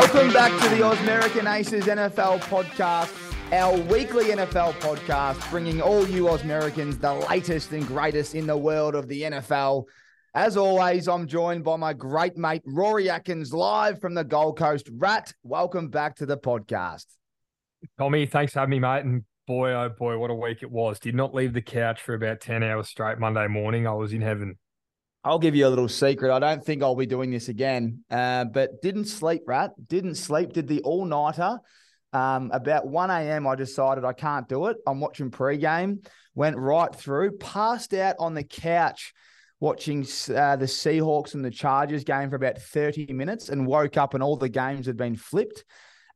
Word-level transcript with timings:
Welcome 0.00 0.32
back 0.32 0.52
to 0.62 0.68
the 0.68 0.82
Ausmerican 0.82 1.52
Aces 1.52 1.86
NFL 1.86 2.38
podcast, 2.42 3.12
our 3.52 3.76
weekly 3.76 4.26
NFL 4.26 4.74
podcast, 4.74 5.50
bringing 5.50 5.82
all 5.82 6.06
you 6.08 6.28
Ausmericans 6.28 7.00
the 7.00 7.14
latest 7.28 7.72
and 7.72 7.84
greatest 7.84 8.36
in 8.36 8.46
the 8.46 8.56
world 8.56 8.94
of 8.94 9.08
the 9.08 9.22
NFL. 9.22 9.86
As 10.34 10.56
always, 10.56 11.08
I'm 11.08 11.26
joined 11.26 11.64
by 11.64 11.74
my 11.74 11.94
great 11.94 12.36
mate, 12.36 12.62
Rory 12.64 13.10
Atkins, 13.10 13.52
live 13.52 14.00
from 14.00 14.14
the 14.14 14.22
Gold 14.22 14.56
Coast. 14.56 14.88
Rat, 14.92 15.34
welcome 15.42 15.88
back 15.88 16.14
to 16.18 16.26
the 16.26 16.38
podcast. 16.38 17.06
Tommy, 17.98 18.24
thanks 18.24 18.52
for 18.52 18.60
having 18.60 18.70
me, 18.70 18.78
mate. 18.78 19.04
And 19.04 19.24
boy, 19.48 19.72
oh 19.72 19.88
boy, 19.88 20.16
what 20.16 20.30
a 20.30 20.34
week 20.34 20.62
it 20.62 20.70
was. 20.70 21.00
Did 21.00 21.16
not 21.16 21.34
leave 21.34 21.52
the 21.52 21.60
couch 21.60 22.00
for 22.02 22.14
about 22.14 22.40
10 22.40 22.62
hours 22.62 22.88
straight 22.88 23.18
Monday 23.18 23.48
morning. 23.48 23.88
I 23.88 23.94
was 23.94 24.12
in 24.12 24.20
heaven. 24.20 24.58
I'll 25.24 25.38
give 25.38 25.54
you 25.54 25.66
a 25.66 25.68
little 25.68 25.88
secret. 25.88 26.32
I 26.32 26.38
don't 26.38 26.64
think 26.64 26.82
I'll 26.82 26.94
be 26.94 27.06
doing 27.06 27.30
this 27.30 27.48
again, 27.48 28.04
uh, 28.10 28.44
but 28.44 28.80
didn't 28.82 29.06
sleep, 29.06 29.42
Rat. 29.46 29.72
Didn't 29.88 30.14
sleep. 30.14 30.52
Did 30.52 30.68
the 30.68 30.80
all 30.82 31.04
nighter. 31.04 31.58
Um, 32.12 32.50
about 32.52 32.86
1 32.86 33.10
a.m., 33.10 33.46
I 33.46 33.54
decided 33.54 34.04
I 34.04 34.14
can't 34.14 34.48
do 34.48 34.66
it. 34.66 34.78
I'm 34.86 35.00
watching 35.00 35.30
pregame, 35.30 36.06
went 36.34 36.56
right 36.56 36.94
through, 36.94 37.36
passed 37.36 37.92
out 37.92 38.16
on 38.18 38.32
the 38.32 38.44
couch 38.44 39.12
watching 39.60 40.02
uh, 40.02 40.56
the 40.56 40.66
Seahawks 40.66 41.34
and 41.34 41.44
the 41.44 41.50
Chargers 41.50 42.04
game 42.04 42.30
for 42.30 42.36
about 42.36 42.58
30 42.58 43.12
minutes 43.12 43.48
and 43.48 43.66
woke 43.66 43.96
up 43.96 44.14
and 44.14 44.22
all 44.22 44.36
the 44.36 44.48
games 44.48 44.86
had 44.86 44.96
been 44.96 45.16
flipped. 45.16 45.64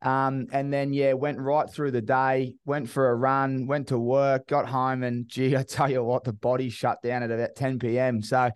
Um, 0.01 0.47
and 0.51 0.71
then, 0.71 0.93
yeah, 0.93 1.13
went 1.13 1.39
right 1.39 1.69
through 1.69 1.91
the 1.91 2.01
day, 2.01 2.55
went 2.65 2.89
for 2.89 3.09
a 3.09 3.15
run, 3.15 3.67
went 3.67 3.87
to 3.87 3.97
work, 3.97 4.47
got 4.47 4.67
home, 4.67 5.03
and 5.03 5.27
gee, 5.27 5.55
I 5.57 5.63
tell 5.63 5.89
you 5.89 6.03
what, 6.03 6.23
the 6.23 6.33
body 6.33 6.69
shut 6.69 7.01
down 7.01 7.23
at 7.23 7.31
about 7.31 7.55
10 7.55 7.79
p.m. 7.79 8.21
So, 8.21 8.51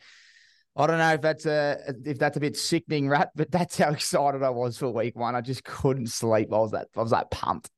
I 0.78 0.86
don't 0.86 1.00
know 1.00 1.14
if 1.14 1.22
that's 1.22 1.48
a 1.48 1.80
if 2.06 2.20
that's 2.20 2.38
a 2.38 2.40
bit 2.40 2.56
sickening, 2.56 3.10
rat, 3.10 3.32
but 3.36 3.50
that's 3.50 3.80
how 3.80 3.90
excited 3.90 4.44
I 4.44 4.52
was 4.52 4.78
for 4.78 4.90
week 4.90 5.16
one. 5.16 5.36
I 5.36 5.42
just 5.42 5.64
couldn't 5.64 6.08
sleep. 6.08 6.54
I 6.54 6.58
was 6.58 6.72
that 6.72 6.88
I 6.96 7.02
was 7.02 7.12
like 7.12 7.32
pumped. 7.32 7.72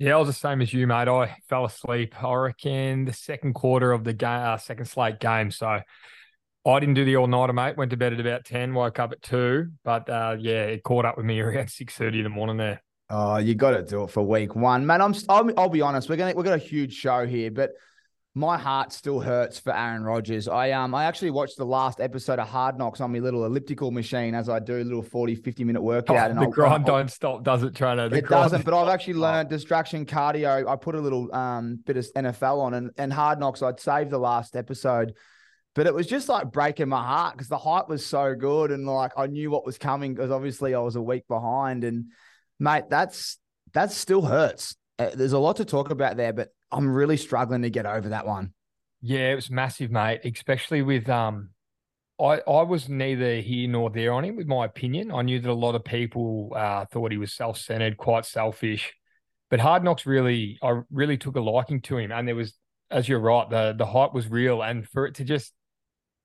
Yeah, 0.00 0.16
I 0.16 0.18
was 0.18 0.26
the 0.26 0.32
same 0.32 0.60
as 0.60 0.74
you, 0.74 0.88
mate. 0.88 1.06
I 1.06 1.36
fell 1.48 1.64
asleep. 1.64 2.20
I 2.22 2.34
reckon 2.34 3.04
the 3.04 3.12
second 3.12 3.54
quarter 3.54 3.92
of 3.92 4.02
the 4.02 4.12
game, 4.12 4.28
uh, 4.28 4.56
second 4.56 4.86
slate 4.86 5.20
game. 5.20 5.52
So 5.52 5.80
I 6.66 6.80
didn't 6.80 6.94
do 6.94 7.04
the 7.04 7.16
all 7.16 7.28
nighter, 7.28 7.52
mate. 7.52 7.76
Went 7.76 7.92
to 7.92 7.96
bed 7.96 8.12
at 8.12 8.18
about 8.18 8.44
ten. 8.44 8.74
Woke 8.74 8.98
up 8.98 9.12
at 9.12 9.22
two. 9.22 9.68
But 9.84 10.10
uh, 10.10 10.36
yeah, 10.40 10.64
it 10.64 10.82
caught 10.82 11.04
up 11.04 11.16
with 11.16 11.26
me 11.26 11.38
around 11.40 11.70
six 11.70 11.94
thirty 11.94 12.18
in 12.18 12.24
the 12.24 12.30
morning 12.30 12.56
there. 12.56 12.82
Oh, 13.10 13.36
you 13.36 13.54
got 13.54 13.72
to 13.72 13.82
do 13.84 14.02
it 14.02 14.10
for 14.10 14.22
week 14.22 14.56
one, 14.56 14.84
man. 14.84 15.00
I'm. 15.00 15.14
I'll, 15.28 15.48
I'll 15.56 15.68
be 15.68 15.82
honest. 15.82 16.08
We're 16.08 16.16
gonna 16.16 16.34
we've 16.34 16.44
got 16.44 16.54
a 16.54 16.58
huge 16.58 16.94
show 16.94 17.26
here, 17.26 17.52
but 17.52 17.70
my 18.36 18.58
heart 18.58 18.92
still 18.92 19.20
hurts 19.20 19.60
for 19.60 19.74
Aaron 19.74 20.02
Rodgers. 20.02 20.48
I 20.48 20.72
um 20.72 20.92
I 20.92 21.04
actually 21.04 21.30
watched 21.30 21.56
the 21.56 21.64
last 21.64 22.00
episode 22.00 22.40
of 22.40 22.48
Hard 22.48 22.76
Knocks 22.76 23.00
on 23.00 23.12
my 23.12 23.20
little 23.20 23.44
elliptical 23.44 23.92
machine 23.92 24.34
as 24.34 24.48
I 24.48 24.58
do 24.58 24.76
a 24.76 24.82
little 24.82 25.02
40, 25.02 25.36
50 25.36 25.62
minute 25.62 25.82
workout. 25.82 26.16
Oh, 26.16 26.30
and 26.30 26.38
the 26.38 26.42
I'll, 26.42 26.50
grind 26.50 26.88
I'll, 26.88 26.96
don't 26.96 27.10
stop, 27.10 27.44
does 27.44 27.62
it, 27.62 27.76
Trainer? 27.76 28.08
The 28.08 28.16
it 28.16 28.28
doesn't, 28.28 28.64
but 28.64 28.74
I've 28.74 28.88
actually 28.88 29.14
learned 29.14 29.50
distraction 29.50 30.04
cardio. 30.04 30.66
I 30.66 30.74
put 30.74 30.96
a 30.96 31.00
little 31.00 31.32
um 31.32 31.78
bit 31.84 31.96
of 31.96 32.06
NFL 32.16 32.60
on 32.60 32.74
and, 32.74 32.90
and 32.98 33.12
Hard 33.12 33.38
Knocks. 33.38 33.62
I'd 33.62 33.78
saved 33.78 34.10
the 34.10 34.18
last 34.18 34.56
episode. 34.56 35.14
But 35.76 35.86
it 35.88 35.94
was 35.94 36.06
just 36.06 36.28
like 36.28 36.52
breaking 36.52 36.88
my 36.88 37.02
heart 37.02 37.34
because 37.34 37.48
the 37.48 37.58
hype 37.58 37.88
was 37.88 38.06
so 38.06 38.34
good 38.36 38.70
and 38.70 38.86
like 38.86 39.10
I 39.16 39.26
knew 39.26 39.50
what 39.50 39.66
was 39.66 39.76
coming 39.76 40.14
because 40.14 40.30
obviously 40.30 40.72
I 40.72 40.78
was 40.78 40.94
a 40.94 41.02
week 41.02 41.26
behind. 41.26 41.82
And 41.82 42.06
mate, 42.60 42.84
that's 42.88 43.38
that 43.72 43.92
still 43.92 44.22
hurts. 44.22 44.76
Uh, 44.98 45.10
there's 45.14 45.32
a 45.32 45.38
lot 45.38 45.56
to 45.56 45.64
talk 45.64 45.90
about 45.90 46.16
there, 46.16 46.32
but 46.32 46.50
I'm 46.72 46.88
really 46.88 47.16
struggling 47.16 47.62
to 47.62 47.70
get 47.70 47.86
over 47.86 48.10
that 48.10 48.26
one. 48.26 48.52
Yeah, 49.00 49.32
it 49.32 49.34
was 49.34 49.50
massive, 49.50 49.90
mate. 49.90 50.20
Especially 50.24 50.82
with 50.82 51.08
um, 51.08 51.50
I 52.20 52.40
I 52.46 52.62
was 52.62 52.88
neither 52.88 53.40
here 53.40 53.68
nor 53.68 53.90
there 53.90 54.12
on 54.12 54.24
him 54.24 54.36
with 54.36 54.46
my 54.46 54.64
opinion. 54.64 55.10
I 55.10 55.22
knew 55.22 55.40
that 55.40 55.50
a 55.50 55.52
lot 55.52 55.74
of 55.74 55.84
people 55.84 56.52
uh, 56.54 56.86
thought 56.86 57.12
he 57.12 57.18
was 57.18 57.32
self 57.32 57.58
centered, 57.58 57.96
quite 57.96 58.24
selfish. 58.24 58.92
But 59.50 59.60
Hard 59.60 59.84
Knocks 59.84 60.06
really, 60.06 60.58
I 60.62 60.80
really 60.90 61.18
took 61.18 61.36
a 61.36 61.40
liking 61.40 61.80
to 61.82 61.98
him, 61.98 62.12
and 62.12 62.26
there 62.26 62.34
was, 62.34 62.54
as 62.90 63.08
you're 63.08 63.20
right, 63.20 63.48
the 63.50 63.74
the 63.76 63.86
hype 63.86 64.14
was 64.14 64.28
real, 64.28 64.62
and 64.62 64.88
for 64.88 65.06
it 65.06 65.16
to 65.16 65.24
just, 65.24 65.52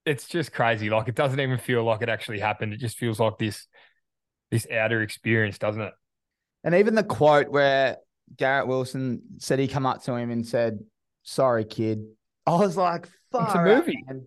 it's 0.06 0.28
just 0.28 0.54
crazy. 0.54 0.90
Like 0.90 1.08
it 1.08 1.16
doesn't 1.16 1.40
even 1.40 1.58
feel 1.58 1.84
like 1.84 2.02
it 2.02 2.10
actually 2.10 2.40
happened. 2.40 2.74
It 2.74 2.80
just 2.80 2.98
feels 2.98 3.20
like 3.20 3.38
this, 3.38 3.68
this 4.52 4.68
outer 4.72 5.02
experience, 5.02 5.58
doesn't 5.58 5.82
it? 5.82 5.94
And 6.64 6.76
even 6.76 6.96
the 6.96 7.04
quote 7.04 7.50
where 7.50 7.98
Garrett 8.38 8.68
Wilson 8.68 9.22
said 9.38 9.60
he 9.60 9.68
come 9.68 9.86
up 9.86 10.04
to 10.04 10.16
him 10.16 10.32
and 10.32 10.46
said, 10.46 10.80
"Sorry, 11.24 11.66
kid." 11.66 12.06
I 12.46 12.56
was 12.56 12.78
like, 12.78 13.08
"It's 13.34 13.56
a 13.56 13.64
movie." 13.64 14.04
Out, 14.10 14.18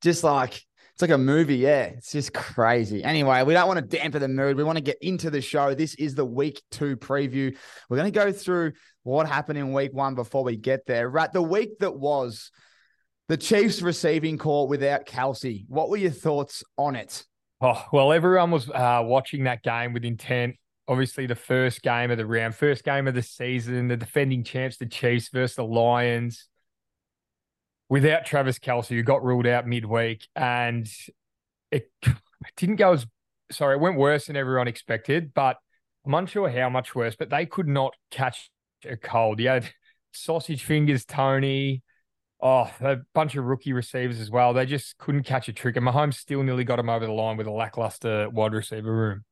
just 0.00 0.24
like 0.24 0.62
it's 1.00 1.08
like 1.08 1.14
a 1.14 1.18
movie, 1.18 1.56
yeah. 1.56 1.84
It's 1.84 2.12
just 2.12 2.34
crazy. 2.34 3.02
Anyway, 3.02 3.42
we 3.42 3.54
don't 3.54 3.66
want 3.66 3.78
to 3.78 3.96
dampen 3.96 4.20
the 4.20 4.28
mood. 4.28 4.58
We 4.58 4.64
want 4.64 4.76
to 4.76 4.84
get 4.84 4.98
into 5.00 5.30
the 5.30 5.40
show. 5.40 5.72
This 5.72 5.94
is 5.94 6.14
the 6.14 6.26
week 6.26 6.60
two 6.70 6.94
preview. 6.94 7.56
We're 7.88 7.96
going 7.96 8.12
to 8.12 8.18
go 8.18 8.32
through 8.32 8.72
what 9.02 9.26
happened 9.26 9.58
in 9.58 9.72
week 9.72 9.94
one 9.94 10.14
before 10.14 10.44
we 10.44 10.56
get 10.56 10.84
there. 10.84 11.08
Right, 11.08 11.32
the 11.32 11.40
week 11.40 11.78
that 11.78 11.96
was 11.98 12.50
the 13.28 13.38
Chiefs 13.38 13.80
receiving 13.80 14.36
call 14.36 14.68
without 14.68 15.06
Kelce. 15.06 15.64
What 15.68 15.88
were 15.88 15.96
your 15.96 16.10
thoughts 16.10 16.62
on 16.76 16.96
it? 16.96 17.24
Oh 17.62 17.82
well, 17.94 18.12
everyone 18.12 18.50
was 18.50 18.68
uh, 18.68 19.00
watching 19.02 19.44
that 19.44 19.62
game 19.62 19.94
with 19.94 20.04
intent 20.04 20.56
obviously 20.90 21.26
the 21.26 21.36
first 21.36 21.82
game 21.82 22.10
of 22.10 22.18
the 22.18 22.26
round, 22.26 22.54
first 22.54 22.82
game 22.82 23.06
of 23.06 23.14
the 23.14 23.22
season, 23.22 23.86
the 23.86 23.96
defending 23.96 24.42
champs, 24.42 24.76
the 24.76 24.86
Chiefs 24.86 25.28
versus 25.28 25.54
the 25.54 25.64
Lions. 25.64 26.48
Without 27.88 28.26
Travis 28.26 28.58
Kelce, 28.58 28.88
who 28.88 29.02
got 29.02 29.24
ruled 29.24 29.46
out 29.46 29.66
midweek, 29.66 30.26
and 30.34 30.88
it, 31.70 31.90
it 32.02 32.14
didn't 32.56 32.76
go 32.76 32.92
as 32.92 33.06
sorry, 33.52 33.76
it 33.76 33.80
went 33.80 33.96
worse 33.96 34.26
than 34.26 34.36
everyone 34.36 34.68
expected, 34.68 35.32
but 35.32 35.56
I'm 36.04 36.14
unsure 36.14 36.48
how 36.48 36.68
much 36.68 36.94
worse. 36.94 37.16
But 37.16 37.30
they 37.30 37.46
could 37.46 37.68
not 37.68 37.94
catch 38.10 38.50
a 38.84 38.96
cold. 38.96 39.40
You 39.40 39.48
had 39.48 39.70
sausage 40.12 40.64
fingers, 40.64 41.04
Toney. 41.04 41.82
Oh, 42.42 42.70
a 42.80 42.96
bunch 43.14 43.36
of 43.36 43.44
rookie 43.44 43.74
receivers 43.74 44.18
as 44.18 44.30
well. 44.30 44.54
They 44.54 44.66
just 44.66 44.96
couldn't 44.98 45.24
catch 45.24 45.48
a 45.48 45.52
trick. 45.52 45.76
And 45.76 45.86
Mahomes 45.86 46.14
still 46.14 46.42
nearly 46.42 46.64
got 46.64 46.78
him 46.78 46.88
over 46.88 47.04
the 47.04 47.12
line 47.12 47.36
with 47.36 47.46
a 47.46 47.52
lackluster 47.52 48.30
wide 48.30 48.54
receiver 48.54 48.92
room. 48.92 49.24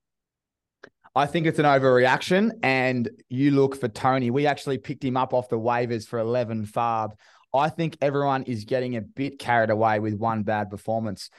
I 1.15 1.27
think 1.27 1.47
it's 1.47 1.59
an 1.59 1.65
overreaction. 1.65 2.53
And 2.63 3.09
you 3.29 3.51
look 3.51 3.79
for 3.79 3.89
Toney. 3.89 4.31
We 4.31 4.47
actually 4.47 4.79
picked 4.79 5.05
him 5.05 5.17
up 5.17 5.35
off 5.35 5.49
the 5.49 5.59
waivers 5.59 6.07
for 6.07 6.19
11 6.19 6.67
farb. 6.67 7.13
I 7.55 7.71
think 7.71 7.97
everyone 8.01 8.45
is 8.45 8.65
getting 8.65 8.97
a 8.97 9.01
bit 9.01 9.39
carried 9.39 9.71
away 9.71 10.01
with 10.01 10.15
one 10.15 10.43
bad 10.43 10.71
performance. 10.71 11.31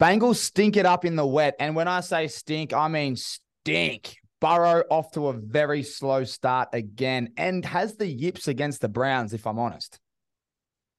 Bengals 0.00 0.36
stink 0.36 0.76
it 0.76 0.86
up 0.86 1.04
in 1.04 1.16
the 1.16 1.26
wet. 1.26 1.54
And 1.60 1.76
when 1.76 1.88
I 1.88 2.00
say 2.00 2.26
stink, 2.28 2.72
I 2.72 2.88
mean 2.88 3.16
stink. 3.16 4.16
Burrow 4.40 4.82
off 4.90 5.12
to 5.12 5.28
a 5.28 5.32
very 5.32 5.84
slow 5.84 6.24
start 6.24 6.70
again 6.72 7.32
and 7.36 7.64
has 7.64 7.94
the 7.94 8.08
yips 8.08 8.48
against 8.48 8.80
the 8.80 8.88
Browns, 8.88 9.32
if 9.32 9.46
I'm 9.46 9.60
honest. 9.60 10.00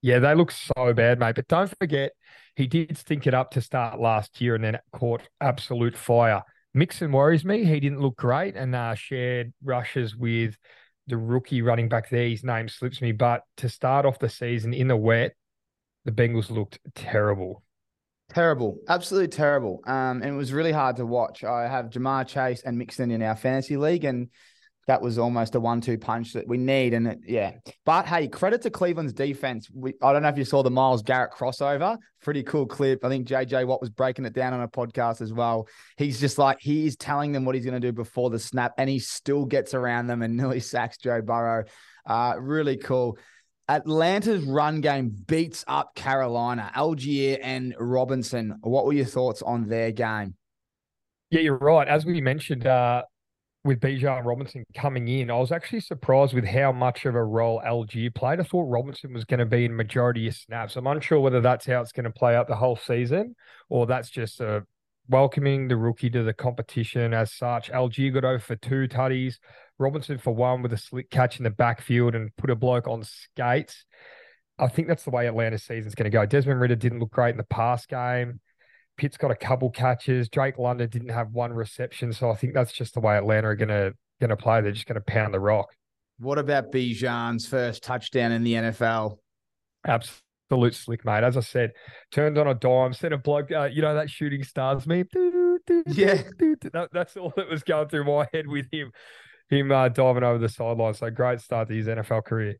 Yeah, 0.01 0.19
they 0.19 0.33
look 0.33 0.51
so 0.51 0.93
bad, 0.93 1.19
mate. 1.19 1.35
But 1.35 1.49
don't 1.49 1.73
forget, 1.77 2.13
he 2.55 2.67
did 2.67 2.97
stink 2.97 3.27
it 3.27 3.33
up 3.33 3.51
to 3.51 3.61
start 3.61 3.99
last 3.99 4.39
year 4.39 4.55
and 4.55 4.63
then 4.63 4.79
caught 4.93 5.23
absolute 5.41 5.97
fire. 5.97 6.43
Mixon 6.73 7.11
worries 7.11 7.45
me. 7.45 7.65
He 7.65 7.79
didn't 7.79 8.01
look 8.01 8.15
great 8.15 8.55
and 8.55 8.73
uh, 8.75 8.95
shared 8.95 9.53
rushes 9.63 10.15
with 10.15 10.57
the 11.07 11.17
rookie 11.17 11.61
running 11.61 11.89
back 11.89 12.09
there. 12.09 12.27
His 12.27 12.43
name 12.43 12.67
slips 12.67 13.01
me. 13.01 13.11
But 13.11 13.43
to 13.57 13.69
start 13.69 14.05
off 14.05 14.19
the 14.19 14.29
season 14.29 14.73
in 14.73 14.87
the 14.87 14.97
wet, 14.97 15.35
the 16.05 16.11
Bengals 16.11 16.49
looked 16.49 16.79
terrible. 16.95 17.63
Terrible, 18.29 18.77
absolutely 18.89 19.27
terrible. 19.27 19.81
Um, 19.85 20.21
and 20.23 20.25
it 20.25 20.37
was 20.37 20.53
really 20.53 20.71
hard 20.71 20.95
to 20.95 21.05
watch. 21.05 21.43
I 21.43 21.67
have 21.67 21.89
Ja'Marr 21.91 22.27
Chase 22.27 22.63
and 22.63 22.77
Mixon 22.77 23.11
in 23.11 23.21
our 23.21 23.35
fantasy 23.35 23.77
league, 23.77 24.05
and 24.05 24.29
that 24.87 25.01
was 25.01 25.17
almost 25.17 25.55
a 25.55 25.59
one-two 25.59 25.97
punch 25.97 26.33
that 26.33 26.47
we 26.47 26.57
need. 26.57 26.93
And 26.93 27.07
it, 27.07 27.19
yeah, 27.25 27.53
but 27.85 28.05
hey, 28.05 28.27
credit 28.27 28.61
to 28.63 28.69
Cleveland's 28.69 29.13
defense. 29.13 29.69
We, 29.73 29.93
I 30.01 30.11
don't 30.11 30.23
know 30.23 30.29
if 30.29 30.37
you 30.37 30.45
saw 30.45 30.63
the 30.63 30.71
Myles 30.71 31.01
Garrett 31.01 31.31
crossover. 31.31 31.97
Pretty 32.21 32.43
cool 32.43 32.65
clip. 32.65 33.03
I 33.05 33.09
think 33.09 33.27
JJ 33.27 33.65
Watt 33.65 33.81
was 33.81 33.89
breaking 33.89 34.25
it 34.25 34.33
down 34.33 34.53
on 34.53 34.61
a 34.61 34.67
podcast 34.67 35.21
as 35.21 35.31
well. 35.31 35.67
He's 35.97 36.19
just 36.19 36.37
like 36.37 36.57
he 36.59 36.85
is 36.85 36.95
telling 36.95 37.31
them 37.31 37.45
what 37.45 37.55
he's 37.55 37.65
going 37.65 37.79
to 37.79 37.87
do 37.87 37.93
before 37.93 38.29
the 38.29 38.39
snap, 38.39 38.73
and 38.77 38.89
he 38.89 38.99
still 38.99 39.45
gets 39.45 39.73
around 39.73 40.07
them 40.07 40.21
and 40.21 40.35
nearly 40.37 40.59
sacks 40.59 40.97
Joe 40.97 41.21
Burrow. 41.21 41.65
Uh, 42.05 42.35
really 42.39 42.77
cool. 42.77 43.17
Atlanta's 43.69 44.43
run 44.43 44.81
game 44.81 45.09
beats 45.25 45.63
up 45.67 45.95
Carolina, 45.95 46.69
Allgeier 46.75 47.39
and 47.41 47.73
Robinson. 47.79 48.57
What 48.61 48.85
were 48.85 48.93
your 48.93 49.05
thoughts 49.05 49.41
on 49.41 49.69
their 49.69 49.91
game? 49.91 50.35
Yeah, 51.29 51.39
you're 51.39 51.57
right. 51.57 51.87
As 51.87 52.05
we 52.05 52.19
mentioned, 52.19 52.67
uh, 52.67 53.03
with 53.63 53.79
Bijan 53.79 54.25
Robinson 54.25 54.65
coming 54.75 55.07
in, 55.07 55.31
I 55.31 55.37
was 55.37 55.51
actually 55.51 55.79
surprised 55.79 56.33
with 56.33 56.45
how 56.45 56.71
much 56.71 57.05
of 57.05 57.15
a 57.15 57.23
role 57.23 57.61
Allgeier 57.65 58.13
played. 58.13 58.39
I 58.39 58.43
thought 58.43 58.69
Robinson 58.69 59.13
was 59.13 59.23
going 59.23 59.39
to 59.39 59.45
be 59.45 59.65
in 59.65 59.75
majority 59.75 60.27
of 60.27 60.35
snaps. 60.35 60.75
I'm 60.75 60.87
unsure 60.87 61.19
whether 61.19 61.39
that's 61.39 61.65
how 61.65 61.81
it's 61.81 61.93
going 61.93 62.03
to 62.03 62.11
play 62.11 62.35
out 62.35 62.47
the 62.47 62.55
whole 62.55 62.75
season 62.75 63.35
or 63.69 63.85
that's 63.85 64.09
just 64.09 64.41
a 64.41 64.57
uh, 64.57 64.59
welcoming 65.09 65.67
the 65.67 65.77
rookie 65.77 66.09
to 66.09 66.23
the 66.23 66.33
competition 66.33 67.13
as 67.13 67.33
such. 67.33 67.71
Allgeier 67.71 68.13
got 68.13 68.25
over 68.25 68.39
for 68.39 68.55
two 68.55 68.87
tutties, 68.87 69.35
Robinson 69.77 70.17
for 70.17 70.33
one 70.33 70.61
with 70.61 70.73
a 70.73 70.77
slick 70.77 71.09
catch 71.09 71.37
in 71.37 71.43
the 71.43 71.49
backfield 71.49 72.15
and 72.15 72.35
put 72.37 72.49
a 72.49 72.55
bloke 72.55 72.87
on 72.87 73.03
skates. 73.03 73.85
I 74.59 74.67
think 74.67 74.87
that's 74.87 75.03
the 75.03 75.09
way 75.09 75.27
Atlanta 75.27 75.57
season's 75.57 75.95
going 75.95 76.05
to 76.05 76.09
go. 76.09 76.25
Desmond 76.25 76.61
Ridder 76.61 76.75
didn't 76.75 76.99
look 76.99 77.11
great 77.11 77.31
in 77.31 77.37
the 77.37 77.43
past 77.43 77.89
game. 77.89 78.39
Pitts 79.03 79.17
got 79.17 79.31
a 79.31 79.35
couple 79.35 79.69
catches. 79.69 80.29
Drake 80.29 80.57
London 80.57 80.89
didn't 80.89 81.09
have 81.09 81.33
one 81.33 81.51
reception, 81.51 82.13
so 82.13 82.31
I 82.31 82.35
think 82.35 82.53
that's 82.53 82.71
just 82.71 82.93
the 82.93 83.01
way 83.01 83.17
Atlanta 83.17 83.49
are 83.49 83.55
gonna 83.57 83.91
gonna 84.21 84.37
play. 84.37 84.61
They're 84.61 84.71
just 84.71 84.85
gonna 84.85 85.01
pound 85.01 85.33
the 85.33 85.41
rock. 85.41 85.75
What 86.19 86.37
about 86.37 86.71
Bijan's 86.71 87.45
first 87.45 87.83
touchdown 87.83 88.31
in 88.31 88.45
the 88.45 88.53
NFL? 88.53 89.17
Absolute 89.85 90.73
slick, 90.73 91.03
mate. 91.03 91.25
As 91.25 91.35
I 91.35 91.41
said, 91.41 91.73
turned 92.13 92.37
on 92.37 92.47
a 92.47 92.53
dime, 92.53 92.93
sent 92.93 93.13
a 93.13 93.17
bloke, 93.17 93.51
uh, 93.51 93.65
you 93.65 93.81
know, 93.81 93.93
that 93.93 94.09
shooting 94.09 94.41
stars 94.41 94.87
meme. 94.87 95.09
Yeah. 95.85 96.21
That, 96.71 96.87
that's 96.93 97.17
all 97.17 97.33
that 97.35 97.49
was 97.49 97.63
going 97.63 97.89
through 97.89 98.05
my 98.05 98.25
head 98.31 98.47
with 98.47 98.67
him, 98.71 98.93
him 99.49 99.69
uh, 99.69 99.89
diving 99.89 100.23
over 100.23 100.37
the 100.37 100.47
sideline. 100.47 100.93
So 100.93 101.09
great 101.09 101.41
start 101.41 101.67
to 101.67 101.73
his 101.73 101.87
NFL 101.87 102.23
career. 102.23 102.55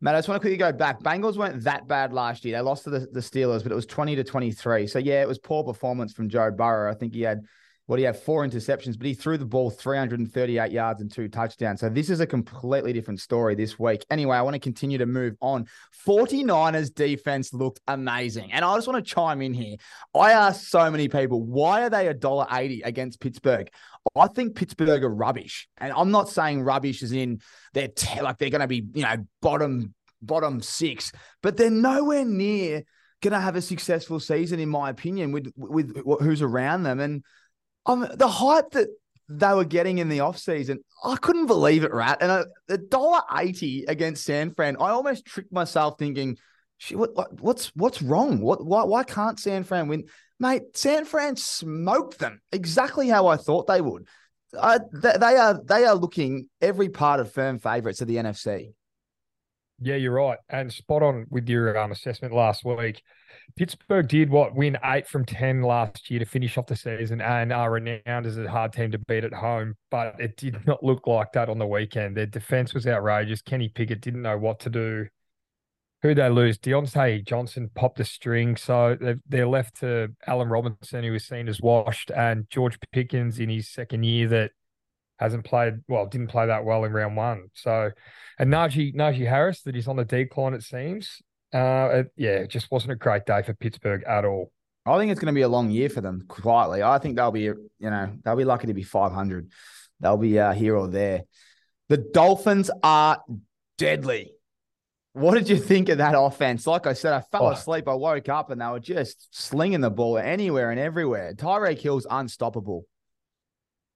Matt, 0.00 0.14
I 0.14 0.18
just 0.18 0.28
want 0.28 0.40
to 0.40 0.40
quickly 0.40 0.56
go 0.56 0.72
back. 0.72 1.00
Bengals 1.00 1.36
weren't 1.36 1.62
that 1.64 1.88
bad 1.88 2.12
last 2.12 2.44
year. 2.44 2.56
They 2.56 2.60
lost 2.60 2.84
to 2.84 2.90
the, 2.90 3.00
the 3.00 3.20
Steelers, 3.20 3.62
but 3.62 3.72
it 3.72 3.74
was 3.74 3.86
20 3.86 4.16
to 4.16 4.24
23. 4.24 4.86
So, 4.86 4.98
yeah, 4.98 5.22
it 5.22 5.28
was 5.28 5.38
poor 5.38 5.64
performance 5.64 6.12
from 6.12 6.28
Joe 6.28 6.50
Burrow. 6.50 6.90
I 6.90 6.94
think 6.94 7.14
he 7.14 7.22
had 7.22 7.44
what 7.86 8.00
he 8.00 8.04
had 8.04 8.16
four 8.16 8.46
interceptions, 8.46 8.98
but 8.98 9.06
he 9.06 9.14
threw 9.14 9.38
the 9.38 9.44
ball 9.44 9.70
338 9.70 10.72
yards 10.72 11.00
and 11.00 11.10
two 11.10 11.28
touchdowns. 11.28 11.80
So 11.80 11.88
this 11.88 12.10
is 12.10 12.20
a 12.20 12.26
completely 12.26 12.92
different 12.92 13.20
story 13.20 13.54
this 13.54 13.78
week. 13.78 14.04
Anyway, 14.10 14.36
I 14.36 14.42
want 14.42 14.54
to 14.54 14.60
continue 14.60 14.98
to 14.98 15.06
move 15.06 15.34
on. 15.40 15.66
49ers 16.06 16.92
defense 16.92 17.54
looked 17.54 17.80
amazing. 17.86 18.52
And 18.52 18.64
I 18.64 18.74
just 18.76 18.88
want 18.88 19.04
to 19.04 19.14
chime 19.14 19.40
in 19.40 19.54
here. 19.54 19.76
I 20.14 20.32
asked 20.32 20.68
so 20.68 20.90
many 20.90 21.08
people, 21.08 21.42
why 21.42 21.82
are 21.82 21.90
they 21.90 22.06
$1.80 22.12 22.84
against 22.84 23.20
Pittsburgh? 23.20 23.70
I 24.16 24.26
think 24.28 24.56
Pittsburgh 24.56 25.04
are 25.04 25.14
rubbish. 25.14 25.68
And 25.78 25.92
I'm 25.92 26.10
not 26.10 26.28
saying 26.28 26.62
rubbish 26.62 27.02
is 27.02 27.12
in 27.12 27.40
they're 27.72 27.88
te- 27.88 28.20
like 28.20 28.38
they're 28.38 28.50
going 28.50 28.60
to 28.60 28.66
be, 28.66 28.84
you 28.94 29.02
know, 29.02 29.26
bottom 29.40 29.94
bottom 30.22 30.60
six, 30.60 31.12
but 31.42 31.56
they're 31.56 31.70
nowhere 31.70 32.24
near 32.24 32.82
going 33.22 33.32
to 33.32 33.40
have 33.40 33.56
a 33.56 33.62
successful 33.62 34.20
season 34.20 34.60
in 34.60 34.68
my 34.68 34.90
opinion 34.90 35.32
with 35.32 35.52
with 35.56 35.96
who's 36.20 36.42
around 36.42 36.82
them 36.82 37.00
and 37.00 37.24
the 37.86 38.28
hype 38.28 38.70
that 38.72 38.88
they 39.28 39.52
were 39.54 39.64
getting 39.64 39.98
in 39.98 40.08
the 40.08 40.18
offseason, 40.18 40.78
I 41.04 41.16
couldn't 41.16 41.46
believe 41.46 41.84
it, 41.84 41.92
Rat. 41.92 42.18
And 42.20 42.46
a 42.68 42.78
dollar 42.78 43.22
eighty 43.38 43.84
against 43.86 44.24
San 44.24 44.54
Fran, 44.54 44.76
I 44.76 44.90
almost 44.90 45.24
tricked 45.24 45.52
myself 45.52 45.98
thinking, 45.98 46.36
what, 46.92 47.40
what's 47.40 47.72
what's 47.74 48.02
wrong? 48.02 48.40
What 48.40 48.64
why 48.64 48.84
why 48.84 49.04
can't 49.04 49.38
San 49.38 49.64
Fran 49.64 49.88
win? 49.88 50.04
Mate, 50.38 50.62
San 50.74 51.04
Fran 51.04 51.36
smoked 51.36 52.18
them 52.18 52.40
exactly 52.52 53.08
how 53.08 53.26
I 53.26 53.36
thought 53.36 53.66
they 53.66 53.80
would. 53.80 54.06
They, 54.52 54.78
they 55.18 55.36
are 55.36 55.60
they 55.64 55.84
are 55.84 55.94
looking 55.94 56.48
every 56.60 56.88
part 56.88 57.20
of 57.20 57.32
firm 57.32 57.58
favourites 57.58 58.00
of 58.00 58.08
the 58.08 58.16
NFC. 58.16 58.72
Yeah, 59.80 59.96
you're 59.96 60.12
right, 60.12 60.38
and 60.48 60.72
spot 60.72 61.02
on 61.02 61.26
with 61.30 61.48
your 61.48 61.76
um, 61.78 61.92
assessment 61.92 62.34
last 62.34 62.64
week. 62.64 63.02
Pittsburgh 63.54 64.08
did 64.08 64.30
what 64.30 64.54
win 64.54 64.76
eight 64.84 65.06
from 65.06 65.24
ten 65.24 65.62
last 65.62 66.10
year 66.10 66.18
to 66.18 66.26
finish 66.26 66.58
off 66.58 66.66
the 66.66 66.76
season, 66.76 67.20
and 67.20 67.52
are 67.52 67.70
renowned 67.70 68.26
as 68.26 68.38
a 68.38 68.48
hard 68.48 68.72
team 68.72 68.90
to 68.92 68.98
beat 68.98 69.24
at 69.24 69.32
home. 69.32 69.76
But 69.90 70.20
it 70.20 70.36
did 70.36 70.66
not 70.66 70.82
look 70.82 71.06
like 71.06 71.32
that 71.32 71.48
on 71.48 71.58
the 71.58 71.66
weekend. 71.66 72.16
Their 72.16 72.26
defense 72.26 72.74
was 72.74 72.86
outrageous. 72.86 73.42
Kenny 73.42 73.68
Pickett 73.68 74.00
didn't 74.00 74.22
know 74.22 74.38
what 74.38 74.60
to 74.60 74.70
do. 74.70 75.06
Who 76.02 76.14
they 76.14 76.28
lose? 76.28 76.58
Diontae 76.58 77.24
Johnson 77.24 77.70
popped 77.74 78.00
a 78.00 78.04
string, 78.04 78.56
so 78.56 78.96
they're 79.26 79.48
left 79.48 79.80
to 79.80 80.08
Allen 80.26 80.48
Robinson, 80.48 81.02
who 81.04 81.12
was 81.12 81.24
seen 81.24 81.48
as 81.48 81.60
washed, 81.60 82.10
and 82.10 82.48
George 82.50 82.78
Pickens 82.92 83.38
in 83.38 83.48
his 83.48 83.70
second 83.70 84.02
year 84.02 84.28
that 84.28 84.50
hasn't 85.18 85.44
played 85.46 85.76
well, 85.88 86.06
didn't 86.06 86.26
play 86.28 86.46
that 86.46 86.64
well 86.64 86.84
in 86.84 86.92
round 86.92 87.16
one. 87.16 87.46
So, 87.54 87.90
and 88.38 88.52
Najee 88.52 88.94
Najee 88.94 89.26
Harris 89.26 89.62
that 89.62 89.74
is 89.74 89.88
on 89.88 89.96
the 89.96 90.04
decline, 90.04 90.52
it 90.52 90.62
seems. 90.62 91.22
Uh, 91.56 91.88
it, 92.00 92.12
yeah, 92.16 92.30
it 92.30 92.50
just 92.50 92.70
wasn't 92.70 92.92
a 92.92 92.96
great 92.96 93.24
day 93.24 93.42
for 93.42 93.54
Pittsburgh 93.54 94.04
at 94.04 94.26
all. 94.26 94.52
I 94.84 94.98
think 94.98 95.10
it's 95.10 95.18
going 95.18 95.32
to 95.34 95.38
be 95.38 95.42
a 95.42 95.48
long 95.48 95.70
year 95.70 95.88
for 95.88 96.02
them. 96.02 96.24
Quietly, 96.28 96.82
I 96.82 96.98
think 96.98 97.16
they'll 97.16 97.30
be, 97.32 97.40
you 97.40 97.56
know, 97.80 98.12
they'll 98.22 98.36
be 98.36 98.44
lucky 98.44 98.66
to 98.66 98.74
be 98.74 98.82
500. 98.82 99.50
They'll 100.00 100.18
be 100.18 100.38
uh, 100.38 100.52
here 100.52 100.76
or 100.76 100.88
there. 100.88 101.22
The 101.88 101.96
Dolphins 101.96 102.70
are 102.82 103.22
deadly. 103.78 104.32
What 105.14 105.32
did 105.32 105.48
you 105.48 105.56
think 105.56 105.88
of 105.88 105.98
that 105.98 106.14
offense? 106.14 106.66
Like 106.66 106.86
I 106.86 106.92
said, 106.92 107.14
I 107.14 107.22
fell 107.32 107.46
oh. 107.46 107.52
asleep. 107.52 107.88
I 107.88 107.94
woke 107.94 108.28
up 108.28 108.50
and 108.50 108.60
they 108.60 108.66
were 108.66 108.78
just 108.78 109.28
slinging 109.30 109.80
the 109.80 109.90
ball 109.90 110.18
anywhere 110.18 110.70
and 110.70 110.78
everywhere. 110.78 111.32
Tyreek 111.32 111.80
Hill's 111.80 112.06
unstoppable. 112.08 112.84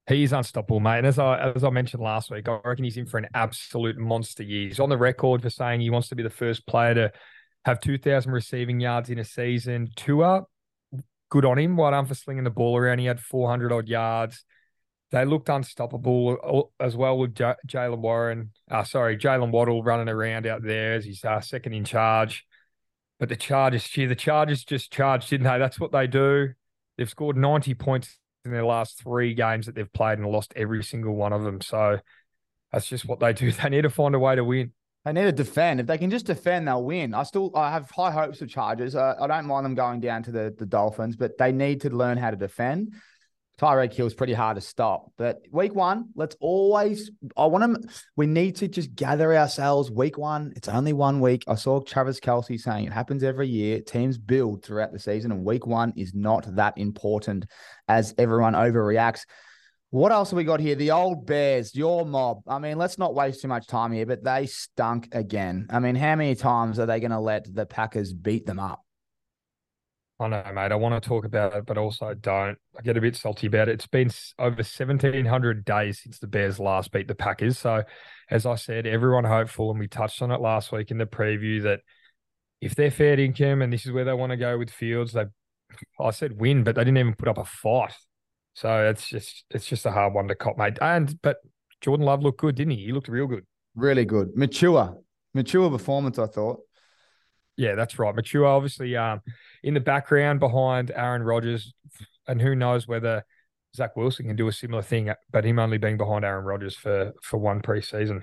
He's 0.09 0.33
unstoppable, 0.33 0.81
mate. 0.81 0.99
And 0.99 1.06
as 1.06 1.19
I 1.19 1.53
as 1.55 1.63
I 1.63 1.69
mentioned 1.69 2.03
last 2.03 2.31
week, 2.31 2.49
I 2.49 2.59
reckon 2.65 2.85
he's 2.85 2.97
in 2.97 3.06
for 3.06 3.19
an 3.19 3.29
absolute 3.35 3.99
monster 3.99 4.43
year. 4.43 4.69
He's 4.69 4.81
on 4.81 4.89
the 4.89 4.97
record 4.97 5.43
for 5.43 5.51
saying 5.51 5.83
he 5.83 5.91
wants 5.91 6.09
to 6.09 6.17
be 6.17 6.23
the 6.23 6.31
first 6.31 6.67
player 6.67 6.95
to 6.95 7.13
have 7.65 7.81
2,000 7.81 8.33
receiving 8.33 8.81
yards 8.81 9.11
in 9.11 9.19
a 9.19 9.25
season. 9.25 9.91
Tua, 9.97 10.45
good 11.29 11.45
on 11.45 11.59
him. 11.59 11.77
Well 11.77 11.91
done 11.91 12.07
for 12.07 12.15
slinging 12.15 12.45
the 12.45 12.51
ball 12.51 12.77
around. 12.77 12.99
He 12.99 13.07
had 13.07 13.21
400 13.21 13.73
odd 13.73 13.89
yards. 13.89 14.45
They 15.11 15.25
looked 15.25 15.49
unstoppable 15.49 16.71
as 16.79 16.97
well 16.97 17.19
with 17.19 17.35
J- 17.35 17.57
Jaylen 17.67 17.99
Warren. 17.99 18.53
Uh, 18.71 18.85
sorry, 18.85 19.19
Jaylen 19.19 19.51
Waddle 19.51 19.83
running 19.83 20.09
around 20.09 20.47
out 20.47 20.62
there 20.62 20.95
as 20.95 21.05
he's 21.05 21.25
uh, 21.25 21.41
second 21.41 21.73
in 21.73 21.85
charge. 21.85 22.47
But 23.19 23.29
the 23.29 23.37
Chargers, 23.37 23.87
gee, 23.89 24.06
the 24.06 24.15
Chargers 24.15 24.65
just 24.65 24.93
charged, 24.93 25.29
didn't 25.29 25.47
they? 25.47 25.59
That's 25.59 25.81
what 25.81 25.93
they 25.93 26.06
do. 26.06 26.51
They've 26.97 27.11
scored 27.11 27.37
90 27.37 27.75
points 27.75 28.19
in 28.45 28.53
their 28.53 28.65
last 28.65 29.03
three 29.03 29.35
games 29.35 29.67
that 29.67 29.75
they've 29.75 29.93
played 29.93 30.19
and 30.19 30.27
lost 30.27 30.53
every 30.56 30.83
single 30.83 31.15
one 31.15 31.33
of 31.33 31.43
them. 31.43 31.61
So 31.61 31.99
that's 32.73 32.87
just 32.87 33.05
what 33.05 33.21
they 33.21 33.33
do. 33.33 33.53
They 33.63 33.69
need 33.69 33.83
to 33.83 33.91
find 33.91 34.15
a 34.15 34.19
way 34.19 34.37
to 34.37 34.45
win. 34.45 34.73
They 35.05 35.12
need 35.12 35.23
to 35.23 35.32
defend. 35.32 35.81
If 35.81 35.87
they 35.87 35.97
can 35.97 36.11
just 36.11 36.26
defend, 36.26 36.69
they'll 36.69 36.85
win. 36.85 37.14
I 37.14 37.23
still 37.23 37.50
I 37.55 37.70
have 37.70 37.91
high 37.91 38.11
hopes 38.11 38.43
of 38.43 38.50
Chargers. 38.50 38.94
Uh, 38.94 39.14
I 39.20 39.26
don't 39.26 39.47
mind 39.47 39.64
them 39.64 39.75
going 39.75 40.00
down 40.00 40.23
to 40.25 40.31
the, 40.31 40.55
the 40.58 40.67
Dolphins, 40.67 41.17
but 41.17 41.38
they 41.38 41.52
need 41.52 41.81
to 41.82 41.91
learn 41.91 42.19
how 42.19 42.31
to 42.31 42.37
defend. 42.37 42.94
Tyreek 43.61 43.93
Hill's 43.93 44.14
pretty 44.14 44.32
hard 44.32 44.56
to 44.56 44.61
stop. 44.62 45.12
But 45.19 45.43
week 45.50 45.75
one, 45.75 46.08
let's 46.14 46.37
always. 46.41 47.11
I 47.37 47.47
want 47.47 47.82
to. 47.82 47.88
We 48.17 48.26
need 48.26 48.56
to 48.56 48.69
just 48.69 48.94
gather 48.94 49.35
ourselves. 49.37 49.91
Week 49.91 50.17
one, 50.17 50.52
it's 50.56 50.69
only 50.69 50.94
one 50.94 51.20
week. 51.20 51.44
I 51.46 51.56
saw 51.56 51.81
Travis 51.81 52.20
Kelce 52.20 52.58
saying 52.58 52.87
it 52.87 52.93
happens 52.93 53.23
every 53.23 53.49
year. 53.49 53.81
Teams 53.81 54.17
build 54.17 54.64
throughout 54.64 54.93
the 54.93 54.99
season, 54.99 55.31
and 55.31 55.44
week 55.44 55.67
one 55.67 55.93
is 55.96 56.14
not 56.14 56.56
that 56.56 56.79
important 56.79 57.46
as 57.87 58.14
everyone 58.17 58.55
overreacts. 58.55 59.25
What 59.91 60.13
else 60.13 60.31
have 60.31 60.37
we 60.37 60.45
got 60.45 60.61
here? 60.61 60.77
The 60.77 60.93
old 60.93 61.27
Bears, 61.27 61.75
your 61.75 62.07
mob. 62.07 62.43
I 62.47 62.61
mean, 62.61 62.79
let's 62.79 62.97
not 62.97 63.13
waste 63.13 63.43
too 63.43 63.49
much 63.49 63.67
time 63.67 63.91
here, 63.91 64.07
but 64.07 64.23
they 64.23 64.47
stunk 64.47 65.09
again. 65.13 65.67
I 65.69 65.81
mean, 65.81 65.97
how 65.97 66.15
many 66.15 66.37
times 66.37 66.79
are 66.79 66.87
they 66.87 67.01
going 67.01 67.11
to 67.11 67.19
let 67.19 67.53
the 67.53 67.67
Packers 67.67 68.13
beat 68.13 68.47
them 68.47 68.61
up? 68.61 68.85
I 70.21 70.29
know, 70.29 70.45
mate. 70.55 70.71
I 70.71 70.77
want 70.77 71.03
to 71.03 71.09
talk 71.09 71.25
about 71.25 71.57
it, 71.57 71.67
but 71.67 71.77
also 71.77 72.15
don't. 72.15 72.56
I 72.79 72.82
get 72.82 72.99
a 72.99 73.01
bit 73.01 73.17
salty 73.17 73.49
about 73.49 73.69
it. 73.69 73.73
It's 73.73 73.87
been 73.89 74.11
over 74.39 74.56
1,700 74.56 75.65
days 75.65 76.03
since 76.03 76.20
the 76.20 76.29
Bears 76.29 76.61
last 76.61 76.93
beat 76.93 77.09
the 77.09 77.15
Packers. 77.17 77.59
So, 77.59 77.82
as 78.31 78.47
I 78.47 78.55
said, 78.55 78.87
everyone 78.87 79.25
hopeful, 79.25 79.70
and 79.70 79.81
we 79.81 79.89
touched 79.89 80.23
on 80.23 80.31
it 80.31 80.41
last 80.41 80.70
week 80.70 80.93
in 80.93 80.99
the 80.99 81.06
preview 81.06 81.63
that 81.63 81.81
if 82.61 82.77
they're 82.77 82.91
fair 82.93 83.19
income 83.19 83.61
and 83.63 83.73
this 83.73 83.87
is 83.87 83.93
where 83.93 84.05
they 84.05 84.13
want 84.13 84.31
to 84.31 84.37
go 84.37 84.56
with 84.56 84.70
Fields, 84.70 85.15
they, 85.15 85.25
I 85.99 86.11
said 86.11 86.39
win, 86.39 86.63
but 86.63 86.77
they 86.77 86.85
didn't 86.85 86.99
even 86.99 87.15
put 87.15 87.29
up 87.29 87.39
a 87.39 87.44
fight. 87.44 87.94
So 88.55 88.89
it's 88.89 89.09
just 89.09 89.45
it's 89.51 89.67
just 89.67 89.87
a 89.87 89.91
hard 89.91 90.15
one 90.15 90.29
to 90.29 90.35
cop, 90.35 90.59
mate. 90.59 90.79
And 90.81 91.21
but 91.23 91.39
Jordan 91.81 92.07
Love 92.07 92.23
looked 92.23 92.41
good, 92.41 92.55
didn't 92.55 92.73
he? 92.73 92.87
He 92.87 92.93
looked 92.93 93.09
real 93.09 93.27
good. 93.27 93.47
Really 93.75 94.05
good. 94.05 94.37
Mature. 94.37 94.99
Mature 95.35 95.71
performance, 95.71 96.19
I 96.19 96.27
thought. 96.27 96.61
Yeah, 97.57 97.75
that's 97.75 97.99
right. 97.99 98.15
Mature, 98.15 98.47
obviously, 98.47 98.97
um, 98.97 99.21
in 99.63 99.75
the 99.75 99.81
background 99.81 100.41
behind 100.41 100.91
Aaron 100.95 101.23
Rodgers, 101.23 101.73
and 102.27 102.41
who 102.41 102.55
knows 102.55 102.89
whether 102.89 103.25
Zach 103.77 103.97
Wilson 103.97 104.27
can 104.27 104.37
do 104.37 104.49
a 104.49 104.53
similar 104.53 104.83
thing, 104.83 105.13
but 105.31 105.45
him 105.45 105.59
only 105.59 105.79
being 105.79 105.97
behind 105.97 106.25
Aaron 106.25 106.45
Rodgers 106.45 106.75
for 106.75 107.13
for 107.23 107.39
one 107.39 107.61
preseason. 107.61 108.23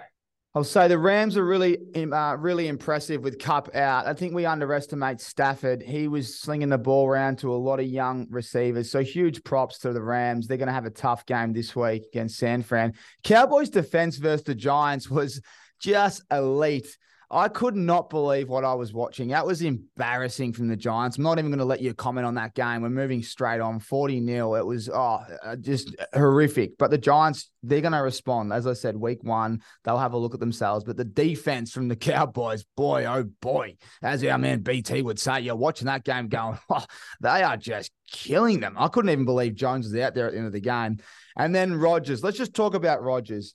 I'll 0.58 0.64
say 0.64 0.88
the 0.88 0.98
Rams 0.98 1.38
are 1.38 1.46
really, 1.46 1.78
uh, 1.96 2.36
really 2.40 2.68
impressive 2.68 3.22
with 3.22 3.38
Kupp 3.38 3.76
out. 3.76 4.08
I 4.08 4.16
think 4.16 4.34
we 4.34 4.48
underestimate 4.48 5.22
Stafford. 5.22 5.84
He 5.84 6.08
was 6.08 6.40
slinging 6.40 6.70
the 6.70 6.80
ball 6.80 7.08
around 7.08 7.38
to 7.40 7.54
a 7.54 7.56
lot 7.56 7.80
of 7.80 7.86
young 7.86 8.26
receivers. 8.32 8.90
So 8.90 9.04
huge 9.04 9.44
props 9.44 9.78
to 9.80 9.94
the 9.94 10.02
Rams. 10.02 10.48
They're 10.48 10.58
going 10.58 10.66
to 10.66 10.74
have 10.74 10.88
a 10.88 10.90
tough 10.90 11.28
game 11.28 11.54
this 11.54 11.76
week 11.76 12.06
against 12.08 12.40
San 12.40 12.64
Fran. 12.64 12.96
Cowboys 13.24 13.70
defense 13.70 14.18
versus 14.18 14.46
the 14.46 14.56
Giants 14.56 15.12
was 15.12 15.42
just 15.80 16.24
elite. 16.32 16.98
I 17.30 17.50
could 17.50 17.76
not 17.76 18.10
believe 18.10 18.48
what 18.48 18.64
I 18.64 18.74
was 18.74 18.94
watching. 18.94 19.30
That 19.30 19.46
was 19.46 19.62
embarrassing 19.62 20.54
from 20.54 20.70
the 20.70 20.78
Giants. 20.78 21.18
I'm 21.18 21.24
not 21.24 21.40
even 21.40 21.52
going 21.52 21.60
to 21.60 21.66
let 21.66 21.82
you 21.82 21.94
comment 21.94 22.26
on 22.26 22.36
that 22.36 22.56
game. 22.56 22.82
We're 22.82 22.90
moving 22.90 23.22
straight 23.22 23.60
on 23.60 23.82
40 23.82 24.22
nil. 24.22 24.56
It 24.56 24.66
was 24.66 24.88
oh, 24.88 25.26
uh, 25.44 25.58
just 25.58 25.94
horrific. 26.14 26.78
But 26.78 26.90
the 26.90 26.98
Giants, 26.98 27.52
they're 27.64 27.82
going 27.82 27.92
to 27.92 28.00
respond. 28.00 28.54
As 28.54 28.66
I 28.66 28.72
said, 28.74 28.96
week 28.96 29.26
one, 29.26 29.62
they'll 29.84 29.98
have 29.98 30.14
a 30.14 30.18
look 30.18 30.36
at 30.36 30.40
themselves. 30.40 30.86
But 30.86 30.96
the 30.96 31.04
defense 31.04 31.74
from 31.74 31.90
the 31.90 31.98
Cowboys, 31.98 32.64
boy, 32.78 33.04
oh 33.06 33.26
boy, 33.42 33.76
as 34.02 34.24
our 34.24 34.38
man 34.38 34.62
BT 34.62 35.02
would 35.02 35.20
say, 35.20 35.42
you're 35.42 35.56
watching 35.58 35.88
that 35.88 36.06
game 36.06 36.30
going, 36.30 36.58
oh, 36.70 36.86
they 37.20 37.44
are 37.44 37.58
just 37.58 37.92
killing 38.10 38.62
them. 38.62 38.76
I 38.78 38.88
couldn't 38.88 39.12
even 39.12 39.26
believe 39.26 39.56
Jones 39.56 39.86
was 39.86 40.00
out 40.00 40.16
there 40.16 40.28
at 40.28 40.32
the 40.32 40.38
end 40.38 40.48
of 40.48 40.54
the 40.54 40.62
game. 40.62 41.00
And 41.36 41.54
then 41.54 41.76
Rodgers. 41.76 42.24
Let's 42.24 42.38
just 42.38 42.54
talk 42.54 42.74
about 42.74 43.04
Rodgers. 43.04 43.54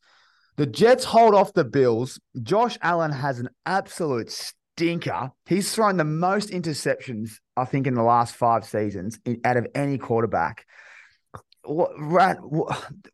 The 0.57 0.67
Jets 0.67 1.05
hold 1.05 1.35
off 1.35 1.53
the 1.55 1.65
Bills. 1.65 2.21
Josh 2.43 2.77
Allen 2.83 3.13
has 3.13 3.39
an 3.39 3.49
absolute 3.65 4.31
stinker. 4.31 5.31
He's 5.47 5.75
thrown 5.75 5.97
the 5.97 6.05
most 6.05 6.51
interceptions, 6.51 7.33
I 7.57 7.65
think, 7.65 7.87
in 7.87 7.95
the 7.95 8.03
last 8.03 8.35
five 8.35 8.65
seasons 8.65 9.19
in, 9.25 9.41
out 9.45 9.57
of 9.57 9.67
any 9.75 9.99
quarterback. 9.99 10.67
What, 11.65 11.93
Rat, 11.99 12.39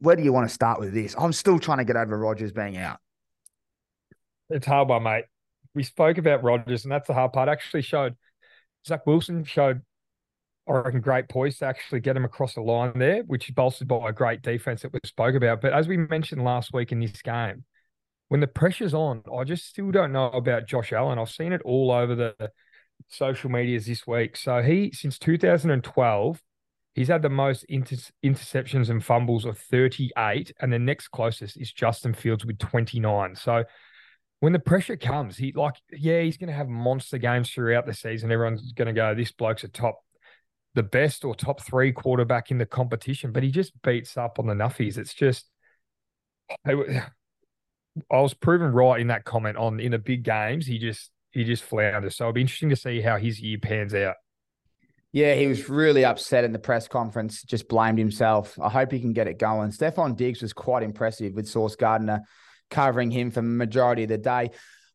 where 0.00 0.16
do 0.16 0.22
you 0.22 0.32
want 0.32 0.48
to 0.48 0.54
start 0.54 0.80
with 0.80 0.92
this? 0.92 1.14
I'm 1.18 1.32
still 1.32 1.58
trying 1.58 1.78
to 1.78 1.84
get 1.84 1.96
over 1.96 2.18
Rodgers 2.18 2.52
being 2.52 2.76
out. 2.76 2.98
It's 4.50 4.66
hard 4.66 4.88
one, 4.88 5.02
mate. 5.02 5.26
We 5.74 5.82
spoke 5.82 6.18
about 6.18 6.42
Rodgers, 6.42 6.84
and 6.84 6.92
that's 6.92 7.06
the 7.06 7.14
hard 7.14 7.32
part. 7.32 7.48
Actually, 7.48 7.82
showed 7.82 8.16
Zach 8.86 9.06
Wilson 9.06 9.44
showed, 9.44 9.82
I 10.68 10.72
reckon, 10.74 11.00
great 11.00 11.28
poise 11.28 11.58
to 11.58 11.66
actually 11.66 12.00
get 12.00 12.16
him 12.16 12.24
across 12.24 12.54
the 12.54 12.60
line 12.60 12.92
there, 12.98 13.22
which 13.22 13.48
is 13.48 13.54
bolstered 13.54 13.88
by 13.88 14.08
a 14.08 14.12
great 14.12 14.42
defense 14.42 14.82
that 14.82 14.92
we 14.92 15.00
spoke 15.04 15.34
about. 15.34 15.60
But 15.60 15.72
as 15.72 15.88
we 15.88 15.96
mentioned 15.96 16.44
last 16.44 16.72
week 16.72 16.92
in 16.92 17.00
this 17.00 17.22
game, 17.22 17.64
when 18.28 18.40
the 18.40 18.46
pressure's 18.46 18.94
on, 18.94 19.22
I 19.34 19.44
just 19.44 19.66
still 19.66 19.90
don't 19.90 20.12
know 20.12 20.26
about 20.26 20.66
Josh 20.66 20.92
Allen. 20.92 21.18
I've 21.18 21.30
seen 21.30 21.52
it 21.52 21.62
all 21.62 21.90
over 21.90 22.14
the 22.14 22.34
social 23.08 23.50
medias 23.50 23.86
this 23.86 24.06
week. 24.06 24.36
So 24.36 24.62
he, 24.62 24.92
since 24.92 25.18
2012, 25.18 26.42
he's 26.94 27.08
had 27.08 27.22
the 27.22 27.30
most 27.30 27.64
inter- 27.64 27.96
interceptions 28.24 28.90
and 28.90 29.04
fumbles 29.04 29.44
of 29.44 29.58
38, 29.58 30.52
and 30.60 30.72
the 30.72 30.78
next 30.78 31.08
closest 31.08 31.58
is 31.58 31.72
Justin 31.72 32.12
Fields 32.12 32.44
with 32.44 32.58
29. 32.58 33.36
So 33.36 33.64
when 34.40 34.52
the 34.52 34.58
pressure 34.58 34.96
comes, 34.96 35.36
he 35.36 35.52
like, 35.52 35.74
yeah, 35.90 36.20
he's 36.20 36.36
going 36.36 36.48
to 36.48 36.54
have 36.54 36.68
monster 36.68 37.18
games 37.18 37.50
throughout 37.50 37.86
the 37.86 37.94
season. 37.94 38.30
Everyone's 38.30 38.72
going 38.72 38.86
to 38.86 38.92
go, 38.92 39.14
this 39.14 39.32
bloke's 39.32 39.64
a 39.64 39.68
top, 39.68 40.00
the 40.78 40.82
best 40.84 41.24
or 41.24 41.34
top 41.34 41.60
three 41.60 41.90
quarterback 41.90 42.52
in 42.52 42.58
the 42.58 42.64
competition, 42.66 43.32
but 43.32 43.42
he 43.42 43.50
just 43.50 43.72
beats 43.82 44.16
up 44.16 44.38
on 44.38 44.46
the 44.46 44.54
nuffies. 44.54 44.96
It's 44.96 45.12
just, 45.12 45.50
I 46.66 46.74
was 48.10 48.32
proven 48.32 48.72
right 48.72 49.00
in 49.00 49.08
that 49.08 49.24
comment 49.24 49.56
on 49.56 49.80
in 49.80 49.90
the 49.90 49.98
big 49.98 50.22
games. 50.22 50.66
He 50.66 50.78
just, 50.78 51.10
he 51.32 51.42
just 51.42 51.64
flounders. 51.64 52.16
So 52.16 52.24
it'll 52.24 52.32
be 52.32 52.42
interesting 52.42 52.70
to 52.70 52.76
see 52.76 53.00
how 53.00 53.18
his 53.18 53.40
year 53.40 53.58
pans 53.58 53.92
out. 53.92 54.14
Yeah, 55.10 55.34
he 55.34 55.48
was 55.48 55.68
really 55.68 56.04
upset 56.04 56.44
in 56.44 56.52
the 56.52 56.60
press 56.60 56.86
conference, 56.86 57.42
just 57.42 57.68
blamed 57.68 57.98
himself. 57.98 58.56
I 58.60 58.68
hope 58.68 58.92
he 58.92 59.00
can 59.00 59.14
get 59.14 59.26
it 59.26 59.38
going. 59.38 59.72
Stefon 59.72 60.16
Diggs 60.16 60.42
was 60.42 60.52
quite 60.52 60.84
impressive 60.84 61.34
with 61.34 61.48
Sauce 61.48 61.74
Gardner 61.74 62.22
covering 62.70 63.10
him 63.10 63.32
for 63.32 63.42
majority 63.42 64.04
of 64.04 64.10
the 64.10 64.18
day. 64.18 64.50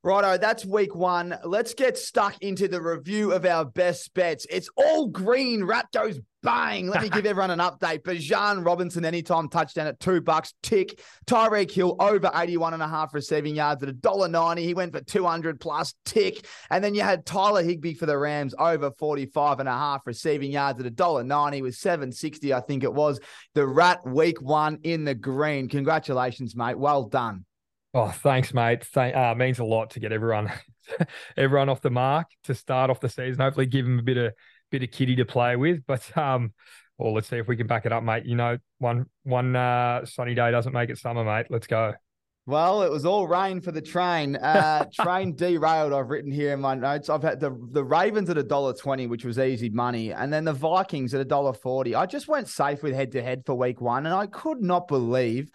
Righto, 0.05 0.38
that's 0.38 0.65
week 0.65 0.93
one. 0.93 1.33
Let's 1.45 1.74
get 1.74 1.98
stuck 1.98 2.36
into 2.41 2.67
the 2.67 2.81
review 2.81 3.31
of 3.31 3.45
our 3.45 3.63
best 3.63 4.13
bets. 4.13 4.45
It's 4.50 4.67
all 4.75 5.07
green. 5.07 5.63
Rat 5.63 5.86
goes 5.93 6.19
bang. 6.41 6.89
Let 6.89 7.03
me 7.03 7.07
give 7.07 7.25
everyone 7.25 7.51
an 7.51 7.60
update. 7.60 8.03
Bijan 8.03 8.65
Robinson, 8.65 9.05
anytime 9.05 9.48
touchdown 9.48 9.88
at 9.88 10.01
two 10.01 10.19
bucks. 10.19 10.55
Tick. 10.62 11.00
Tyreek 11.25 11.72
Hill 11.72 11.95
over 12.01 12.29
81 12.36 12.74
and 12.74 12.83
a 12.83 12.88
half 12.89 13.13
receiving 13.13 13.55
yards 13.55 13.81
at 13.81 13.88
a 13.88 13.93
dollar 13.93 14.27
ninety. 14.27 14.65
He 14.65 14.74
went 14.74 14.91
for 14.91 15.00
200 15.00 15.62
plus. 15.62 15.93
Tick. 16.03 16.45
And 16.69 16.83
then 16.83 16.95
you 16.95 17.01
had 17.01 17.25
Tyler 17.25 17.63
Higbee 17.63 17.93
for 17.93 18.05
the 18.05 18.17
Rams 18.17 18.53
over 18.60 18.91
45 18.91 19.62
and 19.62 19.69
a 19.69 19.72
half 19.72 20.01
receiving 20.05 20.51
yards 20.51 20.81
at 20.81 20.86
a 20.86 20.91
dollar 20.91 21.24
ninety 21.24 21.62
with 21.62 21.75
760, 21.75 22.53
I 22.53 22.60
think 22.60 22.83
it 22.83 22.93
was. 22.93 23.22
The 23.53 23.65
Rat 23.65 24.05
week 24.05 24.41
one 24.41 24.79
in 24.83 25.05
the 25.05 25.15
green. 25.15 25.69
Congratulations, 25.69 26.57
mate. 26.57 26.77
Well 26.77 27.03
done. 27.07 27.45
Oh, 27.95 28.09
thanks, 28.09 28.53
mate. 28.53 28.83
Thank, 28.85 29.15
uh, 29.15 29.35
means 29.35 29.59
a 29.59 29.63
lot 29.63 29.91
to 29.91 30.00
get 30.00 30.12
everyone, 30.12 30.51
everyone 31.38 31.69
off 31.69 31.81
the 31.81 31.91
mark 31.91 32.27
to 32.45 32.55
start 32.55 32.89
off 32.89 33.00
the 33.00 33.09
season. 33.09 33.39
Hopefully, 33.39 33.67
give 33.67 33.85
them 33.85 34.00
a 34.00 34.03
bit 34.03 34.17
of 34.17 34.33
bit 34.71 34.81
of 34.81 34.89
kitty 34.89 35.15
to 35.17 35.25
play 35.25 35.55
with. 35.55 35.85
But 35.85 36.17
um, 36.17 36.53
well, 36.97 37.13
let's 37.13 37.29
see 37.29 37.38
if 37.38 37.47
we 37.47 37.55
can 37.55 37.67
back 37.67 37.85
it 37.85 37.91
up, 37.91 38.03
mate. 38.03 38.25
You 38.25 38.35
know, 38.35 38.57
one 38.79 39.05
one 39.23 39.55
uh, 39.55 40.05
sunny 40.05 40.33
day 40.33 40.50
doesn't 40.50 40.73
make 40.73 40.89
it 40.89 40.97
summer, 40.97 41.23
mate. 41.23 41.47
Let's 41.51 41.67
go. 41.67 41.93
Well, 42.45 42.81
it 42.81 42.91
was 42.91 43.05
all 43.05 43.25
rain 43.25 43.62
for 43.62 43.71
the 43.71 43.81
train. 43.81 44.35
Uh, 44.35 44.85
train 44.93 45.35
derailed. 45.35 45.93
I've 45.93 46.09
written 46.09 46.31
here 46.31 46.53
in 46.53 46.62
my 46.62 46.73
notes. 46.73 47.09
I've 47.09 47.21
had 47.21 47.39
the 47.39 47.55
the 47.71 47.83
Ravens 47.83 48.31
at 48.31 48.39
a 48.39 48.43
dollar 48.43 48.73
twenty, 48.73 49.05
which 49.05 49.23
was 49.23 49.38
easy 49.38 49.69
money, 49.69 50.12
and 50.12 50.33
then 50.33 50.45
the 50.45 50.53
Vikings 50.53 51.13
at 51.13 51.21
a 51.21 51.25
dollar 51.25 51.53
forty. 51.53 51.93
I 51.93 52.07
just 52.07 52.27
went 52.27 52.50
safe 52.50 52.81
with 52.81 52.95
head 52.95 53.12
to 53.12 53.21
head 53.21 53.43
for 53.45 53.53
week 53.53 53.81
one, 53.81 54.07
and 54.07 54.15
I 54.15 54.25
could 54.25 54.63
not 54.63 54.88
believe 54.88 55.51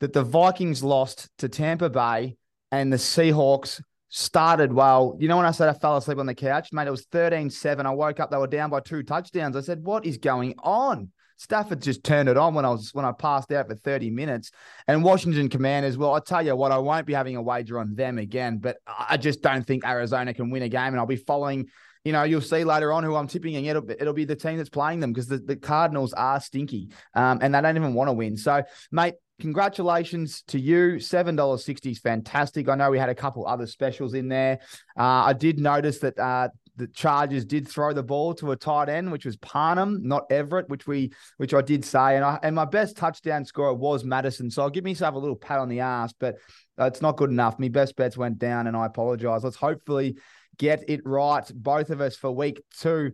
that 0.00 0.12
the 0.12 0.24
Vikings 0.24 0.82
lost 0.82 1.28
to 1.38 1.48
Tampa 1.48 1.88
Bay 1.88 2.36
and 2.72 2.92
the 2.92 2.96
Seahawks 2.96 3.80
started 4.08 4.72
well. 4.72 5.16
You 5.18 5.28
know, 5.28 5.36
when 5.36 5.46
I 5.46 5.52
said 5.52 5.68
I 5.68 5.72
fell 5.72 5.96
asleep 5.96 6.18
on 6.18 6.26
the 6.26 6.34
couch, 6.34 6.72
mate, 6.72 6.88
it 6.88 6.90
was 6.90 7.06
13 7.06 7.48
7. 7.50 7.86
I 7.86 7.90
woke 7.90 8.20
up, 8.20 8.30
they 8.30 8.36
were 8.36 8.46
down 8.46 8.70
by 8.70 8.80
two 8.80 9.02
touchdowns. 9.02 9.56
I 9.56 9.60
said, 9.60 9.84
What 9.84 10.04
is 10.04 10.18
going 10.18 10.54
on? 10.58 11.10
Stafford 11.40 11.80
just 11.80 12.04
turned 12.04 12.28
it 12.28 12.36
on 12.36 12.52
when 12.52 12.66
I 12.66 12.70
was 12.70 12.92
when 12.92 13.06
I 13.06 13.12
passed 13.12 13.50
out 13.50 13.66
for 13.66 13.74
30 13.74 14.10
minutes. 14.10 14.50
And 14.86 15.02
Washington 15.02 15.48
Commanders, 15.48 15.96
well, 15.96 16.12
I 16.12 16.20
tell 16.20 16.44
you 16.44 16.54
what, 16.54 16.70
I 16.70 16.76
won't 16.76 17.06
be 17.06 17.14
having 17.14 17.36
a 17.36 17.42
wager 17.42 17.78
on 17.78 17.94
them 17.94 18.18
again, 18.18 18.58
but 18.58 18.76
I 18.86 19.16
just 19.16 19.40
don't 19.40 19.66
think 19.66 19.86
Arizona 19.86 20.34
can 20.34 20.50
win 20.50 20.64
a 20.64 20.68
game. 20.68 20.88
And 20.88 20.98
I'll 20.98 21.06
be 21.06 21.16
following, 21.16 21.68
you 22.04 22.12
know, 22.12 22.24
you'll 22.24 22.42
see 22.42 22.62
later 22.62 22.92
on 22.92 23.04
who 23.04 23.16
I'm 23.16 23.26
tipping, 23.26 23.56
and 23.56 23.66
it'll, 23.66 23.90
it'll 23.90 24.12
be 24.12 24.26
the 24.26 24.36
team 24.36 24.58
that's 24.58 24.68
playing 24.68 25.00
them 25.00 25.14
because 25.14 25.28
the, 25.28 25.38
the 25.38 25.56
Cardinals 25.56 26.12
are 26.12 26.40
stinky 26.40 26.90
um, 27.14 27.38
and 27.40 27.54
they 27.54 27.60
don't 27.62 27.76
even 27.76 27.94
want 27.94 28.08
to 28.08 28.12
win. 28.12 28.36
So, 28.36 28.62
mate, 28.92 29.14
congratulations 29.40 30.42
to 30.48 30.60
you. 30.60 30.96
$7.60 30.96 31.90
is 31.90 31.98
fantastic. 31.98 32.68
I 32.68 32.74
know 32.74 32.90
we 32.90 32.98
had 32.98 33.08
a 33.08 33.14
couple 33.14 33.46
other 33.46 33.66
specials 33.66 34.14
in 34.14 34.28
there. 34.28 34.60
Uh, 34.98 35.24
I 35.24 35.32
did 35.32 35.58
notice 35.58 35.98
that 36.00 36.18
uh, 36.18 36.48
the 36.76 36.86
Chargers 36.88 37.44
did 37.44 37.68
throw 37.68 37.92
the 37.92 38.02
ball 38.02 38.34
to 38.34 38.52
a 38.52 38.56
tight 38.56 38.88
end, 38.88 39.12
which 39.12 39.26
was 39.26 39.36
Parham, 39.36 40.00
not 40.02 40.24
Everett, 40.30 40.68
which 40.68 40.86
we 40.86 41.12
which 41.36 41.52
I 41.52 41.60
did 41.60 41.84
say. 41.84 42.16
And 42.16 42.24
I 42.24 42.38
and 42.42 42.56
my 42.56 42.64
best 42.64 42.96
touchdown 42.96 43.44
scorer 43.44 43.74
was 43.74 44.04
Madison. 44.04 44.50
So 44.50 44.62
I'll 44.62 44.70
give 44.70 44.84
myself 44.84 45.14
a 45.14 45.18
little 45.18 45.36
pat 45.36 45.58
on 45.58 45.68
the 45.68 45.80
ass, 45.80 46.14
but 46.18 46.36
it's 46.78 47.02
not 47.02 47.16
good 47.16 47.30
enough. 47.30 47.58
My 47.58 47.68
best 47.68 47.96
bets 47.96 48.16
went 48.16 48.38
down, 48.38 48.66
and 48.66 48.76
I 48.76 48.86
apologize. 48.86 49.44
Let's 49.44 49.56
hopefully 49.56 50.16
get 50.58 50.84
it 50.88 51.02
right, 51.04 51.50
both 51.54 51.90
of 51.90 52.00
us, 52.00 52.16
for 52.16 52.30
week 52.30 52.62
two. 52.78 53.12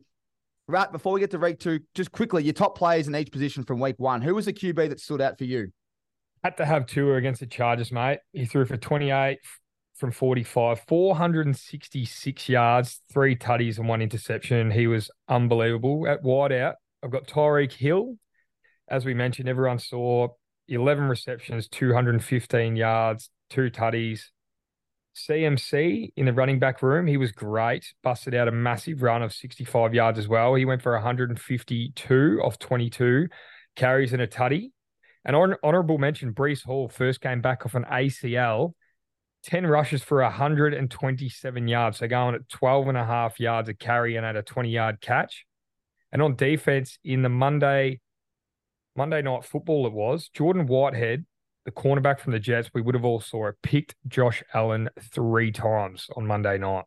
Right, 0.68 0.90
before 0.90 1.12
we 1.12 1.20
get 1.20 1.30
to 1.30 1.38
week 1.38 1.60
two, 1.60 1.80
just 1.94 2.10
quickly, 2.10 2.42
your 2.42 2.52
top 2.52 2.76
players 2.76 3.06
in 3.06 3.14
each 3.14 3.30
position 3.30 3.62
from 3.62 3.78
week 3.78 3.94
one. 3.98 4.20
Who 4.20 4.34
was 4.34 4.46
the 4.46 4.52
QB 4.52 4.88
that 4.88 4.98
stood 4.98 5.20
out 5.20 5.38
for 5.38 5.44
you? 5.44 5.70
Had 6.46 6.58
to 6.58 6.64
have 6.64 6.86
Tua 6.86 7.16
against 7.16 7.40
the 7.40 7.46
Chargers, 7.48 7.90
mate. 7.90 8.20
He 8.32 8.46
threw 8.46 8.64
for 8.64 8.76
28 8.76 9.40
from 9.96 10.12
45, 10.12 10.80
466 10.86 12.48
yards, 12.48 13.00
three 13.12 13.34
tutties 13.34 13.78
and 13.78 13.88
one 13.88 14.00
interception. 14.00 14.70
He 14.70 14.86
was 14.86 15.10
unbelievable. 15.26 16.06
At 16.06 16.22
wideout, 16.22 16.74
I've 17.02 17.10
got 17.10 17.26
Tyreek 17.26 17.72
Hill. 17.72 18.14
As 18.86 19.04
we 19.04 19.12
mentioned, 19.12 19.48
everyone 19.48 19.80
saw 19.80 20.28
11 20.68 21.08
receptions, 21.08 21.66
215 21.66 22.76
yards, 22.76 23.28
two 23.50 23.68
tutties. 23.68 24.26
CMC 25.16 26.12
in 26.16 26.26
the 26.26 26.32
running 26.32 26.60
back 26.60 26.80
room, 26.80 27.08
he 27.08 27.16
was 27.16 27.32
great. 27.32 27.92
Busted 28.04 28.36
out 28.36 28.46
a 28.46 28.52
massive 28.52 29.02
run 29.02 29.24
of 29.24 29.32
65 29.32 29.94
yards 29.94 30.16
as 30.16 30.28
well. 30.28 30.54
He 30.54 30.64
went 30.64 30.82
for 30.82 30.92
152 30.92 32.40
off 32.44 32.56
22 32.60 33.26
carries 33.74 34.12
and 34.12 34.22
a 34.22 34.28
tutty. 34.28 34.70
An 35.26 35.34
honorable 35.34 35.98
mention, 35.98 36.32
Breece 36.32 36.64
Hall 36.64 36.88
first 36.88 37.20
came 37.20 37.40
back 37.40 37.66
off 37.66 37.74
an 37.74 37.84
ACL, 37.84 38.74
10 39.42 39.66
rushes 39.66 40.00
for 40.00 40.22
127 40.22 41.68
yards. 41.68 41.98
So 41.98 42.06
going 42.06 42.36
at 42.36 42.48
12 42.48 42.88
and 42.88 42.96
a 42.96 43.04
half 43.04 43.40
yards 43.40 43.68
a 43.68 43.74
carry 43.74 44.16
and 44.16 44.24
at 44.24 44.36
a 44.36 44.42
20 44.42 44.70
yard 44.70 45.00
catch. 45.00 45.44
And 46.12 46.22
on 46.22 46.36
defense 46.36 46.98
in 47.04 47.22
the 47.22 47.28
Monday, 47.28 48.00
Monday 48.96 49.20
night 49.20 49.44
football, 49.44 49.86
it 49.88 49.92
was 49.92 50.28
Jordan 50.28 50.66
Whitehead, 50.66 51.26
the 51.64 51.72
cornerback 51.72 52.20
from 52.20 52.32
the 52.32 52.38
Jets. 52.38 52.70
We 52.72 52.80
would 52.80 52.94
have 52.94 53.04
all 53.04 53.20
saw 53.20 53.48
it, 53.48 53.56
picked 53.64 53.96
Josh 54.06 54.44
Allen 54.54 54.88
three 55.12 55.50
times 55.50 56.06
on 56.16 56.24
Monday 56.24 56.56
night. 56.56 56.84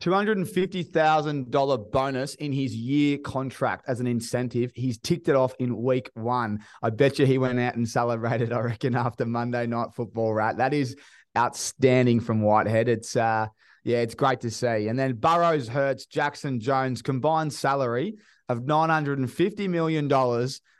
$250,000 0.00 1.90
bonus 1.90 2.34
in 2.34 2.52
his 2.52 2.74
year 2.74 3.18
contract 3.18 3.84
as 3.88 4.00
an 4.00 4.06
incentive. 4.06 4.72
He's 4.74 4.98
ticked 4.98 5.28
it 5.28 5.36
off 5.36 5.54
in 5.58 5.76
week 5.82 6.10
one. 6.14 6.60
I 6.82 6.90
bet 6.90 7.18
you 7.18 7.26
he 7.26 7.38
went 7.38 7.60
out 7.60 7.76
and 7.76 7.88
celebrated, 7.88 8.52
I 8.52 8.60
reckon, 8.60 8.94
after 8.94 9.24
Monday 9.24 9.66
night 9.66 9.94
football, 9.94 10.34
right? 10.34 10.56
That 10.56 10.74
is 10.74 10.96
outstanding 11.36 12.20
from 12.20 12.42
Whitehead. 12.42 12.88
It's, 12.88 13.16
uh, 13.16 13.46
yeah, 13.84 13.98
it's 13.98 14.14
great 14.14 14.40
to 14.40 14.50
see. 14.50 14.88
And 14.88 14.98
then 14.98 15.14
Burrows, 15.14 15.68
Hurts, 15.68 16.06
Jackson, 16.06 16.60
Jones 16.60 17.02
combined 17.02 17.52
salary 17.52 18.16
of 18.48 18.60
$950 18.60 19.68
million. 19.68 20.08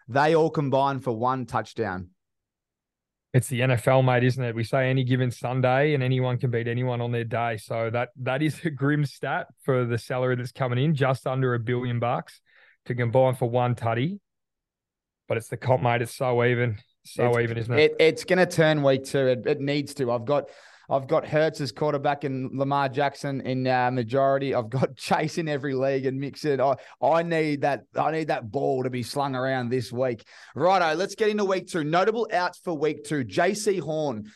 They 0.08 0.34
all 0.34 0.50
combined 0.50 1.04
for 1.04 1.12
one 1.12 1.46
touchdown 1.46 2.10
it's 3.34 3.48
the 3.48 3.60
NFL, 3.60 4.04
mate, 4.04 4.22
isn't 4.22 4.42
it? 4.42 4.54
We 4.54 4.62
say 4.62 4.88
any 4.88 5.02
given 5.02 5.32
Sunday 5.32 5.94
and 5.94 6.04
anyone 6.04 6.38
can 6.38 6.52
beat 6.52 6.68
anyone 6.68 7.00
on 7.00 7.10
their 7.10 7.24
day. 7.24 7.56
So 7.56 7.90
that 7.90 8.10
that 8.22 8.42
is 8.42 8.64
a 8.64 8.70
grim 8.70 9.04
stat 9.04 9.48
for 9.64 9.84
the 9.84 9.98
salary 9.98 10.36
that's 10.36 10.52
coming 10.52 10.78
in, 10.78 10.94
just 10.94 11.26
under 11.26 11.52
a 11.54 11.58
billion 11.58 11.98
bucks 11.98 12.40
to 12.86 12.94
combine 12.94 13.34
for 13.34 13.50
one 13.50 13.74
tutty. 13.74 14.20
But 15.26 15.36
it's 15.38 15.48
the 15.48 15.56
comp, 15.56 15.82
mate. 15.82 16.00
It's 16.00 16.14
so 16.14 16.44
even, 16.44 16.78
so 17.04 17.30
it's, 17.30 17.38
even, 17.40 17.58
isn't 17.58 17.74
it? 17.74 17.80
it 17.80 17.96
it's 17.98 18.24
going 18.24 18.38
to 18.38 18.46
turn 18.46 18.84
week 18.84 19.04
two. 19.04 19.26
It, 19.26 19.46
it 19.46 19.60
needs 19.60 19.94
to. 19.94 20.12
I've 20.12 20.26
got 20.26 20.48
I've 20.90 21.06
got 21.06 21.26
Hurts 21.26 21.60
as 21.60 21.72
quarterback 21.72 22.24
and 22.24 22.58
Lamar 22.58 22.88
Jackson 22.88 23.40
in 23.40 23.66
uh, 23.66 23.90
majority. 23.90 24.54
I've 24.54 24.70
got 24.70 24.96
Chase 24.96 25.38
in 25.38 25.48
every 25.48 25.74
league 25.74 26.06
and 26.06 26.20
Mixon. 26.20 26.60
I, 26.60 26.74
I 27.02 27.22
need 27.22 27.62
that. 27.62 27.84
I 27.96 28.10
need 28.10 28.28
that 28.28 28.50
ball 28.50 28.82
to 28.84 28.90
be 28.90 29.02
slung 29.02 29.34
around 29.34 29.70
this 29.70 29.92
week. 29.92 30.26
Righto, 30.54 30.94
let's 30.94 31.14
get 31.14 31.28
into 31.28 31.44
week 31.44 31.68
two. 31.68 31.84
Notable 31.84 32.28
outs 32.32 32.58
for 32.58 32.76
week 32.76 33.04
two. 33.04 33.24
Jaycee 33.24 33.80
Horn. 33.80 34.30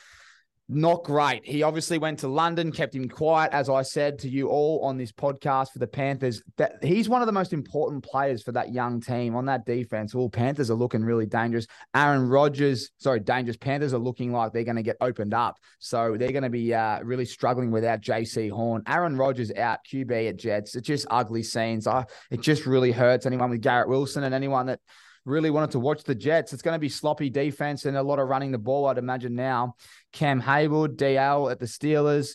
Not 0.70 1.02
great. 1.02 1.46
He 1.46 1.62
obviously 1.62 1.96
went 1.96 2.18
to 2.18 2.28
London, 2.28 2.70
kept 2.70 2.94
him 2.94 3.08
quiet, 3.08 3.52
as 3.52 3.70
I 3.70 3.80
said 3.80 4.18
to 4.18 4.28
you 4.28 4.48
all 4.48 4.84
on 4.84 4.98
this 4.98 5.10
podcast 5.10 5.72
for 5.72 5.78
the 5.78 5.86
Panthers. 5.86 6.42
That 6.58 6.84
he's 6.84 7.08
one 7.08 7.22
of 7.22 7.26
the 7.26 7.32
most 7.32 7.54
important 7.54 8.04
players 8.04 8.42
for 8.42 8.52
that 8.52 8.70
young 8.70 9.00
team 9.00 9.34
on 9.34 9.46
that 9.46 9.64
defense. 9.64 10.14
All 10.14 10.28
Panthers 10.28 10.70
are 10.70 10.74
looking 10.74 11.02
really 11.02 11.24
dangerous. 11.24 11.66
Aaron 11.94 12.28
Rodgers, 12.28 12.90
sorry, 12.98 13.20
dangerous. 13.20 13.56
Panthers 13.56 13.94
are 13.94 13.98
looking 13.98 14.30
like 14.30 14.52
they're 14.52 14.62
going 14.62 14.76
to 14.76 14.82
get 14.82 14.98
opened 15.00 15.32
up, 15.32 15.56
so 15.78 16.18
they're 16.18 16.32
going 16.32 16.42
to 16.42 16.50
be 16.50 16.74
uh, 16.74 17.00
really 17.02 17.24
struggling 17.24 17.70
without 17.70 18.02
Jaycee 18.02 18.50
Horn. 18.50 18.82
Aaron 18.86 19.16
Rodgers 19.16 19.50
out, 19.52 19.78
QB 19.90 20.28
at 20.28 20.36
Jets. 20.36 20.76
It's 20.76 20.86
just 20.86 21.06
ugly 21.10 21.44
scenes. 21.44 21.86
I, 21.86 22.04
it 22.30 22.42
just 22.42 22.66
really 22.66 22.92
hurts 22.92 23.24
anyone 23.24 23.48
with 23.48 23.62
Garrett 23.62 23.88
Wilson 23.88 24.22
and 24.22 24.34
anyone 24.34 24.66
that 24.66 24.80
really 25.28 25.50
wanted 25.50 25.72
to 25.72 25.80
watch 25.80 26.04
the 26.04 26.14
Jets. 26.14 26.52
It's 26.52 26.62
going 26.62 26.74
to 26.74 26.80
be 26.80 26.88
sloppy 26.88 27.30
defense 27.30 27.84
and 27.84 27.96
a 27.96 28.02
lot 28.02 28.18
of 28.18 28.28
running 28.28 28.50
the 28.50 28.58
ball, 28.58 28.86
I'd 28.86 28.98
imagine 28.98 29.34
now. 29.34 29.74
Cam 30.12 30.40
Heyward, 30.40 30.96
DL 30.96 31.50
at 31.50 31.58
the 31.58 31.66
Steelers. 31.66 32.34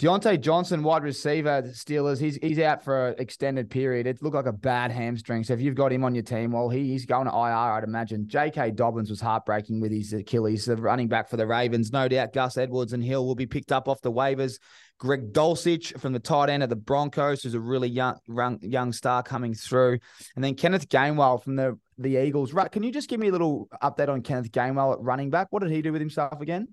Diontae 0.00 0.40
Johnson, 0.40 0.82
wide 0.82 1.02
receiver, 1.02 1.60
Steelers, 1.74 2.18
he's 2.18 2.36
he's 2.36 2.58
out 2.58 2.82
for 2.82 3.08
an 3.08 3.16
extended 3.18 3.68
period. 3.68 4.06
It 4.06 4.22
looked 4.22 4.34
like 4.34 4.46
a 4.46 4.52
bad 4.52 4.90
hamstring. 4.90 5.44
So 5.44 5.52
if 5.52 5.60
you've 5.60 5.74
got 5.74 5.92
him 5.92 6.04
on 6.04 6.14
your 6.14 6.24
team, 6.24 6.52
well, 6.52 6.70
he, 6.70 6.88
he's 6.88 7.04
going 7.04 7.26
to 7.26 7.30
IR, 7.30 7.36
I'd 7.36 7.84
imagine. 7.84 8.26
J.K. 8.26 8.70
Dobbins 8.70 9.10
was 9.10 9.20
heartbreaking 9.20 9.78
with 9.78 9.92
his 9.92 10.14
Achilles, 10.14 10.64
the 10.64 10.76
running 10.76 11.08
back 11.08 11.28
for 11.28 11.36
the 11.36 11.46
Ravens. 11.46 11.92
No 11.92 12.08
doubt 12.08 12.32
Gus 12.32 12.56
Edwards 12.56 12.94
and 12.94 13.04
Hill 13.04 13.26
will 13.26 13.34
be 13.34 13.44
picked 13.44 13.72
up 13.72 13.88
off 13.88 14.00
the 14.00 14.10
waivers. 14.10 14.58
Greg 15.00 15.32
Dulcich 15.32 15.98
from 15.98 16.12
the 16.12 16.18
tight 16.18 16.50
end 16.50 16.62
of 16.62 16.68
the 16.68 16.76
Broncos, 16.76 17.42
who's 17.42 17.54
a 17.54 17.60
really 17.60 17.88
young, 17.88 18.18
young, 18.28 18.58
young 18.60 18.92
star 18.92 19.22
coming 19.22 19.54
through. 19.54 19.98
And 20.36 20.44
then 20.44 20.54
Kenneth 20.54 20.90
Gainwell 20.90 21.42
from 21.42 21.56
the, 21.56 21.78
the 21.96 22.22
Eagles. 22.22 22.52
Right, 22.52 22.70
can 22.70 22.82
you 22.82 22.92
just 22.92 23.08
give 23.08 23.18
me 23.18 23.28
a 23.28 23.32
little 23.32 23.68
update 23.82 24.10
on 24.10 24.20
Kenneth 24.20 24.52
Gainwell 24.52 24.92
at 24.92 25.00
running 25.00 25.30
back? 25.30 25.48
What 25.50 25.62
did 25.62 25.72
he 25.72 25.80
do 25.80 25.90
with 25.90 26.02
himself 26.02 26.42
again? 26.42 26.68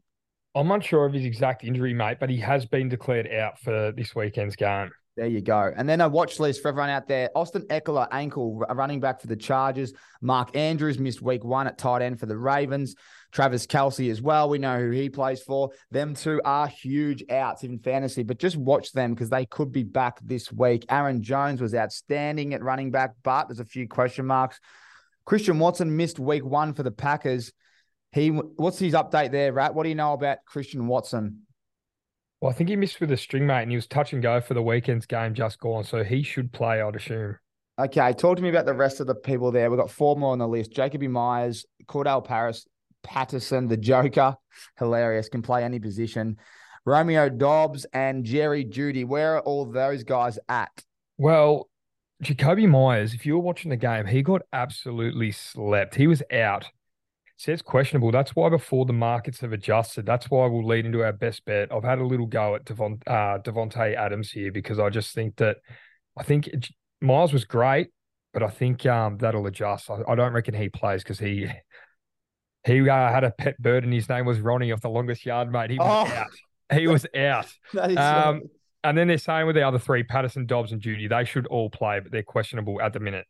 I'm 0.55 0.69
unsure 0.71 1.05
of 1.05 1.13
his 1.13 1.23
exact 1.23 1.63
injury, 1.63 1.93
mate, 1.93 2.17
but 2.19 2.29
he 2.29 2.37
has 2.37 2.65
been 2.65 2.89
declared 2.89 3.31
out 3.31 3.59
for 3.59 3.93
this 3.95 4.13
weekend's 4.13 4.57
game. 4.57 4.89
There 5.15 5.27
you 5.27 5.41
go. 5.41 5.71
And 5.75 5.87
then 5.87 6.01
a 6.01 6.09
watch 6.09 6.39
list 6.39 6.61
for 6.61 6.67
everyone 6.67 6.89
out 6.91 7.07
there. 7.07 7.31
Austin 7.33 7.63
Ekeler, 7.69 8.07
ankle, 8.11 8.57
running 8.57 8.99
back 8.99 9.19
for 9.19 9.27
the 9.27 9.35
Chargers. 9.35 9.93
Mark 10.21 10.55
Andrews 10.55 10.99
missed 10.99 11.23
week 11.23 11.43
one 11.43 11.65
at 11.65 11.77
tight 11.77 12.03
end 12.03 12.19
for 12.19 12.27
the 12.27 12.37
Ravens. 12.37 12.93
Travis 13.31 13.67
Kelce 13.67 14.09
as 14.11 14.21
well. 14.21 14.49
We 14.49 14.57
know 14.57 14.79
who 14.79 14.91
he 14.91 15.09
plays 15.09 15.41
for. 15.41 15.71
Them 15.91 16.15
two 16.15 16.41
are 16.45 16.67
huge 16.67 17.23
outs 17.29 17.63
in 17.63 17.79
fantasy, 17.79 18.23
but 18.23 18.39
just 18.39 18.57
watch 18.57 18.91
them 18.91 19.13
because 19.13 19.29
they 19.29 19.45
could 19.45 19.71
be 19.71 19.83
back 19.83 20.19
this 20.23 20.51
week. 20.51 20.85
Aaron 20.89 21.21
Jones 21.21 21.61
was 21.61 21.75
outstanding 21.75 22.53
at 22.53 22.63
running 22.63 22.91
back, 22.91 23.11
but 23.23 23.47
there's 23.47 23.59
a 23.59 23.65
few 23.65 23.87
question 23.87 24.25
marks. 24.25 24.59
Christian 25.25 25.59
Watson 25.59 25.95
missed 25.97 26.19
week 26.19 26.45
one 26.45 26.73
for 26.73 26.83
the 26.83 26.91
Packers. 26.91 27.51
He, 28.13 28.29
what's 28.29 28.79
his 28.79 28.93
update 28.93 29.31
there, 29.31 29.51
Rat? 29.51 29.75
What 29.75 29.83
do 29.83 29.89
you 29.89 29.95
know 29.95 30.13
about 30.13 30.39
Christian 30.45 30.87
Watson? 30.87 31.41
Well, 32.39 32.51
I 32.51 32.53
think 32.53 32.69
he 32.69 32.75
missed 32.75 33.01
with 33.01 33.11
a 33.11 33.17
string, 33.17 33.45
mate, 33.45 33.63
and 33.63 33.71
he 33.71 33.77
was 33.77 33.87
touch 33.87 34.13
and 34.13 34.21
go 34.21 34.39
for 34.39 34.53
the 34.53 34.61
weekend's 34.61 35.05
game 35.05 35.33
just 35.33 35.59
gone. 35.59 35.83
So 35.83 36.03
he 36.03 36.23
should 36.23 36.53
play, 36.53 36.81
I'd 36.81 36.95
assume. 36.95 37.37
Okay, 37.79 38.13
talk 38.13 38.37
to 38.37 38.43
me 38.43 38.49
about 38.49 38.65
the 38.65 38.73
rest 38.73 38.99
of 38.99 39.07
the 39.07 39.15
people 39.15 39.51
there. 39.51 39.69
We've 39.69 39.79
got 39.79 39.91
four 39.91 40.15
more 40.15 40.31
on 40.31 40.39
the 40.39 40.47
list. 40.47 40.71
Jakobi 40.71 41.09
Myers, 41.09 41.65
Cordell 41.87 42.23
Paris, 42.23 42.65
Patterson, 43.07 43.67
the 43.67 43.77
Joker, 43.77 44.35
hilarious, 44.77 45.29
can 45.29 45.41
play 45.41 45.63
any 45.63 45.79
position. 45.79 46.37
Romeo 46.85 47.29
Doubs 47.29 47.85
and 47.93 48.23
Jerry 48.23 48.63
Jeudy, 48.63 49.05
Where 49.05 49.37
are 49.37 49.41
all 49.41 49.65
those 49.65 50.03
guys 50.03 50.37
at? 50.47 50.83
Well, 51.17 51.69
Jakobi 52.23 52.69
Myers, 52.69 53.13
if 53.13 53.25
you 53.25 53.33
were 53.33 53.41
watching 53.41 53.69
the 53.69 53.77
game, 53.77 54.05
he 54.05 54.21
got 54.21 54.41
absolutely 54.53 55.31
slept. 55.31 55.95
He 55.95 56.07
was 56.07 56.21
out 56.31 56.65
says 57.37 57.61
questionable. 57.61 58.11
That's 58.11 58.35
why 58.35 58.49
before 58.49 58.85
the 58.85 58.93
markets 58.93 59.41
have 59.41 59.53
adjusted, 59.53 60.05
that's 60.05 60.29
why 60.29 60.47
we'll 60.47 60.65
lead 60.65 60.85
into 60.85 61.03
our 61.03 61.13
best 61.13 61.45
bet. 61.45 61.71
I've 61.71 61.83
had 61.83 61.99
a 61.99 62.05
little 62.05 62.25
go 62.25 62.55
at 62.55 62.65
Devon, 62.65 62.99
uh, 63.05 63.37
Davante 63.39 63.95
Adams 63.95 64.31
here 64.31 64.51
because 64.51 64.79
I 64.79 64.89
just 64.89 65.13
think 65.13 65.35
that 65.37 65.57
I 66.17 66.23
think 66.23 66.49
Myers 66.99 67.31
was 67.31 67.45
great, 67.45 67.89
but 68.33 68.41
I 68.41 68.49
think 68.49 68.85
um, 68.87 69.17
that'll 69.19 69.45
adjust. 69.45 69.89
I, 69.91 70.01
I 70.07 70.15
don't 70.15 70.33
reckon 70.33 70.55
he 70.55 70.69
plays 70.69 71.03
because 71.03 71.19
he 71.19 71.47
he 72.67 72.87
uh, 72.89 73.11
had 73.11 73.23
a 73.23 73.31
pet 73.31 73.57
bird 73.61 73.83
and 73.83 73.93
his 73.93 74.09
name 74.09 74.25
was 74.25 74.39
Ronnie 74.39 74.71
off 74.71 74.81
the 74.81 74.89
longest 74.89 75.25
yard, 75.25 75.51
mate. 75.51 75.71
He 75.71 75.79
was 75.79 76.09
oh. 76.09 76.13
out. 76.13 76.77
He 76.77 76.87
was 76.87 77.05
out. 77.15 77.47
um, 77.97 78.41
and 78.83 78.97
then 78.97 79.07
they're 79.07 79.17
saying 79.17 79.47
with 79.47 79.55
the 79.55 79.63
other 79.63 79.79
three, 79.79 80.03
Patterson, 80.03 80.45
Doubs, 80.45 80.71
and 80.71 80.81
Jeudy, 80.81 81.09
they 81.09 81.25
should 81.25 81.47
all 81.47 81.69
play, 81.69 81.99
but 81.99 82.11
they're 82.11 82.23
questionable 82.23 82.81
at 82.81 82.93
the 82.93 82.99
minute. 82.99 83.25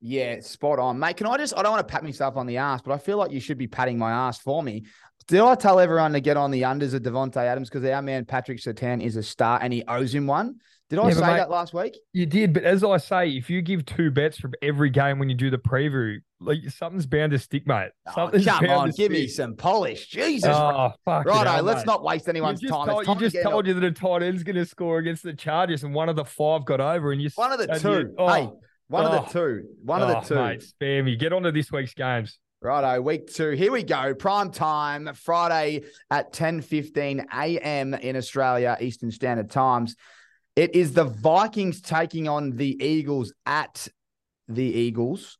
Yeah, 0.00 0.40
spot 0.40 0.78
on, 0.78 0.98
mate. 0.98 1.18
Can 1.18 1.26
I 1.26 1.36
just? 1.36 1.52
I 1.56 1.62
don't 1.62 1.72
want 1.72 1.86
to 1.86 1.92
pat 1.92 2.02
myself 2.02 2.36
on 2.36 2.46
the 2.46 2.56
ass, 2.56 2.80
but 2.82 2.92
I 2.92 2.98
feel 2.98 3.18
like 3.18 3.32
you 3.32 3.40
should 3.40 3.58
be 3.58 3.66
patting 3.66 3.98
my 3.98 4.10
ass 4.10 4.38
for 4.40 4.62
me. 4.62 4.86
Did 5.28 5.40
I 5.40 5.54
tell 5.54 5.78
everyone 5.78 6.12
to 6.14 6.20
get 6.20 6.38
on 6.38 6.50
the 6.50 6.62
unders 6.62 6.94
of 6.94 7.02
Davante 7.02 7.36
Adams 7.36 7.68
because 7.68 7.88
our 7.88 8.00
man 8.00 8.24
Patrick 8.24 8.58
Surtain 8.58 9.02
is 9.02 9.16
a 9.16 9.22
star 9.22 9.60
and 9.62 9.72
he 9.72 9.84
owes 9.86 10.14
him 10.14 10.26
one? 10.26 10.56
Did 10.88 10.98
I 10.98 11.08
yeah, 11.08 11.14
say 11.14 11.20
mate, 11.20 11.36
that 11.36 11.50
last 11.50 11.74
week? 11.74 11.98
You 12.12 12.26
did, 12.26 12.54
but 12.54 12.64
as 12.64 12.82
I 12.82 12.96
say, 12.96 13.28
if 13.30 13.50
you 13.50 13.62
give 13.62 13.84
two 13.84 14.10
bets 14.10 14.38
from 14.38 14.54
every 14.62 14.90
game 14.90 15.18
when 15.18 15.28
you 15.28 15.36
do 15.36 15.50
the 15.50 15.58
preview, 15.58 16.16
like 16.40 16.68
something's 16.70 17.06
bound 17.06 17.32
to 17.32 17.38
stick, 17.38 17.66
mate. 17.66 17.90
Oh, 18.06 18.12
something's 18.14 18.46
come 18.46 18.68
on, 18.70 18.86
give 18.88 18.94
stick. 18.94 19.10
me 19.10 19.26
some 19.26 19.54
polish, 19.56 20.08
Jesus! 20.08 20.50
Oh, 20.52 20.92
fuck 21.04 21.26
Righto, 21.26 21.62
let's 21.62 21.80
mate. 21.80 21.86
not 21.86 22.02
waste 22.02 22.28
anyone's 22.28 22.60
time. 22.60 22.88
Told, 22.88 23.04
time 23.04 23.18
you 23.18 23.28
just 23.28 23.42
told 23.42 23.66
you 23.66 23.74
that 23.74 23.84
a 23.84 23.92
tight 23.92 24.22
end's 24.22 24.42
going 24.42 24.56
to 24.56 24.66
score 24.66 24.98
against 24.98 25.22
the 25.22 25.34
Chargers, 25.34 25.84
and 25.84 25.94
one 25.94 26.08
of 26.08 26.16
the 26.16 26.24
five 26.24 26.64
got 26.64 26.80
over, 26.80 27.12
and 27.12 27.20
you 27.20 27.30
one 27.34 27.52
of 27.52 27.58
the 27.58 27.66
two. 27.78 27.90
You, 27.90 28.14
oh, 28.18 28.32
hey, 28.32 28.48
one 28.88 29.04
oh, 29.04 29.08
of 29.08 29.12
the 29.12 29.38
oh. 29.38 29.42
two. 29.44 29.64
One 29.84 30.02
oh, 30.02 30.04
of 30.06 30.08
the 30.08 30.34
oh, 30.34 30.40
two. 30.40 30.48
Mate, 30.48 30.62
spare 30.62 31.02
me. 31.02 31.16
Get 31.16 31.32
on 31.32 31.42
to 31.42 31.52
this 31.52 31.70
week's 31.70 31.94
games. 31.94 32.38
Righto, 32.62 33.00
week 33.00 33.32
two. 33.32 33.50
Here 33.50 33.72
we 33.72 33.82
go. 33.82 34.14
Prime 34.14 34.50
time, 34.50 35.14
Friday 35.14 35.84
at 36.10 36.32
10 36.32 36.60
15 36.60 37.26
a.m. 37.32 37.94
in 37.94 38.16
Australia, 38.16 38.76
Eastern 38.80 39.10
Standard 39.10 39.50
Times. 39.50 39.96
It 40.56 40.74
is 40.74 40.92
the 40.92 41.04
Vikings 41.04 41.80
taking 41.80 42.28
on 42.28 42.50
the 42.50 42.76
Eagles 42.84 43.32
at 43.46 43.88
the 44.46 44.64
Eagles. 44.64 45.38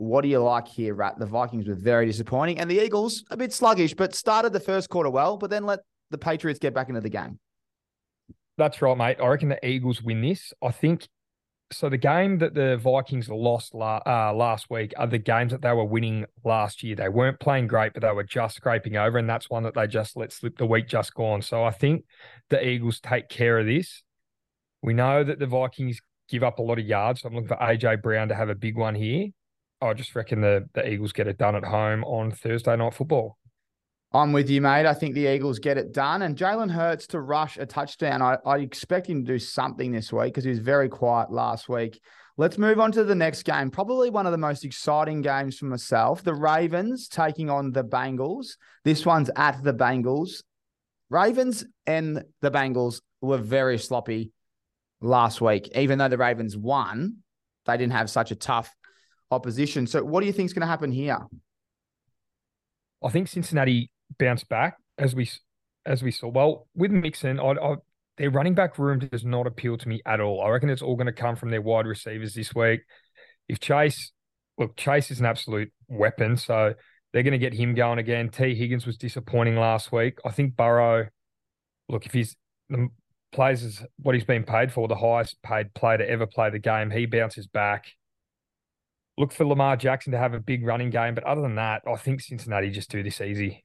What 0.00 0.22
do 0.22 0.28
you 0.28 0.38
like 0.38 0.66
here, 0.66 0.94
Rat? 0.94 1.18
The 1.18 1.26
Vikings 1.26 1.68
were 1.68 1.74
very 1.74 2.06
disappointing, 2.06 2.58
and 2.58 2.70
the 2.70 2.82
Eagles 2.82 3.22
a 3.30 3.36
bit 3.36 3.52
sluggish, 3.52 3.92
but 3.92 4.14
started 4.14 4.50
the 4.50 4.58
first 4.58 4.88
quarter 4.88 5.10
well, 5.10 5.36
but 5.36 5.50
then 5.50 5.66
let 5.66 5.80
the 6.10 6.16
Patriots 6.16 6.58
get 6.58 6.72
back 6.72 6.88
into 6.88 7.02
the 7.02 7.10
game. 7.10 7.38
That's 8.56 8.80
right, 8.80 8.96
mate. 8.96 9.18
I 9.22 9.26
reckon 9.26 9.50
the 9.50 9.66
Eagles 9.66 10.02
win 10.02 10.22
this. 10.22 10.54
I 10.62 10.70
think 10.70 11.06
so 11.70 11.90
the 11.90 11.98
game 11.98 12.38
that 12.38 12.54
the 12.54 12.78
Vikings 12.78 13.28
lost 13.28 13.74
la- 13.74 14.00
uh, 14.06 14.32
last 14.34 14.70
week 14.70 14.94
are 14.96 15.06
the 15.06 15.18
games 15.18 15.52
that 15.52 15.60
they 15.60 15.72
were 15.74 15.84
winning 15.84 16.24
last 16.44 16.82
year. 16.82 16.96
They 16.96 17.10
weren't 17.10 17.38
playing 17.38 17.66
great, 17.66 17.92
but 17.92 18.00
they 18.00 18.10
were 18.10 18.24
just 18.24 18.56
scraping 18.56 18.96
over, 18.96 19.18
and 19.18 19.28
that's 19.28 19.50
one 19.50 19.64
that 19.64 19.74
they 19.74 19.86
just 19.86 20.16
let 20.16 20.32
slip 20.32 20.56
the 20.56 20.64
week 20.64 20.88
just 20.88 21.12
gone. 21.12 21.42
So 21.42 21.62
I 21.62 21.72
think 21.72 22.06
the 22.48 22.66
Eagles 22.66 23.00
take 23.00 23.28
care 23.28 23.58
of 23.58 23.66
this. 23.66 24.02
We 24.80 24.94
know 24.94 25.24
that 25.24 25.38
the 25.38 25.46
Vikings 25.46 26.00
give 26.30 26.42
up 26.42 26.58
a 26.58 26.62
lot 26.62 26.78
of 26.78 26.86
yards. 26.86 27.20
So 27.20 27.28
I'm 27.28 27.34
looking 27.34 27.48
for 27.48 27.56
AJ 27.56 28.00
Brown 28.00 28.28
to 28.28 28.34
have 28.34 28.48
a 28.48 28.54
big 28.54 28.78
one 28.78 28.94
here. 28.94 29.28
I 29.80 29.94
just 29.94 30.14
reckon 30.14 30.40
the, 30.40 30.68
the 30.74 30.88
Eagles 30.88 31.12
get 31.12 31.26
it 31.26 31.38
done 31.38 31.56
at 31.56 31.64
home 31.64 32.04
on 32.04 32.30
Thursday 32.30 32.76
night 32.76 32.94
football. 32.94 33.38
I'm 34.12 34.32
with 34.32 34.50
you, 34.50 34.60
mate. 34.60 34.86
I 34.86 34.94
think 34.94 35.14
the 35.14 35.32
Eagles 35.32 35.60
get 35.60 35.78
it 35.78 35.92
done. 35.92 36.22
And 36.22 36.36
Jalen 36.36 36.70
Hurts 36.70 37.06
to 37.08 37.20
rush 37.20 37.56
a 37.58 37.64
touchdown. 37.64 38.20
I, 38.20 38.38
I 38.44 38.58
expect 38.58 39.06
him 39.06 39.24
to 39.24 39.32
do 39.32 39.38
something 39.38 39.92
this 39.92 40.12
week 40.12 40.34
because 40.34 40.42
he 40.44 40.50
was 40.50 40.58
very 40.58 40.88
quiet 40.88 41.30
last 41.30 41.68
week. 41.68 42.00
Let's 42.36 42.58
move 42.58 42.80
on 42.80 42.90
to 42.92 43.04
the 43.04 43.14
next 43.14 43.44
game. 43.44 43.70
Probably 43.70 44.10
one 44.10 44.26
of 44.26 44.32
the 44.32 44.38
most 44.38 44.64
exciting 44.64 45.22
games 45.22 45.58
for 45.58 45.66
myself. 45.66 46.24
The 46.24 46.34
Ravens 46.34 47.06
taking 47.06 47.50
on 47.50 47.70
the 47.70 47.84
Bengals. 47.84 48.56
This 48.84 49.06
one's 49.06 49.30
at 49.36 49.62
the 49.62 49.74
Bengals. 49.74 50.42
Ravens 51.08 51.64
and 51.86 52.24
the 52.40 52.50
Bengals 52.50 53.02
were 53.20 53.38
very 53.38 53.78
sloppy 53.78 54.32
last 55.00 55.40
week. 55.40 55.70
Even 55.76 55.98
though 55.98 56.08
the 56.08 56.18
Ravens 56.18 56.56
won, 56.56 57.18
they 57.66 57.76
didn't 57.76 57.92
have 57.92 58.10
such 58.10 58.32
a 58.32 58.36
tough 58.36 58.74
opposition. 59.30 59.86
So, 59.86 60.02
what 60.04 60.20
do 60.20 60.26
you 60.26 60.32
think 60.32 60.46
is 60.46 60.52
going 60.52 60.62
to 60.62 60.66
happen 60.66 60.92
here? 60.92 61.18
I 63.02 63.08
think 63.10 63.28
Cincinnati 63.28 63.90
bounce 64.18 64.44
back 64.44 64.76
as 64.98 65.14
we 65.14 65.28
as 65.86 66.02
we 66.02 66.10
saw. 66.10 66.28
Well, 66.28 66.66
with 66.74 66.90
Mixon, 66.90 67.40
I, 67.40 67.52
I, 67.52 67.76
their 68.18 68.30
running 68.30 68.54
back 68.54 68.78
room 68.78 68.98
does 68.98 69.24
not 69.24 69.46
appeal 69.46 69.78
to 69.78 69.88
me 69.88 70.02
at 70.04 70.20
all. 70.20 70.42
I 70.42 70.50
reckon 70.50 70.68
it's 70.70 70.82
all 70.82 70.96
going 70.96 71.06
to 71.06 71.12
come 71.12 71.36
from 71.36 71.50
their 71.50 71.62
wide 71.62 71.86
receivers 71.86 72.34
this 72.34 72.54
week. 72.54 72.80
If 73.48 73.60
Chase, 73.60 74.12
look, 74.58 74.76
Chase 74.76 75.10
is 75.10 75.20
an 75.20 75.26
absolute 75.26 75.72
weapon, 75.88 76.36
so 76.36 76.74
they're 77.12 77.22
going 77.22 77.32
to 77.32 77.38
get 77.38 77.54
him 77.54 77.74
going 77.74 77.98
again. 77.98 78.28
Tee 78.28 78.54
Higgins 78.54 78.86
was 78.86 78.96
disappointing 78.96 79.56
last 79.56 79.90
week. 79.90 80.18
I 80.24 80.30
think 80.30 80.54
Burrow, 80.54 81.08
look, 81.88 82.06
if 82.06 82.12
he's 82.12 82.36
the 82.68 82.88
plays 83.32 83.62
is 83.62 83.82
what 83.98 84.14
he's 84.14 84.24
been 84.24 84.44
paid 84.44 84.72
for, 84.72 84.86
the 84.86 84.96
highest 84.96 85.40
paid 85.42 85.72
player 85.74 85.98
to 85.98 86.08
ever 86.08 86.26
play 86.26 86.50
the 86.50 86.58
game, 86.58 86.90
he 86.90 87.06
bounces 87.06 87.46
back 87.46 87.86
look 89.18 89.32
for 89.32 89.44
Lamar 89.44 89.76
Jackson 89.76 90.12
to 90.12 90.18
have 90.18 90.34
a 90.34 90.40
big 90.40 90.66
running 90.66 90.90
game. 90.90 91.14
But 91.14 91.24
other 91.24 91.42
than 91.42 91.56
that, 91.56 91.82
I 91.86 91.96
think 91.96 92.20
Cincinnati 92.20 92.70
just 92.70 92.90
do 92.90 93.02
this 93.02 93.20
easy. 93.20 93.64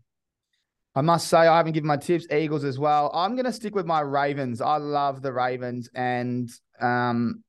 I 0.97 1.01
must 1.01 1.27
say, 1.27 1.39
I 1.39 1.57
haven't 1.57 1.73
given 1.73 1.87
my 1.87 1.97
tips. 1.97 2.25
Eagles 2.31 2.63
as 2.63 2.79
well. 2.79 3.11
I'm 3.13 3.35
going 3.35 3.45
to 3.45 3.51
stick 3.51 3.75
with 3.75 3.85
my 3.85 3.99
Ravens. 3.99 4.61
I 4.61 4.77
love 4.77 5.21
the 5.21 5.33
Ravens, 5.33 5.89
and 5.93 6.49
um, 6.79 7.43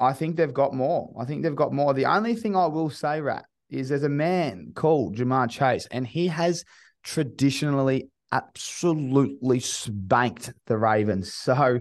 I 0.00 0.12
think 0.12 0.34
they've 0.34 0.52
got 0.52 0.74
more. 0.74 1.14
I 1.18 1.24
think 1.24 1.42
they've 1.42 1.54
got 1.54 1.72
more. 1.72 1.94
The 1.94 2.06
only 2.06 2.34
thing 2.34 2.56
I 2.56 2.66
will 2.66 2.90
say, 2.90 3.20
Rat, 3.20 3.44
is 3.68 3.88
there's 3.88 4.02
a 4.02 4.08
man 4.08 4.72
called 4.74 5.16
Ja'Marr 5.16 5.48
Chase, 5.48 5.86
and 5.92 6.04
he 6.04 6.26
has 6.26 6.64
traditionally 7.04 8.08
absolutely 8.32 9.60
spanked 9.60 10.52
the 10.66 10.76
Ravens. 10.76 11.32
So 11.32 11.80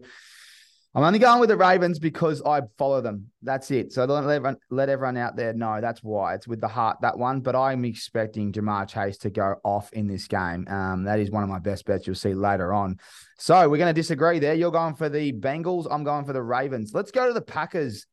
I'm 0.96 1.04
only 1.04 1.20
going 1.20 1.40
with 1.40 1.50
the 1.50 1.58
Ravens 1.58 2.00
because 2.00 2.42
I 2.42 2.62
follow 2.80 3.00
them. 3.00 3.28
That's 3.44 3.70
it. 3.70 3.94
So 3.94 4.06
let 4.06 4.24
everyone, 4.24 4.58
let 4.72 4.90
everyone 4.90 5.18
out 5.18 5.36
there 5.36 5.54
know 5.54 5.80
that's 5.80 6.04
why 6.04 6.34
it's 6.34 6.48
with 6.48 6.62
the 6.62 6.68
heart 6.68 6.98
that 7.02 7.16
one. 7.16 7.42
But 7.42 7.56
I'm 7.56 7.86
expecting 7.86 8.52
Ja'Marr 8.52 8.88
Chase 8.88 9.20
to 9.20 9.30
go 9.30 9.58
off 9.64 9.94
in 9.94 10.08
this 10.08 10.28
game. 10.28 10.68
Um, 10.68 11.04
that 11.04 11.20
is 11.20 11.30
one 11.30 11.44
of 11.44 11.50
my 11.50 11.60
best 11.60 11.86
bets. 11.86 12.08
You'll 12.08 12.16
see 12.16 12.34
later 12.34 12.74
on. 12.74 12.98
So 13.38 13.70
we're 13.70 13.78
going 13.78 13.94
to 13.94 14.02
disagree 14.02 14.40
there. 14.40 14.56
You're 14.56 14.72
going 14.72 14.96
for 14.96 15.10
the 15.10 15.32
Bengals. 15.32 15.86
I'm 15.92 16.04
going 16.04 16.26
for 16.26 16.34
the 16.34 16.42
Ravens. 16.42 16.92
Let's 16.92 17.12
go 17.12 17.28
to 17.28 17.34
the 17.34 17.42
Packers, 17.42 18.08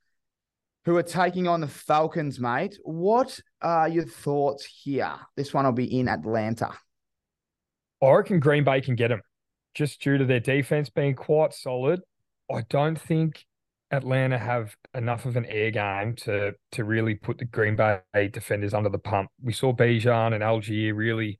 who 0.85 0.99
are 0.99 1.03
taking 1.03 1.49
on 1.49 1.63
the 1.63 1.69
Falcons, 1.69 2.39
mate. 2.39 2.79
What 2.85 3.41
are 3.63 3.89
your 3.89 4.05
thoughts 4.05 4.67
here? 4.67 5.15
This 5.35 5.55
one 5.55 5.65
will 5.65 5.73
be 5.73 5.99
in 5.99 6.09
Atlanta. 6.09 6.73
I 8.03 8.11
reckon 8.13 8.39
Green 8.39 8.65
Bay 8.65 8.83
can 8.83 8.97
get 8.97 9.09
them 9.09 9.23
just 9.73 10.03
due 10.03 10.19
to 10.19 10.27
their 10.27 10.41
defense 10.41 10.91
being 10.91 11.15
quite 11.15 11.55
solid 11.55 12.03
I 12.51 12.63
don't 12.69 13.01
think 13.01 13.45
Atlanta 13.91 14.39
have 14.39 14.77
enough 14.95 15.27
of 15.27 15.37
an 15.37 15.47
air 15.47 15.71
game 15.71 16.17
to 16.17 16.53
to 16.73 16.85
really 16.85 17.15
put 17.15 17.39
the 17.39 17.45
Green 17.45 17.77
Bay 17.77 18.01
defenders 18.33 18.75
under 18.75 18.89
the 18.89 18.99
pump. 18.99 19.31
We 19.43 19.53
saw 19.53 19.73
Bijan 19.73 20.35
and 20.35 20.43
Allgeier 20.43 20.95
really 20.95 21.39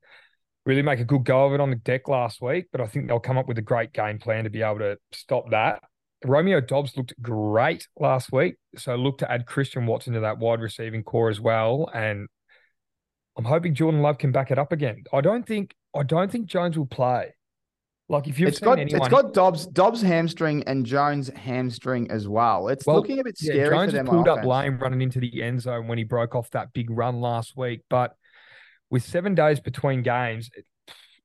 really 0.65 0.81
make 0.81 0.99
a 0.99 1.05
good 1.05 1.23
go 1.23 1.45
of 1.45 1.53
it 1.53 1.61
on 1.61 1.69
the 1.69 1.77
deck 1.77 2.09
last 2.09 2.41
week, 2.41 2.65
but 2.71 2.81
I 2.81 2.87
think 2.87 3.07
they'll 3.07 3.21
come 3.21 3.37
up 3.37 3.47
with 3.47 3.57
a 3.57 3.61
great 3.61 3.93
game 3.93 4.19
plan 4.19 4.43
to 4.43 4.49
be 4.49 4.61
able 4.61 4.79
to 4.79 4.97
stop 5.13 5.49
that. 5.51 5.81
Romeo 6.25 6.59
Doubs 6.59 6.97
looked 6.97 7.13
great 7.21 7.87
last 7.97 8.33
week, 8.33 8.55
so 8.75 8.95
look 8.95 9.19
to 9.19 9.31
add 9.31 9.45
Christian 9.45 9.85
Watson 9.85 10.13
to 10.13 10.21
that 10.21 10.39
wide 10.39 10.59
receiving 10.59 11.03
core 11.03 11.29
as 11.29 11.39
well. 11.39 11.89
And 11.93 12.27
I'm 13.37 13.45
hoping 13.45 13.75
Jordan 13.75 14.01
Love 14.01 14.17
can 14.17 14.31
back 14.31 14.51
it 14.51 14.57
up 14.57 14.71
again. 14.71 15.03
I 15.13 15.21
don't 15.21 15.45
think 15.45 15.73
I 15.95 16.03
don't 16.03 16.31
think 16.31 16.47
Jones 16.47 16.77
will 16.77 16.85
play. 16.85 17.33
Like 18.09 18.27
if 18.27 18.39
you've 18.39 18.49
it's 18.49 18.59
got 18.59 18.79
anyone... 18.79 19.01
it's 19.01 19.09
got 19.09 19.33
Doubs 19.33 19.65
Doubs 19.67 20.01
hamstring 20.01 20.63
and 20.65 20.85
Jones 20.85 21.29
hamstring 21.35 22.09
as 22.09 22.27
well. 22.27 22.69
It's 22.69 22.85
well, 22.85 22.97
looking 22.97 23.19
a 23.19 23.23
bit 23.23 23.37
scary 23.37 23.59
yeah, 23.59 23.69
Jones 23.69 23.91
for 23.91 23.97
them. 23.97 24.07
pulled 24.07 24.27
up 24.29 24.45
lane 24.45 24.77
running 24.77 25.01
into 25.01 25.19
the 25.19 25.43
end 25.43 25.61
zone 25.61 25.87
when 25.87 25.97
he 25.97 26.05
broke 26.05 26.33
off 26.33 26.49
that 26.51 26.71
big 26.73 26.89
run 26.89 27.19
last 27.19 27.57
week. 27.57 27.81
But 27.89 28.15
with 28.89 29.03
seven 29.03 29.35
days 29.35 29.59
between 29.59 30.03
games, 30.03 30.49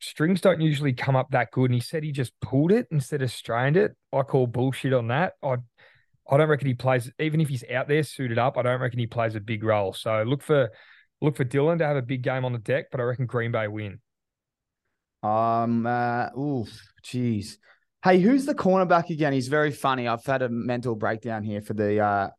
strings 0.00 0.40
don't 0.40 0.60
usually 0.60 0.92
come 0.92 1.14
up 1.14 1.30
that 1.30 1.52
good. 1.52 1.66
And 1.66 1.74
he 1.74 1.80
said 1.80 2.02
he 2.02 2.10
just 2.10 2.32
pulled 2.40 2.72
it 2.72 2.88
instead 2.90 3.22
of 3.22 3.30
strained 3.30 3.76
it. 3.76 3.96
I 4.12 4.22
call 4.22 4.48
bullshit 4.48 4.92
on 4.92 5.08
that. 5.08 5.34
I 5.42 5.58
I 6.28 6.36
don't 6.36 6.48
reckon 6.48 6.66
he 6.66 6.74
plays 6.74 7.10
even 7.20 7.40
if 7.40 7.48
he's 7.48 7.64
out 7.72 7.86
there 7.86 8.02
suited 8.02 8.38
up. 8.38 8.58
I 8.58 8.62
don't 8.62 8.80
reckon 8.80 8.98
he 8.98 9.06
plays 9.06 9.36
a 9.36 9.40
big 9.40 9.62
role. 9.62 9.92
So 9.92 10.24
look 10.24 10.42
for 10.42 10.70
look 11.20 11.36
for 11.36 11.44
Dillon 11.44 11.78
to 11.78 11.86
have 11.86 11.96
a 11.96 12.02
big 12.02 12.22
game 12.22 12.44
on 12.44 12.52
the 12.52 12.58
deck. 12.58 12.86
But 12.90 13.00
I 13.00 13.04
reckon 13.04 13.26
Green 13.26 13.52
Bay 13.52 13.68
win. 13.68 14.00
Um, 15.22 15.86
uh, 15.86 16.28
oof, 16.38 16.68
jeez. 17.04 17.56
Hey, 18.02 18.18
who's 18.18 18.46
the 18.46 18.54
cornerback 18.54 19.10
again? 19.10 19.32
He's 19.32 19.48
very 19.48 19.70
funny. 19.70 20.08
I've 20.08 20.24
had 20.24 20.42
a 20.42 20.48
mental 20.48 20.96
breakdown 20.96 21.44
here 21.44 21.60
for 21.60 21.74
the 21.74 22.00
uh 22.00 22.30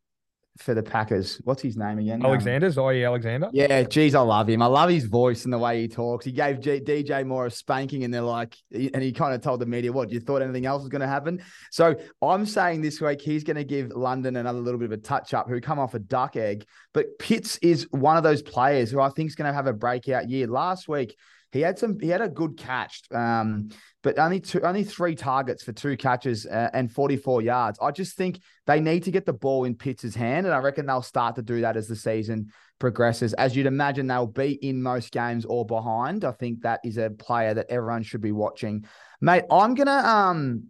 for 0.60 0.74
the 0.74 0.84
Packers. 0.84 1.41
What's 1.43 1.62
his 1.62 1.78
name 1.78 1.98
again? 1.98 2.24
Alexander, 2.24 2.67
um, 2.67 2.74
Jaire 2.74 3.06
Alexander. 3.08 3.50
Yeah, 3.54 3.84
geez, 3.84 4.13
I 4.13 4.22
love 4.22 4.48
him. 4.48 4.62
I 4.62 4.67
love 4.67 4.89
his 4.89 5.06
voice 5.06 5.46
and 5.46 5.54
the 5.54 5.58
way 5.58 5.82
he 5.82 5.88
talks. 5.88 6.26
He 6.26 6.32
gave 6.32 6.60
G- 6.60 6.80
DJ 6.80 7.26
Moore 7.26 7.48
a 7.48 7.52
spanking, 7.52 8.04
and 8.04 8.13
they're 8.13 8.22
like, 8.22 8.56
and 8.72 9.02
he 9.02 9.12
kind 9.12 9.34
of 9.34 9.41
told 9.41 9.62
the 9.62 9.65
media, 9.65 9.91
"What 9.91 10.12
you 10.12 10.19
thought 10.19 10.41
anything 10.41 10.65
else 10.65 10.82
was 10.82 10.89
going 10.89 11.02
to 11.02 11.08
happen?" 11.08 11.41
So 11.72 11.96
I'm 12.22 12.46
saying 12.46 12.82
this 12.82 13.02
week 13.02 13.22
he's 13.22 13.43
going 13.43 13.58
to 13.58 13.63
give 13.63 13.91
London 13.96 14.36
another 14.36 14.60
little 14.60 14.80
bit 14.80 14.86
of 14.86 14.91
a 14.91 14.98
touch 14.98 15.34
up. 15.34 15.50
Who 15.50 15.60
come 15.60 15.80
off 15.80 15.93
a 15.96 16.00
duck 16.00 16.36
egg, 16.36 16.65
but 16.93 17.17
Pitts 17.17 17.58
is 17.62 17.88
one 17.91 18.17
of 18.17 18.24
those 18.24 18.41
players 18.41 18.91
who 18.91 19.00
I 19.00 19.10
think 19.10 19.30
is 19.30 19.36
going 19.36 19.50
to 19.50 19.54
have 19.54 19.67
a 19.67 19.74
breakout 19.74 20.30
year. 20.30 20.48
Last 20.48 20.88
week 20.88 21.15
he 21.54 21.62
had 21.62 21.78
some. 21.78 22.00
He 22.00 22.10
had 22.10 22.22
a 22.22 22.28
good 22.28 22.58
catch, 22.58 23.04
um, 23.12 23.70
but 24.02 24.18
only 24.18 24.39
two, 24.39 24.60
only 24.62 24.84
three 24.84 25.13
targets 25.13 25.63
for 25.63 25.72
two 25.72 25.96
catches 25.96 26.48
uh, 26.48 26.72
and 26.74 26.92
44 26.92 27.44
yards. 27.44 27.78
I 27.80 27.92
just 27.92 28.18
think 28.18 28.42
they 28.66 28.80
need 28.80 29.04
to 29.04 29.12
get 29.12 29.28
the 29.28 29.34
ball 29.34 29.66
in 29.66 29.76
Pitts' 29.76 30.16
hand, 30.16 30.48
and 30.48 30.56
I 30.56 30.58
reckon 30.58 30.88
they'll 30.88 31.04
start 31.04 31.36
to 31.36 31.44
do 31.44 31.62
that 31.62 31.78
as 31.78 31.88
the 31.88 31.96
season 31.96 32.48
progresses. 32.80 33.34
As 33.34 33.56
you'd 33.56 33.68
imagine, 33.68 34.08
they'll 34.08 34.26
be 34.26 34.54
in 34.54 34.82
most 34.82 35.12
games 35.12 35.46
or 35.46 35.63
behind. 35.63 36.26
I 36.26 36.32
think 36.32 36.63
that 36.63 36.80
is 36.84 36.98
a 36.98 37.12
player 37.12 37.54
that 37.54 37.68
everyone 37.70 38.02
should 38.02 38.22
be 38.22 38.32
watching, 38.32 38.86
mate. 39.22 39.44
I'm 39.52 39.76
gonna 39.76 39.92
um, 39.92 40.70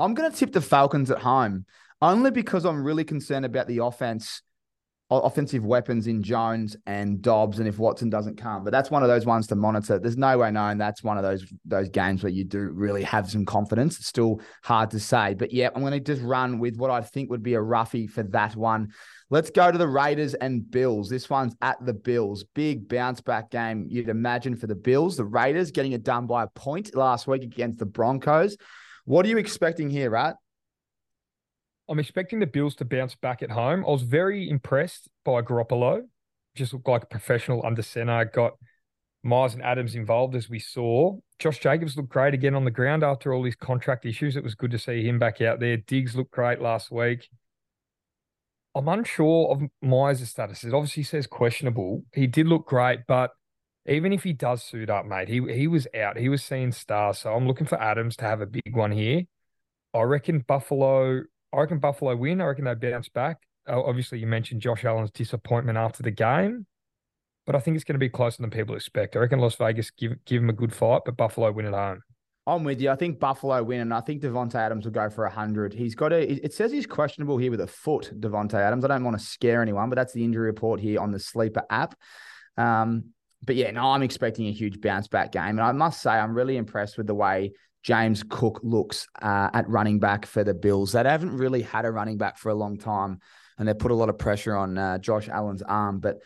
I'm 0.00 0.14
gonna 0.14 0.32
tip 0.34 0.52
the 0.52 0.60
Falcons 0.60 1.12
at 1.12 1.18
home 1.18 1.66
only 2.02 2.32
because 2.32 2.64
I'm 2.64 2.82
really 2.82 3.04
concerned 3.04 3.44
about 3.44 3.68
the 3.68 3.78
offense 3.78 4.42
offensive 5.10 5.64
weapons 5.64 6.06
in 6.06 6.22
Jones 6.22 6.76
and 6.86 7.20
Doubs, 7.20 7.58
and 7.58 7.68
if 7.68 7.78
Watson 7.78 8.10
doesn't 8.10 8.36
come, 8.36 8.64
but 8.64 8.70
that's 8.70 8.90
one 8.90 9.02
of 9.02 9.08
those 9.08 9.26
ones 9.26 9.46
to 9.48 9.54
monitor. 9.54 9.98
There's 9.98 10.16
no 10.16 10.38
way 10.38 10.50
knowing 10.50 10.78
that's 10.78 11.02
one 11.02 11.18
of 11.18 11.22
those 11.22 11.44
those 11.64 11.88
games 11.88 12.22
where 12.22 12.32
you 12.32 12.44
do 12.44 12.70
really 12.72 13.02
have 13.02 13.30
some 13.30 13.44
confidence. 13.44 13.98
It's 13.98 14.08
still 14.08 14.40
hard 14.62 14.90
to 14.92 15.00
say, 15.00 15.34
but 15.34 15.52
yeah, 15.52 15.68
I'm 15.74 15.82
going 15.82 15.92
to 15.92 16.00
just 16.00 16.22
run 16.22 16.58
with 16.58 16.76
what 16.76 16.90
I 16.90 17.02
think 17.02 17.30
would 17.30 17.42
be 17.42 17.54
a 17.54 17.60
roughie 17.60 18.06
for 18.06 18.22
that 18.24 18.56
one. 18.56 18.92
Let's 19.30 19.50
go 19.50 19.70
to 19.70 19.78
the 19.78 19.88
Raiders 19.88 20.34
and 20.34 20.70
Bills. 20.70 21.08
This 21.08 21.28
one's 21.28 21.56
at 21.60 21.84
the 21.84 21.94
Bills. 21.94 22.44
Big 22.54 22.88
bounce 22.88 23.20
back 23.20 23.50
game, 23.50 23.86
you'd 23.88 24.08
imagine, 24.08 24.56
for 24.56 24.66
the 24.66 24.74
Bills. 24.74 25.16
The 25.16 25.24
Raiders 25.24 25.70
getting 25.70 25.92
it 25.92 26.02
done 26.04 26.26
by 26.26 26.44
a 26.44 26.48
point 26.48 26.94
last 26.94 27.26
week 27.26 27.42
against 27.42 27.78
the 27.78 27.86
Broncos. 27.86 28.56
What 29.06 29.26
are 29.26 29.28
you 29.28 29.38
expecting 29.38 29.90
here, 29.90 30.10
Rat? 30.10 30.36
I'm 31.88 31.98
expecting 31.98 32.40
the 32.40 32.46
Bills 32.46 32.74
to 32.76 32.84
bounce 32.84 33.14
back 33.14 33.42
at 33.42 33.50
home. 33.50 33.84
I 33.86 33.90
was 33.90 34.02
very 34.02 34.48
impressed 34.48 35.08
by 35.24 35.42
Garoppolo. 35.42 36.02
Just 36.54 36.72
looked 36.72 36.88
like 36.88 37.02
a 37.02 37.06
professional 37.06 37.64
under 37.64 37.82
center. 37.82 38.24
Got 38.24 38.54
Myers 39.22 39.54
and 39.54 39.62
Adams 39.62 39.94
involved 39.94 40.34
as 40.34 40.48
we 40.48 40.58
saw. 40.58 41.18
Josh 41.38 41.58
Jacobs 41.58 41.96
looked 41.96 42.10
great 42.10 42.34
again 42.34 42.54
on 42.54 42.64
the 42.64 42.70
ground 42.70 43.02
after 43.02 43.32
all 43.32 43.42
these 43.42 43.56
contract 43.56 44.06
issues. 44.06 44.36
It 44.36 44.44
was 44.44 44.54
good 44.54 44.70
to 44.70 44.78
see 44.78 45.06
him 45.06 45.18
back 45.18 45.40
out 45.40 45.60
there. 45.60 45.76
Diggs 45.76 46.14
looked 46.14 46.30
great 46.30 46.60
last 46.60 46.90
week. 46.90 47.28
I'm 48.74 48.88
unsure 48.88 49.50
of 49.50 49.62
Myers' 49.82 50.28
status. 50.28 50.64
It 50.64 50.74
obviously 50.74 51.04
says 51.04 51.26
questionable. 51.26 52.04
He 52.12 52.26
did 52.26 52.46
look 52.48 52.66
great, 52.66 53.00
but 53.06 53.30
even 53.86 54.12
if 54.12 54.24
he 54.24 54.32
does 54.32 54.62
suit 54.62 54.90
up, 54.90 55.06
mate, 55.06 55.28
he 55.28 55.40
he 55.52 55.66
was 55.68 55.86
out. 55.94 56.16
He 56.16 56.28
was 56.28 56.42
seeing 56.42 56.72
stars. 56.72 57.18
So 57.18 57.34
I'm 57.34 57.46
looking 57.46 57.66
for 57.66 57.80
Adams 57.80 58.16
to 58.16 58.24
have 58.24 58.40
a 58.40 58.46
big 58.46 58.74
one 58.74 58.92
here. 58.92 59.22
I 59.92 60.02
reckon 60.02 60.40
Buffalo 60.40 61.22
I 61.54 61.60
reckon 61.60 61.78
Buffalo 61.78 62.16
win. 62.16 62.40
I 62.40 62.46
reckon 62.46 62.64
they 62.64 62.74
bounce 62.74 63.08
back. 63.08 63.38
Obviously, 63.66 64.18
you 64.18 64.26
mentioned 64.26 64.60
Josh 64.60 64.84
Allen's 64.84 65.10
disappointment 65.10 65.78
after 65.78 66.02
the 66.02 66.10
game, 66.10 66.66
but 67.46 67.54
I 67.54 67.60
think 67.60 67.76
it's 67.76 67.84
going 67.84 67.94
to 67.94 67.98
be 67.98 68.10
closer 68.10 68.42
than 68.42 68.50
people 68.50 68.74
expect. 68.74 69.16
I 69.16 69.20
reckon 69.20 69.38
Las 69.38 69.54
Vegas 69.54 69.90
give 69.90 70.12
give 70.24 70.42
them 70.42 70.50
a 70.50 70.54
good 70.54 70.74
fight, 70.74 71.02
but 71.06 71.16
Buffalo 71.16 71.50
win 71.52 71.66
at 71.66 71.72
home. 71.72 72.02
I'm 72.46 72.62
with 72.62 72.80
you. 72.80 72.90
I 72.90 72.96
think 72.96 73.20
Buffalo 73.20 73.62
win, 73.62 73.80
and 73.80 73.94
I 73.94 74.00
think 74.00 74.20
Davante 74.20 74.56
Adams 74.56 74.84
will 74.84 74.92
go 74.92 75.08
for 75.08 75.26
hundred. 75.28 75.72
He's 75.72 75.94
got 75.94 76.12
a. 76.12 76.30
It 76.30 76.52
says 76.52 76.72
he's 76.72 76.86
questionable 76.86 77.38
here 77.38 77.50
with 77.50 77.60
a 77.60 77.66
foot. 77.66 78.12
Davante 78.20 78.54
Adams. 78.54 78.84
I 78.84 78.88
don't 78.88 79.04
want 79.04 79.18
to 79.18 79.24
scare 79.24 79.62
anyone, 79.62 79.88
but 79.88 79.96
that's 79.96 80.12
the 80.12 80.24
injury 80.24 80.46
report 80.46 80.80
here 80.80 81.00
on 81.00 81.10
the 81.10 81.18
Sleeper 81.18 81.62
app. 81.70 81.94
Um, 82.58 83.12
but 83.42 83.56
yeah, 83.56 83.70
no, 83.70 83.92
I'm 83.92 84.02
expecting 84.02 84.46
a 84.48 84.52
huge 84.52 84.80
bounce 84.80 85.08
back 85.08 85.32
game, 85.32 85.58
and 85.58 85.62
I 85.62 85.72
must 85.72 86.02
say 86.02 86.10
I'm 86.10 86.34
really 86.34 86.58
impressed 86.58 86.98
with 86.98 87.06
the 87.06 87.14
way 87.14 87.52
James 87.84 88.24
Cook 88.28 88.60
looks 88.62 89.06
uh, 89.20 89.50
at 89.52 89.68
running 89.68 90.00
back 90.00 90.26
for 90.26 90.42
the 90.42 90.54
Bills. 90.54 90.92
They 90.92 91.04
haven't 91.04 91.36
really 91.36 91.62
had 91.62 91.84
a 91.84 91.92
running 91.92 92.16
back 92.16 92.38
for 92.38 92.48
a 92.48 92.54
long 92.54 92.78
time, 92.78 93.20
and 93.58 93.68
they 93.68 93.74
put 93.74 93.90
a 93.90 93.94
lot 93.94 94.08
of 94.08 94.18
pressure 94.18 94.56
on 94.56 94.76
uh, 94.76 94.98
Josh 94.98 95.28
Allen's 95.28 95.62
arm. 95.62 96.00
But 96.00 96.20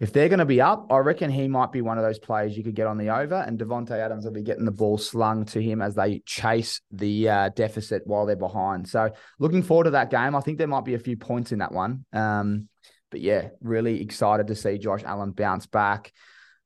if 0.00 0.12
they're 0.12 0.30
going 0.30 0.38
to 0.38 0.46
be 0.46 0.60
up, 0.60 0.86
I 0.90 0.98
reckon 0.98 1.30
he 1.30 1.46
might 1.48 1.70
be 1.70 1.82
one 1.82 1.98
of 1.98 2.02
those 2.02 2.18
players 2.18 2.56
you 2.56 2.64
could 2.64 2.74
get 2.74 2.86
on 2.86 2.96
the 2.96 3.10
over, 3.10 3.36
and 3.36 3.58
Davante 3.58 3.92
Adams 3.92 4.24
will 4.24 4.32
be 4.32 4.42
getting 4.42 4.64
the 4.64 4.72
ball 4.72 4.96
slung 4.96 5.44
to 5.46 5.62
him 5.62 5.82
as 5.82 5.94
they 5.94 6.22
chase 6.24 6.80
the 6.90 7.28
uh, 7.28 7.48
deficit 7.50 8.02
while 8.06 8.24
they're 8.24 8.34
behind. 8.34 8.88
So 8.88 9.12
looking 9.38 9.62
forward 9.62 9.84
to 9.84 9.90
that 9.90 10.10
game. 10.10 10.34
I 10.34 10.40
think 10.40 10.56
there 10.58 10.66
might 10.66 10.86
be 10.86 10.94
a 10.94 10.98
few 10.98 11.18
points 11.18 11.52
in 11.52 11.58
that 11.58 11.72
one. 11.72 12.06
Um, 12.12 12.68
but 13.10 13.20
yeah, 13.20 13.50
really 13.60 14.00
excited 14.00 14.46
to 14.46 14.56
see 14.56 14.78
Josh 14.78 15.02
Allen 15.04 15.32
bounce 15.32 15.66
back. 15.66 16.10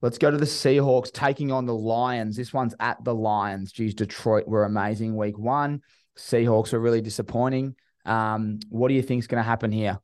Let's 0.02 0.18
go 0.18 0.30
to 0.30 0.36
the 0.36 0.44
Seahawks 0.44 1.10
taking 1.10 1.50
on 1.50 1.66
the 1.66 1.74
Lions. 1.74 2.36
This 2.36 2.52
one's 2.52 2.74
at 2.80 3.02
the 3.02 3.14
Lions. 3.14 3.72
Geez, 3.72 3.94
Detroit 3.94 4.46
were 4.46 4.64
amazing 4.64 5.16
week 5.16 5.38
one. 5.38 5.80
Seahawks 6.18 6.72
are 6.72 6.80
really 6.80 7.00
disappointing. 7.00 7.74
Um, 8.04 8.58
what 8.68 8.88
do 8.88 8.94
you 8.94 9.02
think 9.02 9.20
is 9.20 9.26
going 9.26 9.42
to 9.42 9.48
happen 9.48 9.72
here? 9.72 9.98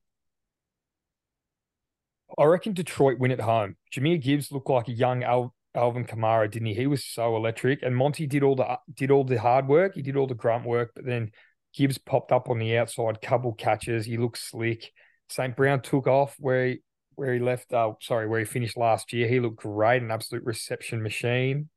I 2.38 2.44
reckon 2.44 2.72
Detroit 2.72 3.18
win 3.18 3.30
at 3.30 3.40
home. 3.40 3.76
Jahmyr 3.94 4.20
Gibbs 4.20 4.50
looked 4.50 4.70
like 4.70 4.88
a 4.88 4.92
young 4.92 5.22
Al- 5.22 5.54
Alvin 5.74 6.04
Kamara, 6.04 6.50
didn't 6.50 6.68
he? 6.68 6.74
He 6.74 6.86
was 6.86 7.04
so 7.04 7.36
electric, 7.36 7.82
and 7.82 7.94
Monty 7.94 8.26
did 8.26 8.42
all 8.42 8.56
the 8.56 8.78
did 8.94 9.10
all 9.10 9.24
the 9.24 9.38
hard 9.38 9.68
work. 9.68 9.94
He 9.94 10.02
did 10.02 10.16
all 10.16 10.26
the 10.26 10.34
grunt 10.34 10.64
work, 10.64 10.92
but 10.94 11.04
then 11.04 11.30
Gibbs 11.74 11.98
popped 11.98 12.32
up 12.32 12.48
on 12.48 12.58
the 12.58 12.76
outside, 12.78 13.20
couple 13.20 13.52
catches. 13.52 14.06
He 14.06 14.16
looked 14.16 14.38
slick. 14.38 14.90
St. 15.28 15.56
Brown 15.56 15.80
took 15.80 16.06
off 16.06 16.36
where 16.38 16.66
he, 16.66 16.82
where 17.14 17.34
he 17.34 17.40
left, 17.40 17.72
uh, 17.72 17.92
sorry, 18.00 18.28
where 18.28 18.40
he 18.40 18.44
finished 18.44 18.76
last 18.76 19.12
year. 19.12 19.28
He 19.28 19.40
looked 19.40 19.56
great, 19.56 20.02
an 20.02 20.10
absolute 20.10 20.44
reception 20.44 21.02
machine. 21.02 21.68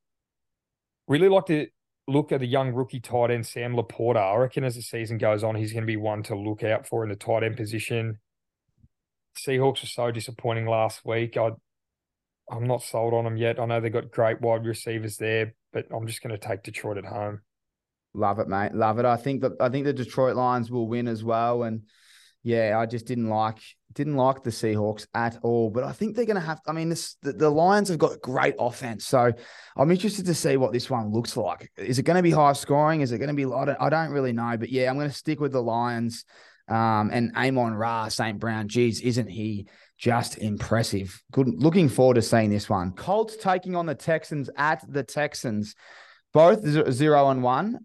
Really 1.08 1.30
like 1.30 1.46
to 1.48 1.68
look 2.08 2.32
at 2.32 2.40
the 2.40 2.48
young 2.48 2.74
rookie 2.74 3.00
tight 3.00 3.32
end, 3.32 3.46
Sam 3.46 3.76
LaPorta. 3.76 4.18
I 4.18 4.36
reckon 4.38 4.64
as 4.64 4.76
the 4.76 4.82
season 4.82 5.18
goes 5.18 5.44
on, 5.44 5.56
he's 5.56 5.74
going 5.74 5.84
to 5.84 5.88
be 5.88 5.98
one 5.98 6.24
to 6.24 6.36
look 6.36 6.64
out 6.64 6.88
for 6.88 7.04
in 7.04 7.10
the 7.10 7.16
tight 7.16 7.44
end 7.44 7.58
position. 7.58 8.20
Seahawks 9.38 9.82
were 9.82 9.88
so 9.88 10.12
disappointing 10.12 10.66
last 10.66 11.06
week. 11.06 11.38
I, 11.38 11.52
I'm 12.50 12.68
not 12.68 12.84
sold 12.84 13.14
on 13.14 13.24
them 13.24 13.38
yet. 13.38 13.60
I 13.60 13.66
know 13.66 13.82
they've 13.82 13.92
got 13.92 14.12
great 14.12 14.40
wide 14.42 14.66
receivers 14.66 15.18
there, 15.18 15.54
but 15.74 15.88
I'm 15.94 16.08
just 16.08 16.22
going 16.22 16.38
to 16.38 16.48
take 16.48 16.64
Detroit 16.64 16.98
at 16.98 17.06
home. 17.06 17.42
Love 18.14 18.40
it, 18.40 18.48
mate. 18.48 18.74
Love 18.74 19.00
it. 19.00 19.06
I 19.06 19.18
think 19.18 19.42
that 19.42 19.54
I 19.60 19.68
think 19.68 19.86
the 19.86 19.92
Detroit 19.92 20.38
Lions 20.38 20.72
will 20.72 20.88
win 20.88 21.08
as 21.08 21.24
well. 21.24 21.64
And 21.64 21.82
yeah, 22.46 22.78
I 22.80 22.86
just 22.86 23.08
didn't 23.08 23.28
like 23.28 23.58
didn't 23.96 24.18
like 24.18 24.44
the 24.44 24.52
Seahawks 24.52 25.08
at 25.16 25.40
all. 25.42 25.72
But 25.72 25.84
I 25.84 25.92
think 25.94 26.16
they're 26.16 26.26
going 26.26 26.40
to 26.40 26.46
have. 26.46 26.62
I 26.68 26.74
mean, 26.74 26.90
this 26.90 27.16
the, 27.24 27.34
the 27.34 27.50
Lions 27.50 27.90
have 27.90 27.98
got 27.98 28.22
great 28.22 28.54
offense, 28.60 29.08
so 29.08 29.32
I'm 29.76 29.90
interested 29.90 30.28
to 30.28 30.36
see 30.36 30.56
what 30.56 30.72
this 30.72 30.88
one 30.88 31.12
looks 31.12 31.36
like. 31.36 31.72
Is 31.76 31.98
it 31.98 32.04
going 32.04 32.18
to 32.18 32.24
be 32.24 32.30
high 32.30 32.54
scoring? 32.54 33.02
Is 33.02 33.12
it 33.12 33.18
going 33.18 33.30
to 33.30 33.34
be? 33.34 33.46
I 33.46 33.66
don't, 33.66 33.82
I 33.82 33.90
don't 33.90 34.12
really 34.12 34.32
know. 34.32 34.56
But 34.60 34.70
yeah, 34.70 34.92
I'm 34.92 34.96
going 34.96 35.10
to 35.10 35.16
stick 35.16 35.40
with 35.40 35.54
the 35.54 35.62
Lions. 35.62 36.24
Um, 36.68 37.10
and 37.12 37.36
Amon 37.36 37.74
Ra 37.74 38.10
St. 38.10 38.40
Brown, 38.40 38.68
geez, 38.68 39.02
isn't 39.02 39.28
he 39.28 39.68
just 39.98 40.38
impressive? 40.38 41.20
Good. 41.32 41.48
Looking 41.48 41.90
forward 41.90 42.16
to 42.16 42.22
seeing 42.22 42.52
this 42.52 42.70
one. 42.70 42.92
Colts 42.92 43.38
taking 43.38 43.76
on 43.76 43.88
the 43.88 43.96
Texans 43.96 44.52
at 44.56 44.84
the 44.88 45.04
Texans, 45.04 45.76
both 46.32 46.64
zero 46.92 47.30
and 47.30 47.42
one. 47.42 47.80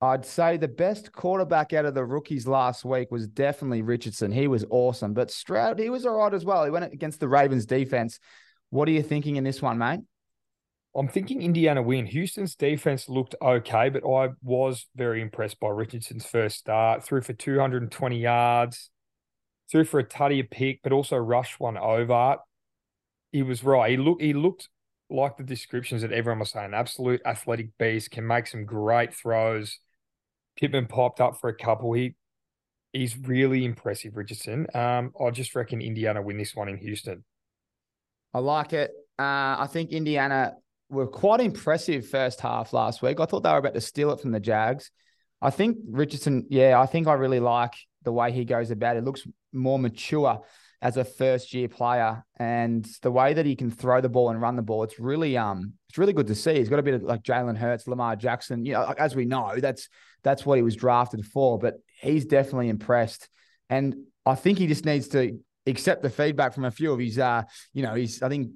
I'd 0.00 0.24
say 0.24 0.56
the 0.56 0.68
best 0.68 1.12
quarterback 1.12 1.72
out 1.72 1.84
of 1.84 1.94
the 1.94 2.04
rookies 2.04 2.46
last 2.46 2.84
week 2.84 3.10
was 3.10 3.26
definitely 3.26 3.82
Richardson. 3.82 4.30
He 4.30 4.46
was 4.46 4.64
awesome, 4.70 5.12
but 5.12 5.30
Stroud, 5.30 5.80
he 5.80 5.90
was 5.90 6.06
all 6.06 6.16
right 6.16 6.32
as 6.32 6.44
well. 6.44 6.64
He 6.64 6.70
went 6.70 6.92
against 6.92 7.18
the 7.18 7.28
Ravens 7.28 7.66
defense. 7.66 8.20
What 8.70 8.86
are 8.88 8.92
you 8.92 9.02
thinking 9.02 9.36
in 9.36 9.44
this 9.44 9.60
one, 9.60 9.78
mate? 9.78 10.00
I'm 10.94 11.08
thinking 11.08 11.42
Indiana 11.42 11.82
win. 11.82 12.06
Houston's 12.06 12.54
defense 12.54 13.08
looked 13.08 13.34
okay, 13.42 13.88
but 13.88 14.08
I 14.08 14.30
was 14.42 14.86
very 14.94 15.20
impressed 15.20 15.58
by 15.58 15.68
Richardson's 15.68 16.26
first 16.26 16.58
start. 16.58 17.04
Threw 17.04 17.20
for 17.20 17.32
220 17.32 18.18
yards, 18.18 18.90
threw 19.70 19.84
for 19.84 19.98
a 19.98 20.04
tutty 20.04 20.48
pick, 20.48 20.80
but 20.82 20.92
also 20.92 21.16
rushed 21.16 21.58
one 21.58 21.76
over. 21.76 22.36
He 23.32 23.42
was 23.42 23.64
right. 23.64 23.90
He 23.90 23.96
looked 23.96 24.22
he 24.22 24.32
looked 24.32 24.68
like 25.10 25.36
the 25.36 25.42
descriptions 25.42 26.02
that 26.02 26.12
everyone 26.12 26.38
was 26.38 26.50
saying. 26.50 26.72
Absolute 26.72 27.20
athletic 27.26 27.76
beast, 27.78 28.12
can 28.12 28.26
make 28.26 28.46
some 28.46 28.64
great 28.64 29.12
throws 29.12 29.78
Pittman 30.58 30.86
popped 30.86 31.20
up 31.20 31.40
for 31.40 31.48
a 31.48 31.54
couple. 31.54 31.92
He 31.92 32.14
he's 32.92 33.16
really 33.16 33.64
impressive, 33.64 34.16
Richardson. 34.16 34.66
Um, 34.74 35.12
I 35.20 35.30
just 35.30 35.54
reckon 35.54 35.80
Indiana 35.80 36.22
win 36.22 36.36
this 36.36 36.54
one 36.54 36.68
in 36.68 36.76
Houston. 36.78 37.24
I 38.34 38.40
like 38.40 38.72
it. 38.72 38.90
Uh, 39.18 39.56
I 39.58 39.68
think 39.70 39.90
Indiana 39.90 40.54
were 40.90 41.06
quite 41.06 41.40
impressive 41.40 42.08
first 42.08 42.40
half 42.40 42.72
last 42.72 43.02
week. 43.02 43.20
I 43.20 43.26
thought 43.26 43.42
they 43.42 43.50
were 43.50 43.58
about 43.58 43.74
to 43.74 43.80
steal 43.80 44.10
it 44.12 44.20
from 44.20 44.32
the 44.32 44.40
Jags. 44.40 44.90
I 45.40 45.50
think 45.50 45.78
Richardson, 45.88 46.46
yeah, 46.50 46.80
I 46.80 46.86
think 46.86 47.06
I 47.06 47.14
really 47.14 47.40
like 47.40 47.74
the 48.02 48.12
way 48.12 48.32
he 48.32 48.44
goes 48.44 48.70
about 48.70 48.96
it. 48.96 49.00
it 49.00 49.04
looks 49.04 49.26
more 49.52 49.78
mature 49.78 50.40
as 50.80 50.96
a 50.96 51.04
first 51.04 51.52
year 51.52 51.68
player 51.68 52.24
and 52.36 52.88
the 53.02 53.10
way 53.10 53.34
that 53.34 53.44
he 53.44 53.56
can 53.56 53.70
throw 53.70 54.00
the 54.00 54.08
ball 54.08 54.30
and 54.30 54.40
run 54.40 54.54
the 54.54 54.62
ball 54.62 54.84
it's 54.84 55.00
really 55.00 55.36
um 55.36 55.72
it's 55.88 55.98
really 55.98 56.12
good 56.12 56.28
to 56.28 56.34
see 56.34 56.54
he's 56.54 56.68
got 56.68 56.78
a 56.78 56.82
bit 56.84 56.94
of 56.94 57.02
like 57.02 57.22
Jalen 57.22 57.56
Hurts 57.56 57.88
Lamar 57.88 58.14
Jackson 58.14 58.64
you 58.64 58.74
know 58.74 58.94
as 58.96 59.16
we 59.16 59.24
know 59.24 59.56
that's 59.58 59.88
that's 60.22 60.44
what 60.44 60.56
he 60.56 60.62
was 60.62 60.76
drafted 60.76 61.24
for 61.24 61.58
but 61.58 61.74
he's 62.00 62.24
definitely 62.24 62.68
impressed 62.68 63.28
and 63.70 63.94
I 64.26 64.34
think 64.34 64.58
he 64.58 64.66
just 64.66 64.84
needs 64.84 65.08
to 65.08 65.38
accept 65.66 66.02
the 66.02 66.10
feedback 66.10 66.54
from 66.54 66.64
a 66.64 66.70
few 66.70 66.92
of 66.92 66.98
his 66.98 67.18
uh 67.18 67.42
you 67.72 67.82
know 67.82 67.94
he's 67.94 68.22
I 68.22 68.28
think 68.28 68.50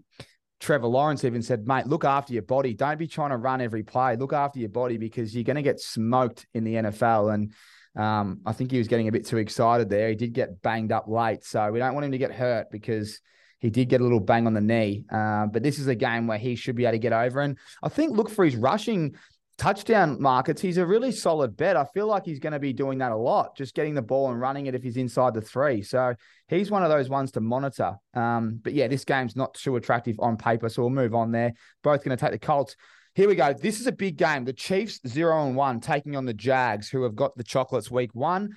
Trevor 0.63 0.87
Lawrence 0.87 1.25
even 1.25 1.43
said, 1.43 1.67
mate, 1.67 1.89
look 1.89 2.05
after 2.05 2.33
your 2.33 2.45
body. 2.45 2.73
Don't 2.73 2.97
be 2.97 3.09
trying 3.09 3.31
to 3.31 3.37
run 3.37 3.61
every 3.61 3.83
play. 3.83 4.15
Look 4.15 4.33
after 4.33 4.61
your 4.61 4.69
body 4.69 4.97
because 4.97 5.35
you're 5.35 5.43
going 5.43 5.57
to 5.57 5.63
get 5.63 5.81
smoked 5.81 6.47
in 6.55 6.63
the 6.63 6.75
NFL. 6.75 7.35
And 7.35 7.53
um, 7.97 8.41
I 8.47 8.53
think 8.53 8.71
he 8.71 8.79
was 8.79 8.87
getting 8.87 9.09
a 9.09 9.13
bit 9.13 9.27
too 9.27 9.39
excited 9.39 9.91
there. 9.91 10.09
He 10.09 10.15
did 10.15 10.33
get 10.33 10.63
banged 10.63 10.93
up 10.93 11.09
late, 11.09 11.45
so 11.45 11.71
we 11.73 11.81
don't 11.81 11.95
want 11.95 12.05
him 12.05 12.13
to 12.13 12.19
get 12.19 12.33
hurt 12.33 12.71
because 12.71 13.21
he 13.59 13.71
did 13.71 13.89
get 13.89 14.01
a 14.01 14.05
little 14.05 14.21
bang 14.21 14.47
on 14.47 14.55
the 14.55 14.61
knee. 14.61 15.05
Uh, 15.13 15.47
but 15.47 15.65
this 15.65 15.81
is 15.81 15.89
a 15.89 15.97
game 15.97 16.29
where 16.29 16.39
he 16.39 16.55
should 16.55 16.77
be 16.77 16.85
able 16.85 16.93
to 16.93 16.99
get 16.99 17.13
over. 17.13 17.41
And 17.41 17.59
I 17.83 17.89
think 17.89 18.17
look 18.17 18.31
for 18.31 18.45
his 18.45 18.55
rushing 18.55 19.17
touchdown 19.63 20.21
markets. 20.21 20.61
He's 20.61 20.77
a 20.77 20.85
really 20.85 21.13
solid 21.13 21.57
bet. 21.57 21.77
I 21.77 21.85
feel 21.85 22.09
like 22.09 22.25
he's 22.25 22.41
going 22.41 22.53
to 22.53 22.59
be 22.59 22.73
doing 22.73 22.99
that 22.99 23.13
a 23.13 23.17
lot, 23.17 23.57
just 23.57 23.77
getting 23.77 23.95
the 23.95 24.03
ball 24.03 24.29
and 24.33 24.41
running 24.41 24.67
it 24.67 24.75
if 24.75 24.83
he's 24.83 24.97
inside 24.97 25.35
the 25.35 25.41
three. 25.41 25.83
So 25.83 26.17
he's 26.49 26.69
one 26.69 26.83
of 26.83 26.91
those 26.91 27.09
ones 27.09 27.31
to 27.33 27.41
monitor. 27.41 27.95
Um, 28.13 28.59
but 28.61 28.73
yeah, 28.73 28.89
this 28.89 29.05
game's 29.05 29.37
not 29.37 29.55
too 29.55 29.77
attractive 29.77 30.17
on 30.19 30.37
paper, 30.37 30.69
so 30.69 30.83
we'll 30.83 30.91
move 30.91 31.15
on 31.15 31.31
there. 31.31 31.53
Both 31.85 32.03
going 32.03 32.17
to 32.17 32.21
take 32.21 32.33
the 32.33 32.45
Colts. 32.45 32.75
Here 33.15 33.29
we 33.29 33.37
go. 33.37 33.53
This 33.53 33.79
is 33.79 33.87
a 33.87 33.93
big 33.93 34.17
game. 34.17 34.45
The 34.45 34.53
Chiefs 34.53 34.99
zero 35.07 35.47
and 35.47 35.55
one 35.55 35.79
taking 35.79 36.17
on 36.17 36.25
the 36.25 36.35
Jags, 36.35 36.89
who 36.89 37.05
have 37.05 37.15
got 37.15 37.37
the 37.37 37.45
chocolates 37.45 37.89
week 37.89 38.11
one. 38.15 38.51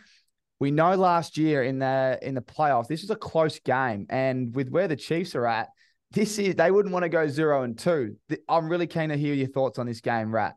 We 0.60 0.72
know 0.72 0.96
last 0.96 1.38
year 1.38 1.62
in 1.62 1.78
the 1.78 2.18
in 2.24 2.34
the 2.34 2.41
playoffs, 2.41 2.88
this 2.88 3.04
is 3.04 3.12
a 3.12 3.15
close 3.15 3.60
game, 3.60 4.08
and 4.10 4.56
with 4.56 4.70
where 4.70 4.88
the 4.88 4.96
Chiefs 4.96 5.36
are 5.36 5.46
at, 5.46 5.68
this 6.12 6.39
is 6.39 6.56
they 6.56 6.72
wouldn't 6.72 6.94
want 6.94 7.04
to 7.04 7.10
go 7.10 7.28
zero 7.28 7.62
and 7.62 7.78
two. 7.78 8.15
I'm 8.50 8.70
really 8.70 8.88
keen 8.88 9.10
to 9.10 9.18
hear 9.18 9.36
your 9.36 9.50
thoughts 9.50 9.78
on 9.78 9.86
this 9.86 10.02
game, 10.02 10.34
Rat. 10.34 10.56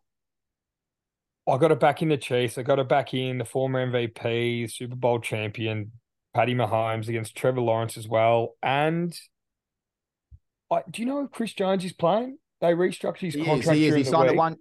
I 1.49 1.57
got 1.57 1.73
it 1.73 1.81
back 1.81 2.03
in 2.03 2.09
the 2.09 2.17
Chiefs. 2.17 2.59
I 2.59 2.63
got 2.63 2.79
it 2.79 2.89
back 2.89 3.15
in 3.15 3.39
the 3.39 3.45
former 3.45 3.85
MVP, 3.91 4.71
Super 4.71 4.97
Bowl 4.97 5.19
champion, 5.19 5.93
Patty 6.35 6.55
Mahomes 6.55 7.09
against 7.09 7.37
Trevor 7.37 7.63
Lawrence 7.63 7.97
as 7.97 8.07
well. 8.07 8.57
And 8.63 9.19
I, 10.71 10.83
do 10.91 11.03
you 11.03 11.09
know 11.09 11.27
Chris 11.27 11.55
Jones 11.55 11.85
is 11.85 11.93
playing? 11.93 12.39
They 12.61 12.73
restructured 12.73 13.21
his 13.21 13.35
he 13.35 13.45
contract. 13.45 13.77
Is, 13.77 13.83
he 13.83 13.87
is. 13.89 13.95
He 13.95 14.05
signed 14.05 14.29
week. 14.29 14.35
a 14.35 14.37
one. 14.37 14.57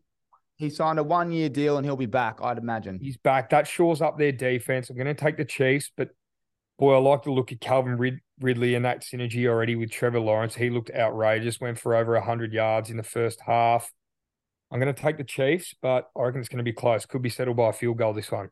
He 0.56 0.70
signed 0.70 0.98
a 0.98 1.04
one 1.04 1.32
year 1.32 1.50
deal 1.50 1.78
and 1.78 1.86
he'll 1.86 1.98
be 1.98 2.06
back. 2.06 2.40
I'd 2.42 2.58
imagine 2.58 3.00
he's 3.02 3.18
back. 3.18 3.50
That 3.50 3.68
shores 3.68 4.02
up 4.02 4.18
their 4.18 4.32
defense. 4.32 4.90
I'm 4.90 4.96
going 4.96 5.08
to 5.08 5.14
take 5.14 5.38
the 5.38 5.46
Chiefs, 5.46 5.92
but 5.96 6.10
boy, 6.80 6.96
I 6.96 7.00
like 7.00 7.24
the 7.24 7.32
look 7.32 7.52
at 7.52 7.60
Calvin 7.60 7.98
Rid- 7.98 8.22
Ridley 8.40 8.76
and 8.76 8.86
that 8.86 9.02
synergy 9.02 9.46
already 9.46 9.76
with 9.76 9.92
Trevor 9.92 10.20
Lawrence. 10.20 10.56
He 10.56 10.70
looked 10.70 10.92
outrageous. 10.92 11.60
Went 11.60 11.80
for 11.80 11.96
over 11.96 12.20
hundred 12.20 12.54
yards 12.54 12.90
in 12.90 12.98
the 12.98 13.04
first 13.04 13.42
half. 13.46 13.92
I'm 14.72 14.80
going 14.80 14.94
to 14.94 15.02
take 15.02 15.18
the 15.18 15.24
Chiefs, 15.24 15.74
but 15.82 16.10
I 16.16 16.24
reckon 16.24 16.42
it's 16.42 16.50
going 16.50 16.58
to 16.58 16.64
be 16.64 16.74
close. 16.74 17.06
Could 17.06 17.22
be 17.22 17.30
settled 17.30 17.58
by 17.58 17.70
a 17.70 17.74
field 17.74 17.98
goal 17.98 18.14
this 18.14 18.32
one. 18.32 18.50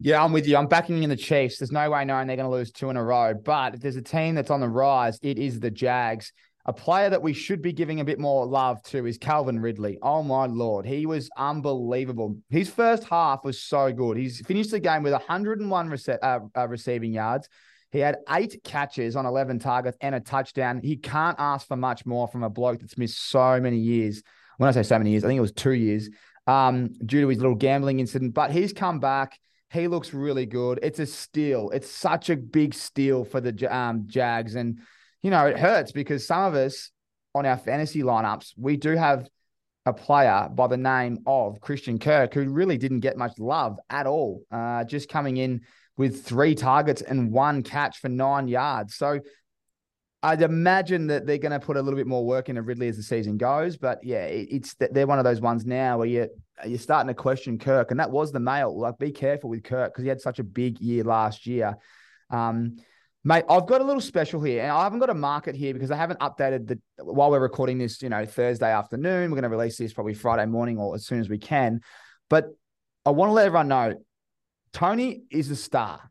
Yeah, 0.00 0.22
I'm 0.22 0.32
with 0.32 0.46
you. 0.46 0.56
I'm 0.56 0.66
backing 0.66 1.02
in 1.02 1.10
the 1.10 1.16
Chiefs. 1.16 1.58
There's 1.58 1.72
no 1.72 1.90
way 1.90 2.04
knowing 2.04 2.26
they're 2.26 2.36
going 2.36 2.50
to 2.50 2.54
lose 2.54 2.70
two 2.70 2.90
in 2.90 2.96
a 2.96 3.04
row. 3.04 3.34
But 3.34 3.74
if 3.74 3.80
there's 3.80 3.96
a 3.96 4.02
team 4.02 4.34
that's 4.34 4.50
on 4.50 4.60
the 4.60 4.68
rise, 4.68 5.18
it 5.22 5.38
is 5.38 5.60
the 5.60 5.70
Jags. 5.70 6.32
A 6.66 6.72
player 6.72 7.10
that 7.10 7.22
we 7.22 7.34
should 7.34 7.60
be 7.60 7.72
giving 7.72 8.00
a 8.00 8.04
bit 8.04 8.18
more 8.18 8.46
love 8.46 8.82
to 8.84 9.06
is 9.06 9.18
Calvin 9.18 9.60
Ridley. 9.60 9.98
Oh 10.00 10.22
my 10.22 10.46
lord, 10.46 10.86
he 10.86 11.04
was 11.04 11.28
unbelievable. 11.36 12.38
His 12.48 12.70
first 12.70 13.04
half 13.04 13.44
was 13.44 13.60
so 13.60 13.92
good. 13.92 14.16
He's 14.16 14.40
finished 14.40 14.70
the 14.70 14.80
game 14.80 15.02
with 15.02 15.12
101 15.12 15.90
rece- 15.90 16.18
uh, 16.22 16.40
uh, 16.56 16.68
receiving 16.68 17.12
yards. 17.12 17.50
He 17.90 17.98
had 17.98 18.16
eight 18.30 18.60
catches 18.64 19.14
on 19.14 19.26
11 19.26 19.58
targets 19.58 19.98
and 20.00 20.14
a 20.14 20.20
touchdown. 20.20 20.80
He 20.82 20.96
can't 20.96 21.36
ask 21.38 21.68
for 21.68 21.76
much 21.76 22.06
more 22.06 22.26
from 22.28 22.42
a 22.42 22.50
bloke 22.50 22.80
that's 22.80 22.96
missed 22.96 23.28
so 23.28 23.60
many 23.60 23.78
years. 23.78 24.22
When 24.58 24.68
I 24.68 24.72
say 24.72 24.82
so 24.82 24.98
many 24.98 25.10
years, 25.10 25.24
I 25.24 25.28
think 25.28 25.38
it 25.38 25.42
was 25.42 25.52
two 25.52 25.72
years 25.72 26.08
um, 26.46 26.88
due 27.04 27.22
to 27.22 27.28
his 27.28 27.38
little 27.38 27.54
gambling 27.54 28.00
incident. 28.00 28.34
But 28.34 28.50
he's 28.50 28.72
come 28.72 29.00
back. 29.00 29.38
He 29.70 29.88
looks 29.88 30.14
really 30.14 30.46
good. 30.46 30.78
It's 30.82 30.98
a 30.98 31.06
steal. 31.06 31.70
It's 31.70 31.90
such 31.90 32.30
a 32.30 32.36
big 32.36 32.74
steal 32.74 33.24
for 33.24 33.40
the 33.40 33.74
um, 33.74 34.04
Jags. 34.06 34.54
And 34.54 34.78
you 35.22 35.30
know, 35.30 35.46
it 35.46 35.58
hurts 35.58 35.90
because 35.90 36.26
some 36.26 36.44
of 36.44 36.54
us 36.54 36.90
on 37.34 37.46
our 37.46 37.56
fantasy 37.56 38.02
lineups, 38.02 38.52
we 38.56 38.76
do 38.76 38.90
have 38.90 39.28
a 39.86 39.92
player 39.92 40.48
by 40.54 40.66
the 40.66 40.76
name 40.76 41.18
of 41.26 41.60
Christian 41.60 41.98
Kirk 41.98 42.32
who 42.34 42.48
really 42.48 42.78
didn't 42.78 43.00
get 43.00 43.16
much 43.16 43.38
love 43.38 43.78
at 43.90 44.06
all, 44.06 44.42
uh, 44.50 44.84
just 44.84 45.08
coming 45.08 45.36
in 45.36 45.62
with 45.96 46.24
three 46.24 46.54
targets 46.54 47.02
and 47.02 47.30
one 47.30 47.62
catch 47.62 47.98
for 47.98 48.08
nine 48.08 48.48
yards. 48.48 48.94
So 48.94 49.20
I'd 50.24 50.40
imagine 50.40 51.06
that 51.08 51.26
they're 51.26 51.36
going 51.36 51.52
to 51.52 51.60
put 51.60 51.76
a 51.76 51.82
little 51.82 51.98
bit 51.98 52.06
more 52.06 52.24
work 52.24 52.48
into 52.48 52.62
Ridley 52.62 52.88
as 52.88 52.96
the 52.96 53.02
season 53.02 53.36
goes. 53.36 53.76
But 53.76 54.02
yeah, 54.02 54.24
it's 54.24 54.74
they're 54.74 55.06
one 55.06 55.18
of 55.18 55.24
those 55.24 55.42
ones 55.42 55.66
now 55.66 55.98
where 55.98 56.06
you 56.06 56.28
you're 56.64 56.78
starting 56.78 57.08
to 57.08 57.14
question 57.14 57.58
Kirk, 57.58 57.90
and 57.90 58.00
that 58.00 58.10
was 58.10 58.32
the 58.32 58.40
mail. 58.40 58.76
Like, 58.78 58.98
be 58.98 59.12
careful 59.12 59.50
with 59.50 59.64
Kirk 59.64 59.92
because 59.92 60.02
he 60.02 60.08
had 60.08 60.22
such 60.22 60.38
a 60.38 60.44
big 60.44 60.80
year 60.80 61.04
last 61.04 61.46
year. 61.46 61.76
Um, 62.30 62.76
Mate, 63.26 63.44
I've 63.48 63.66
got 63.66 63.80
a 63.80 63.84
little 63.84 64.02
special 64.02 64.42
here, 64.42 64.62
and 64.62 64.70
I 64.70 64.82
haven't 64.82 64.98
got 64.98 65.08
a 65.08 65.14
market 65.14 65.56
here 65.56 65.72
because 65.72 65.90
I 65.90 65.96
haven't 65.96 66.20
updated 66.20 66.68
the 66.68 66.78
while 67.02 67.30
we're 67.30 67.40
recording 67.40 67.76
this. 67.76 68.00
You 68.00 68.08
know, 68.08 68.24
Thursday 68.24 68.72
afternoon. 68.72 69.30
We're 69.30 69.40
going 69.40 69.50
to 69.50 69.56
release 69.56 69.76
this 69.76 69.92
probably 69.92 70.14
Friday 70.14 70.46
morning 70.46 70.78
or 70.78 70.94
as 70.94 71.06
soon 71.06 71.20
as 71.20 71.28
we 71.28 71.38
can. 71.38 71.80
But 72.30 72.48
I 73.04 73.10
want 73.10 73.28
to 73.28 73.34
let 73.34 73.46
everyone 73.46 73.68
know, 73.68 73.94
Toney 74.72 75.24
is 75.30 75.50
a 75.50 75.56
star. 75.56 76.10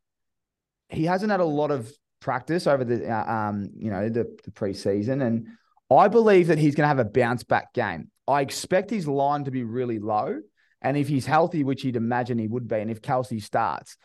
He 0.90 1.06
hasn't 1.06 1.32
had 1.32 1.40
a 1.40 1.46
lot 1.46 1.72
of 1.72 1.92
practice 2.24 2.68
over 2.68 2.84
the 2.84 3.10
uh, 3.10 3.32
um 3.32 3.70
you 3.76 3.92
know 3.92 4.10
the, 4.10 4.26
the 4.44 4.52
preseason, 4.52 5.26
and 5.26 5.48
I 5.92 6.08
believe 6.08 6.48
that 6.48 6.58
he's 6.58 6.76
going 6.76 6.86
to 6.86 6.96
have 6.96 7.00
a 7.00 7.06
bounce 7.06 7.44
back 7.44 7.74
game. 7.74 8.10
I 8.28 8.42
expect 8.42 8.90
his 8.90 9.08
line 9.08 9.44
to 9.44 9.52
be 9.52 9.64
really 9.64 10.00
low, 10.00 10.40
and 10.82 10.98
if 10.98 11.08
he's 11.08 11.26
healthy, 11.26 11.64
which 11.64 11.84
you'd 11.84 11.96
imagine 11.96 12.38
he 12.40 12.48
would 12.48 12.68
be, 12.68 12.78
and 12.78 12.90
if 12.90 13.02
Kelce 13.02 13.42
starts 13.42 13.98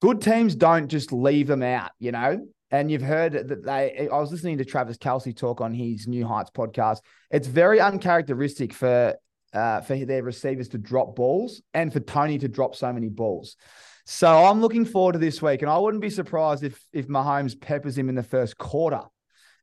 good 0.00 0.20
teams 0.20 0.54
don't 0.54 0.88
just 0.88 1.12
leave 1.12 1.46
them 1.46 1.62
out, 1.62 1.90
you 1.98 2.12
know. 2.12 2.46
And 2.70 2.90
you've 2.90 3.02
heard 3.02 3.32
that 3.32 3.64
they. 3.64 4.08
I 4.12 4.18
was 4.18 4.30
listening 4.30 4.58
to 4.58 4.64
Travis 4.64 4.98
Kelce 4.98 5.34
talk 5.34 5.62
on 5.62 5.72
his 5.72 6.06
New 6.06 6.26
Heights 6.26 6.50
podcast. 6.50 6.98
It's 7.30 7.48
very 7.48 7.80
uncharacteristic 7.80 8.74
for 8.74 9.16
uh, 9.54 9.80
for 9.80 9.96
their 9.96 10.22
receivers 10.22 10.68
to 10.68 10.78
drop 10.78 11.16
balls 11.16 11.62
and 11.72 11.90
for 11.90 12.00
Toney 12.00 12.38
to 12.38 12.48
drop 12.48 12.74
so 12.74 12.92
many 12.92 13.08
balls. 13.08 13.56
So 14.10 14.26
I'm 14.26 14.62
looking 14.62 14.86
forward 14.86 15.12
to 15.12 15.18
this 15.18 15.42
week, 15.42 15.60
and 15.60 15.70
I 15.70 15.76
wouldn't 15.76 16.00
be 16.00 16.08
surprised 16.08 16.64
if 16.64 16.82
if 16.94 17.08
Mahomes 17.08 17.60
peppers 17.60 17.98
him 17.98 18.08
in 18.08 18.14
the 18.14 18.22
first 18.22 18.56
quarter. 18.56 19.02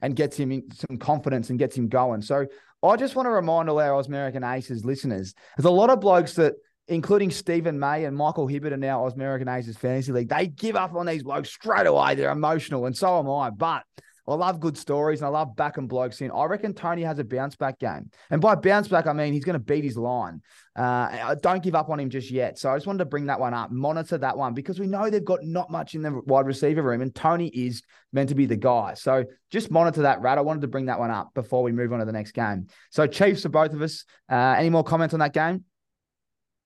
and 0.01 0.15
gets 0.15 0.37
him 0.37 0.61
some 0.71 0.97
confidence 0.97 1.49
and 1.49 1.59
gets 1.59 1.75
him 1.75 1.87
going. 1.87 2.21
So 2.21 2.45
I 2.83 2.95
just 2.95 3.15
want 3.15 3.25
to 3.25 3.31
remind 3.31 3.69
all 3.69 3.79
our 3.79 4.01
Ausmerican 4.01 4.47
Aces 4.47 4.85
listeners, 4.85 5.33
there's 5.57 5.65
a 5.65 5.71
lot 5.71 5.89
of 5.89 5.99
blokes 5.99 6.35
that 6.35 6.53
including 6.87 7.31
Stephen 7.31 7.79
May 7.79 8.05
and 8.05 8.15
Michael 8.15 8.45
Hibbert 8.45 8.73
are 8.73 8.77
now 8.77 9.09
Ausmerican 9.09 9.51
Aces 9.51 9.77
Fantasy 9.77 10.11
League. 10.11 10.29
They 10.29 10.45
give 10.47 10.75
up 10.75 10.93
on 10.93 11.07
these 11.07 11.23
blokes 11.23 11.49
straight 11.49 11.87
away. 11.87 12.13
They're 12.13 12.29
emotional, 12.29 12.85
and 12.85 12.95
so 12.95 13.17
am 13.17 13.29
I. 13.29 13.49
But 13.49 13.83
I 14.27 14.33
love 14.33 14.59
good 14.59 14.77
stories 14.77 15.21
and 15.21 15.27
I 15.27 15.29
love 15.29 15.55
back 15.55 15.77
and 15.77 15.87
blokes 15.87 16.21
in. 16.21 16.31
I 16.31 16.45
reckon 16.45 16.73
Toney 16.73 17.03
has 17.03 17.19
a 17.19 17.23
bounce 17.23 17.55
back 17.55 17.79
game. 17.79 18.09
And 18.31 18.41
by 18.41 18.55
bounce 18.55 18.87
back, 18.87 19.05
I 19.05 19.13
mean 19.13 19.33
he's 19.33 19.45
going 19.45 19.53
to 19.53 19.59
beat 19.59 19.83
his 19.83 19.97
line. 19.97 20.41
Uh, 20.75 21.35
don't 21.35 21.63
give 21.63 21.75
up 21.75 21.89
on 21.89 21.99
him 21.99 22.09
just 22.09 22.31
yet. 22.31 22.57
So 22.57 22.71
I 22.71 22.75
just 22.75 22.87
wanted 22.87 22.99
to 22.99 23.05
bring 23.05 23.27
that 23.27 23.39
one 23.39 23.53
up, 23.53 23.71
monitor 23.71 24.17
that 24.17 24.37
one 24.37 24.53
because 24.53 24.79
we 24.79 24.87
know 24.87 25.09
they've 25.09 25.23
got 25.23 25.43
not 25.43 25.69
much 25.69 25.93
in 25.93 26.01
the 26.01 26.21
wide 26.25 26.47
receiver 26.47 26.81
room 26.81 27.01
and 27.01 27.13
Toney 27.13 27.49
is 27.49 27.83
meant 28.11 28.29
to 28.29 28.35
be 28.35 28.45
the 28.45 28.57
guy. 28.57 28.95
So 28.95 29.25
just 29.51 29.69
monitor 29.69 30.01
that, 30.01 30.21
Rat. 30.21 30.37
I 30.37 30.41
wanted 30.41 30.61
to 30.61 30.67
bring 30.67 30.87
that 30.87 30.99
one 30.99 31.11
up 31.11 31.31
before 31.35 31.61
we 31.61 31.71
move 31.71 31.93
on 31.93 31.99
to 31.99 32.05
the 32.05 32.11
next 32.11 32.31
game. 32.31 32.67
So 32.89 33.05
Chiefs 33.05 33.43
for 33.43 33.49
both 33.49 33.73
of 33.73 33.81
us. 33.81 34.05
Uh, 34.29 34.55
any 34.57 34.69
more 34.69 34.83
comments 34.83 35.13
on 35.13 35.19
that 35.19 35.33
game? 35.33 35.65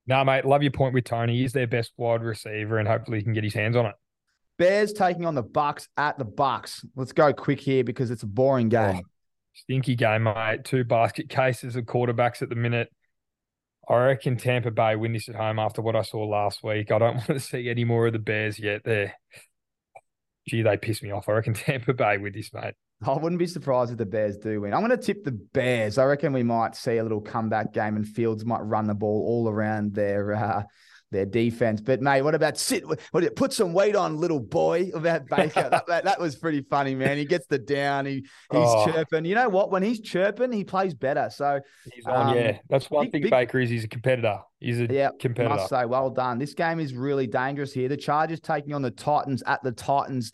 No, 0.07 0.23
mate. 0.23 0.45
Love 0.45 0.63
your 0.63 0.71
point 0.71 0.93
with 0.93 1.03
Toney. 1.03 1.37
He's 1.37 1.53
their 1.53 1.67
best 1.67 1.91
wide 1.97 2.23
receiver 2.23 2.79
and 2.79 2.87
hopefully 2.87 3.19
he 3.19 3.23
can 3.23 3.33
get 3.33 3.43
his 3.43 3.53
hands 3.53 3.75
on 3.75 3.85
it. 3.85 3.95
Bears 4.59 4.91
taking 4.91 5.25
on 5.25 5.33
the 5.33 5.43
Bucs 5.43 5.87
at 5.97 6.19
the 6.19 6.25
Bucs. 6.25 6.85
Let's 6.95 7.13
go 7.13 7.33
quick 7.33 7.61
here 7.61 7.83
because 7.83 8.11
it's 8.11 8.23
a 8.23 8.27
boring 8.27 8.67
game. 8.67 8.97
Oh, 8.97 9.09
stinky 9.53 9.95
game, 9.95 10.23
mate. 10.23 10.65
Two 10.65 10.83
basket 10.83 11.29
cases 11.29 11.77
of 11.77 11.85
quarterbacks 11.85 12.41
at 12.41 12.49
the 12.49 12.55
minute. 12.55 12.89
I 13.87 13.95
reckon 13.95 14.37
Tampa 14.37 14.69
Bay 14.69 14.95
win 14.97 15.13
this 15.13 15.29
at 15.29 15.35
home 15.35 15.57
after 15.57 15.81
what 15.81 15.95
I 15.95 16.03
saw 16.03 16.25
last 16.25 16.61
week. 16.61 16.91
I 16.91 16.99
don't 16.99 17.15
want 17.15 17.27
to 17.27 17.39
see 17.39 17.69
any 17.69 17.85
more 17.85 18.07
of 18.07 18.13
the 18.13 18.19
Bears 18.19 18.59
yet. 18.59 18.83
There, 18.83 19.15
gee, 20.47 20.61
they 20.61 20.75
piss 20.75 21.01
me 21.01 21.11
off. 21.11 21.29
I 21.29 21.31
reckon 21.31 21.53
Tampa 21.55 21.93
Bay 21.93 22.17
with 22.17 22.33
this, 22.33 22.53
mate. 22.53 22.75
I 23.01 23.13
wouldn't 23.13 23.39
be 23.39 23.47
surprised 23.47 23.93
if 23.93 23.97
the 23.97 24.05
Bears 24.05 24.37
do 24.37 24.59
win. 24.59 24.73
I'm 24.73 24.85
going 24.85 24.91
to 24.91 24.97
tip 24.97 25.23
the 25.23 25.31
Bears. 25.31 25.97
I 25.97 26.03
reckon 26.03 26.33
we 26.33 26.43
might 26.43 26.75
see 26.75 26.97
a 26.97 27.03
little 27.03 27.21
comeback 27.21 27.73
game, 27.73 27.95
and 27.95 28.05
Fields 28.05 28.43
might 28.43 28.59
run 28.59 28.87
the 28.87 28.93
ball 28.93 29.23
all 29.25 29.47
around 29.49 29.95
their 29.95 30.35
uh, 30.35 30.63
their 31.11 31.25
defense. 31.25 31.81
But 31.81 32.01
mate, 32.01 32.21
what 32.21 32.35
about 32.35 32.57
sit? 32.57 32.83
What 33.11 33.35
put 33.35 33.53
some 33.53 33.73
weight 33.73 33.95
on, 33.95 34.17
little 34.17 34.39
boy? 34.39 34.91
About 34.93 35.27
Baker, 35.27 35.69
that, 35.69 35.85
that, 35.87 36.03
that, 36.03 36.19
was 36.19 36.35
pretty 36.35 36.61
funny, 36.61 36.95
man. 36.95 37.17
He 37.17 37.25
gets 37.25 37.47
the 37.47 37.57
down. 37.57 38.05
He 38.05 38.15
he's 38.15 38.25
oh. 38.51 38.85
chirping. 38.85 39.25
You 39.25 39.35
know 39.35 39.49
what? 39.49 39.71
When 39.71 39.83
he's 39.83 39.99
chirping, 39.99 40.51
he 40.51 40.63
plays 40.63 40.93
better. 40.93 41.29
So 41.31 41.59
he's 41.93 42.05
on. 42.05 42.27
Um, 42.27 42.35
yeah, 42.35 42.57
that's 42.69 42.89
one 42.89 43.05
big, 43.05 43.11
thing. 43.11 43.21
Big, 43.23 43.31
Baker 43.31 43.59
is 43.59 43.69
he's 43.69 43.83
a 43.83 43.87
competitor. 43.87 44.39
He's 44.59 44.79
a 44.79 44.85
yeah, 44.85 45.09
competitor. 45.19 45.55
Must 45.55 45.69
say, 45.69 45.85
well 45.85 46.09
done. 46.09 46.37
This 46.37 46.53
game 46.53 46.79
is 46.79 46.93
really 46.93 47.27
dangerous 47.27 47.73
here. 47.73 47.89
The 47.89 47.97
Chargers 47.97 48.39
taking 48.39 48.73
on 48.73 48.81
the 48.81 48.91
Titans 48.91 49.43
at 49.45 49.63
the 49.63 49.71
Titans. 49.71 50.31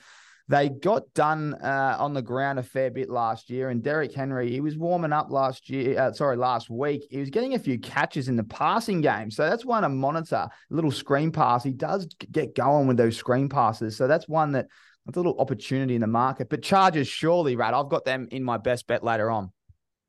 They 0.47 0.69
got 0.69 1.12
done 1.15 1.55
uh, 1.55 1.97
on 1.99 2.13
the 2.13 2.21
ground 2.21 2.60
a 2.60 2.63
fair 2.63 2.91
bit 2.91 3.10
last 3.10 3.49
year, 3.49 3.69
and 3.69 3.81
Derrick 3.81 4.13
Henry, 4.13 4.51
he 4.51 4.62
was 4.62 4.77
warming 4.77 5.12
up 5.12 5.31
last 5.31 5.69
year. 5.71 5.99
Uh, 5.99 6.13
sorry, 6.13 6.38
last 6.38 6.69
week. 6.69 7.08
He 7.10 7.17
was 7.17 7.31
getting 7.31 7.55
a 7.55 7.60
few 7.60 7.79
catches 7.79 8.27
in 8.27 8.36
the 8.36 8.43
passing 8.43 9.01
game, 9.01 9.31
so 9.31 9.49
that's 9.49 9.65
one 9.65 9.81
to 9.81 9.89
monitor. 9.89 10.36
A 10.36 10.49
little 10.69 10.91
screen 10.91 11.31
pass. 11.31 11.63
He 11.63 11.73
does 11.73 12.05
get 12.31 12.55
going 12.55 12.86
with 12.86 12.97
those 12.97 13.17
screen 13.17 13.49
passes, 13.49 13.97
so 13.97 14.08
that's 14.08 14.27
one 14.27 14.51
that 14.51 14.67
that's 15.05 15.17
a 15.17 15.19
little 15.19 15.39
opportunity 15.39 15.95
in 15.95 16.01
the 16.01 16.08
market. 16.08 16.49
But 16.49 16.62
Chargers, 16.62 17.08
surely, 17.08 17.55
Rat. 17.55 17.73
I've 17.73 17.89
got 17.89 18.05
them 18.05 18.27
in 18.31 18.43
my 18.43 18.58
best 18.58 18.86
bet 18.86 19.03
later 19.03 19.31
on. 19.31 19.51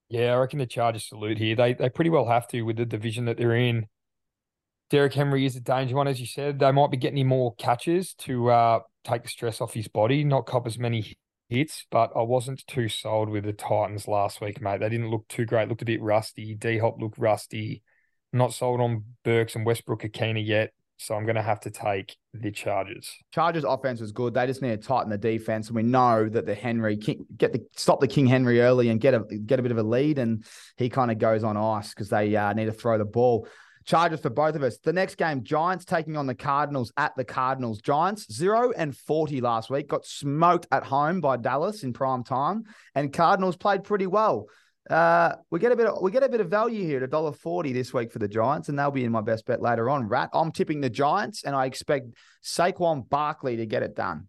Yeah, 0.09 0.35
I 0.35 0.37
reckon 0.37 0.59
the 0.59 0.66
Chargers 0.66 1.09
salute 1.09 1.38
here. 1.38 1.57
They 1.57 1.72
they 1.72 1.88
pretty 1.88 2.11
well 2.11 2.27
have 2.27 2.46
to 2.49 2.61
with 2.62 2.77
the 2.77 2.85
division 2.85 3.25
that 3.25 3.38
they're 3.38 3.57
in. 3.57 3.87
Derrick 4.88 5.14
Henry 5.14 5.44
is 5.44 5.57
a 5.57 5.61
danger 5.61 5.96
one, 5.96 6.09
as 6.09 6.20
you 6.20 6.27
said. 6.27 6.59
They 6.59 6.70
might 6.70 6.90
be 6.90 6.96
getting 6.96 7.27
more 7.27 7.55
catches 7.57 8.14
to 8.20 8.51
uh, 8.51 8.81
take 9.05 9.25
the 9.25 9.29
stress 9.29 9.61
off 9.61 9.75
his 9.75 9.88
body, 9.88 10.22
not 10.22 10.46
cop 10.46 10.66
as 10.66 10.79
many 10.79 11.16
hits, 11.49 11.87
but 11.90 12.12
I 12.14 12.22
wasn't 12.22 12.66
too 12.66 12.88
sold 12.88 13.29
with 13.29 13.44
the 13.44 13.53
Titans 13.53 14.07
last 14.07 14.40
week, 14.40 14.61
mate. 14.61 14.81
They 14.81 14.88
didn't 14.88 15.11
look 15.11 15.27
too 15.29 15.44
great, 15.44 15.68
looked 15.68 15.83
a 15.83 15.87
bit 15.87 16.03
rusty. 16.03 16.55
D 16.55 16.79
Hop 16.79 17.01
looked 17.01 17.18
rusty. 17.18 17.83
Not 18.33 18.53
sold 18.53 18.81
on 18.81 19.05
Burks 19.25 19.57
and 19.57 19.66
Westbrook-Ikhine 19.66 20.44
yet. 20.46 20.72
So 20.99 21.14
I'm 21.14 21.25
going 21.25 21.37
to 21.37 21.42
have 21.42 21.61
to 21.61 21.70
take 21.70 22.16
the 22.33 22.51
Chargers. 22.51 23.11
Chargers 23.31 23.64
offense 23.64 24.01
was 24.01 24.12
good. 24.12 24.33
They 24.33 24.46
just 24.46 24.62
need 24.62 24.70
to 24.70 24.88
tighten 24.88 25.11
the 25.11 25.18
defense, 25.18 25.66
and 25.66 25.77
we 25.77 25.83
know 25.83 26.27
that 26.27 26.46
the 26.46 26.55
Henry 26.55 26.96
get 26.96 27.53
the 27.53 27.66
stop 27.77 28.01
the 28.01 28.09
King 28.09 28.27
Henry 28.27 28.62
early 28.62 28.88
and 28.88 28.99
get 28.99 29.12
a 29.12 29.20
get 29.20 29.59
a 29.59 29.62
bit 29.62 29.72
of 29.72 29.79
a 29.79 29.83
lead, 29.83 30.18
and 30.18 30.44
he 30.79 30.88
kind 30.88 31.11
of 31.11 31.18
goes 31.18 31.44
on 31.44 31.57
ice 31.57 31.90
because 31.90 32.09
they 32.09 32.35
uh, 32.35 32.53
need 32.55 32.64
to 32.64 32.72
throw 32.72 32.96
the 32.96 33.05
ball. 33.05 33.46
Chargers 33.87 34.20
for 34.20 34.31
both 34.31 34.57
of 34.57 34.62
us. 34.62 34.79
The 34.79 34.92
next 34.92 35.14
game, 35.14 35.44
Giants 35.44 35.85
taking 35.85 36.16
on 36.16 36.27
the 36.27 36.35
Cardinals 36.35 36.92
at 36.96 37.14
the 37.16 37.25
Cardinals. 37.25 37.81
Giants 37.81 38.33
zero 38.33 38.72
and 38.77 38.96
forty 38.96 39.40
last 39.40 39.70
week, 39.70 39.88
got 39.88 40.05
smoked 40.05 40.66
at 40.72 40.85
home 40.85 41.20
by 41.20 41.37
Dallas 41.37 41.85
in 41.85 41.92
prime 41.92 42.25
time, 42.25 42.64
and 42.94 43.12
Cardinals 43.12 43.57
played 43.57 43.85
pretty 43.85 44.07
well. 44.07 44.46
Uh, 44.90 45.35
we 45.51 45.59
get 45.59 45.72
a 45.72 45.77
bit 45.77 45.87
of 45.87 46.03
we 46.03 46.11
get 46.11 46.22
a 46.22 46.29
bit 46.29 46.40
of 46.40 46.49
value 46.49 46.85
here 46.85 47.03
at 47.03 47.11
dollar 47.11 47.33
forty 47.33 47.72
this 47.72 47.94
week 47.94 48.12
for 48.12 48.18
the 48.18 48.29
Giants, 48.29 48.68
and 48.68 48.79
they'll 48.79 48.90
be 48.90 49.05
in 49.05 49.12
my 49.12 49.20
best 49.20 49.46
bet 49.46 49.62
later 49.62 49.88
on. 49.88 50.09
Rat, 50.09 50.31
I'm 50.33 50.53
tipping 50.53 50.81
the 50.81 50.90
Giants, 50.90 51.44
and 51.44 51.55
I 51.55 51.66
expect 51.66 52.09
Saquon 52.44 53.09
Barkley 53.09 53.57
to 53.57 53.66
get 53.66 53.83
it 53.83 53.96
done. 53.96 54.29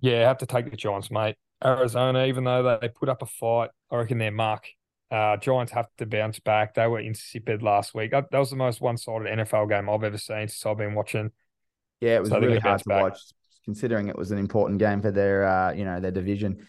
Yeah, 0.00 0.24
I 0.24 0.28
have 0.28 0.38
to 0.38 0.46
take 0.46 0.70
the 0.70 0.76
Giants, 0.76 1.10
mate. 1.10 1.36
Arizona, 1.64 2.26
even 2.26 2.44
though 2.44 2.78
they 2.80 2.88
put 2.88 3.08
up 3.08 3.22
a 3.22 3.26
fight, 3.26 3.70
I 3.90 3.96
reckon 3.96 4.18
they're 4.18 4.30
mark 4.30 4.68
uh, 5.10 5.36
Giants 5.36 5.72
have 5.72 5.88
to 5.98 6.06
bounce 6.06 6.38
back. 6.40 6.74
They 6.74 6.86
were 6.86 7.00
insipid 7.00 7.62
last 7.62 7.94
week. 7.94 8.10
That, 8.10 8.30
that 8.30 8.38
was 8.38 8.50
the 8.50 8.56
most 8.56 8.80
one-sided 8.80 9.26
NFL 9.26 9.68
game 9.68 9.88
I've 9.88 10.02
ever 10.02 10.18
seen 10.18 10.48
since 10.48 10.66
I've 10.66 10.78
been 10.78 10.94
watching. 10.94 11.30
Yeah, 12.00 12.16
it 12.16 12.20
was 12.20 12.30
so 12.30 12.40
really 12.40 12.58
hard 12.58 12.82
to 12.82 12.88
back. 12.88 13.02
watch, 13.02 13.20
considering 13.64 14.08
it 14.08 14.18
was 14.18 14.30
an 14.30 14.38
important 14.38 14.78
game 14.78 15.00
for 15.00 15.10
their, 15.10 15.46
uh, 15.46 15.72
you 15.72 15.84
know, 15.84 16.00
their 16.00 16.10
division. 16.10 16.66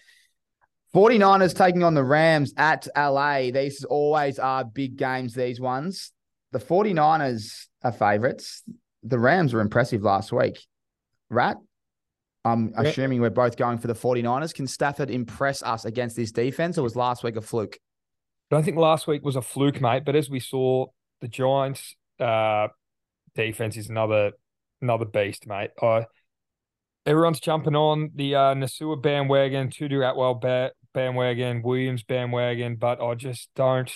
49ers 0.95 1.55
taking 1.55 1.83
on 1.83 1.93
the 1.93 2.03
Rams 2.03 2.53
at 2.57 2.87
LA. 2.95 3.51
These 3.51 3.83
always 3.83 4.39
are 4.39 4.63
big 4.63 4.97
games, 4.97 5.33
these 5.33 5.59
ones. 5.59 6.11
The 6.51 6.59
49ers 6.59 7.65
are 7.83 7.91
favorites. 7.91 8.63
The 9.03 9.19
Rams 9.19 9.53
were 9.53 9.61
impressive 9.61 10.01
last 10.01 10.31
week. 10.31 10.59
Rat, 11.29 11.57
I'm 12.45 12.69
yeah. 12.69 12.83
assuming 12.83 13.19
we're 13.19 13.29
both 13.29 13.57
going 13.57 13.79
for 13.79 13.87
the 13.87 13.93
49ers. 13.93 14.53
Can 14.53 14.67
Stafford 14.67 15.11
impress 15.11 15.61
us 15.61 15.85
against 15.85 16.15
this 16.15 16.31
defense, 16.31 16.77
or 16.77 16.83
was 16.83 16.95
last 16.95 17.23
week 17.23 17.35
a 17.35 17.41
fluke? 17.41 17.77
I 18.49 18.55
don't 18.55 18.63
think 18.63 18.77
last 18.77 19.07
week 19.07 19.23
was 19.23 19.35
a 19.35 19.41
fluke, 19.41 19.81
mate. 19.81 20.05
But 20.05 20.15
as 20.15 20.29
we 20.29 20.39
saw, 20.39 20.87
the 21.21 21.27
Giants' 21.27 21.95
uh, 22.19 22.67
defense 23.35 23.77
is 23.77 23.89
another 23.89 24.31
another 24.81 25.05
beast, 25.05 25.47
mate. 25.47 25.71
I, 25.81 26.05
everyone's 27.05 27.39
jumping 27.39 27.75
on 27.75 28.11
the 28.15 28.35
uh, 28.35 28.53
Nacua 28.53 29.01
bandwagon, 29.01 29.69
Tutu 29.69 30.01
Atwell 30.01 30.35
ba- 30.35 30.71
bandwagon, 30.93 31.61
Williams 31.61 32.03
bandwagon, 32.03 32.75
but 32.75 33.01
I 33.01 33.15
just 33.15 33.49
don't 33.55 33.91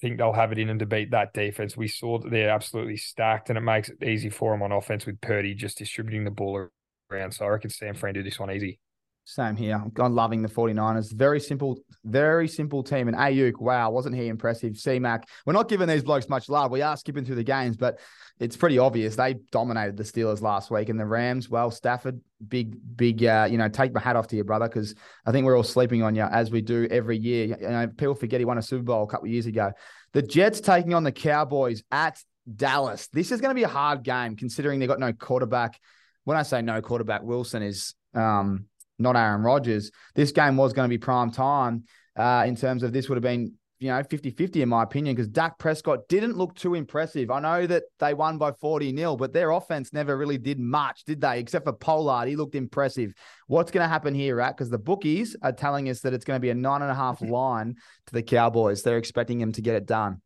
think 0.00 0.18
they'll 0.18 0.32
have 0.32 0.52
it 0.52 0.58
in 0.58 0.68
them 0.68 0.78
to 0.78 0.86
beat 0.86 1.10
that 1.10 1.32
defense. 1.32 1.76
We 1.76 1.88
saw 1.88 2.18
that 2.18 2.30
they're 2.30 2.50
absolutely 2.50 2.96
stacked, 2.96 3.48
and 3.48 3.58
it 3.58 3.62
makes 3.62 3.88
it 3.88 4.02
easy 4.02 4.30
for 4.30 4.52
them 4.52 4.62
on 4.62 4.72
offense 4.72 5.06
with 5.06 5.20
Purdy 5.20 5.54
just 5.54 5.78
distributing 5.78 6.24
the 6.24 6.30
ball 6.30 6.68
around. 7.10 7.32
So 7.32 7.44
I 7.44 7.48
reckon 7.48 7.70
San 7.70 7.94
Fran 7.94 8.14
do 8.14 8.22
this 8.22 8.38
one 8.38 8.50
easy. 8.50 8.78
Same 9.24 9.54
here. 9.54 9.80
I'm 9.98 10.14
loving 10.14 10.42
the 10.42 10.48
49ers. 10.48 11.12
Very 11.12 11.38
simple, 11.38 11.78
very 12.04 12.48
simple 12.48 12.82
team. 12.82 13.06
And 13.06 13.16
Aiyuk, 13.16 13.60
wow, 13.60 13.90
wasn't 13.90 14.16
he 14.16 14.26
impressive? 14.26 14.76
C-Mac. 14.76 15.28
We're 15.46 15.52
not 15.52 15.68
giving 15.68 15.86
these 15.86 16.02
blokes 16.02 16.28
much 16.28 16.48
love. 16.48 16.72
We 16.72 16.82
are 16.82 16.96
skipping 16.96 17.24
through 17.24 17.36
the 17.36 17.44
games, 17.44 17.76
but 17.76 18.00
it's 18.40 18.56
pretty 18.56 18.78
obvious. 18.78 19.14
They 19.14 19.34
dominated 19.52 19.96
the 19.96 20.02
Steelers 20.02 20.40
last 20.40 20.70
week. 20.70 20.88
And 20.88 20.98
the 20.98 21.06
Rams, 21.06 21.48
well, 21.48 21.70
Stafford, 21.70 22.20
big, 22.48 22.74
big, 22.96 23.22
uh, 23.22 23.46
you 23.48 23.56
know, 23.56 23.68
take 23.68 23.94
my 23.94 24.00
hat 24.00 24.16
off 24.16 24.26
to 24.28 24.36
you, 24.36 24.42
brother, 24.42 24.66
because 24.66 24.96
I 25.24 25.30
think 25.30 25.44
we're 25.44 25.56
all 25.56 25.62
sleeping 25.62 26.02
on 26.02 26.16
you 26.16 26.22
as 26.22 26.50
we 26.50 26.60
do 26.60 26.88
every 26.90 27.18
year. 27.18 27.56
You 27.60 27.68
know, 27.68 27.86
people 27.86 28.14
forget 28.16 28.40
he 28.40 28.44
won 28.46 28.58
a 28.58 28.62
Super 28.62 28.82
Bowl 28.82 29.04
a 29.04 29.06
couple 29.06 29.26
of 29.26 29.32
years 29.32 29.46
ago. 29.46 29.70
The 30.12 30.22
Jets 30.22 30.60
taking 30.60 30.94
on 30.94 31.04
the 31.04 31.12
Cowboys 31.12 31.84
at 31.92 32.18
Dallas. 32.56 33.06
This 33.12 33.30
is 33.30 33.40
going 33.40 33.50
to 33.50 33.58
be 33.58 33.64
a 33.64 33.68
hard 33.68 34.02
game 34.02 34.34
considering 34.34 34.80
they've 34.80 34.88
got 34.88 34.98
no 34.98 35.12
quarterback. 35.12 35.78
When 36.24 36.36
I 36.36 36.42
say 36.42 36.62
no 36.62 36.80
quarterback, 36.82 37.22
Wilson 37.22 37.62
is 37.62 37.94
um, 38.14 38.66
not 39.00 39.16
Aaron 39.16 39.42
Rodgers. 39.42 39.90
This 40.14 40.32
game 40.32 40.56
was 40.56 40.72
going 40.72 40.88
to 40.88 40.92
be 40.92 40.98
prime 40.98 41.30
time 41.30 41.84
uh, 42.16 42.44
in 42.46 42.56
terms 42.56 42.82
of 42.82 42.92
this 42.92 43.08
would 43.08 43.16
have 43.16 43.22
been, 43.22 43.54
you 43.78 43.88
know, 43.88 44.02
50 44.02 44.30
50 44.30 44.62
in 44.62 44.68
my 44.68 44.82
opinion, 44.82 45.14
because 45.14 45.28
Dak 45.28 45.58
Prescott 45.58 46.08
didn't 46.08 46.36
look 46.36 46.54
too 46.54 46.74
impressive. 46.74 47.30
I 47.30 47.40
know 47.40 47.66
that 47.66 47.84
they 47.98 48.12
won 48.14 48.36
by 48.36 48.52
40 48.52 48.92
nil, 48.92 49.16
but 49.16 49.32
their 49.32 49.50
offense 49.50 49.92
never 49.92 50.16
really 50.16 50.38
did 50.38 50.58
much, 50.58 51.04
did 51.04 51.20
they? 51.20 51.40
Except 51.40 51.64
for 51.64 51.72
Pollard. 51.72 52.28
He 52.28 52.36
looked 52.36 52.54
impressive. 52.54 53.12
What's 53.46 53.70
going 53.70 53.84
to 53.84 53.88
happen 53.88 54.14
here, 54.14 54.36
Rat? 54.36 54.56
Because 54.56 54.70
the 54.70 54.78
bookies 54.78 55.34
are 55.42 55.52
telling 55.52 55.88
us 55.88 56.00
that 56.00 56.12
it's 56.12 56.24
going 56.24 56.36
to 56.36 56.42
be 56.42 56.50
a 56.50 56.54
nine 56.54 56.82
and 56.82 56.90
a 56.90 56.94
half 56.94 57.22
line 57.22 57.76
to 58.06 58.12
the 58.12 58.22
Cowboys. 58.22 58.82
They're 58.82 58.98
expecting 58.98 59.40
him 59.40 59.52
to 59.52 59.62
get 59.62 59.76
it 59.76 59.86
done. 59.86 60.20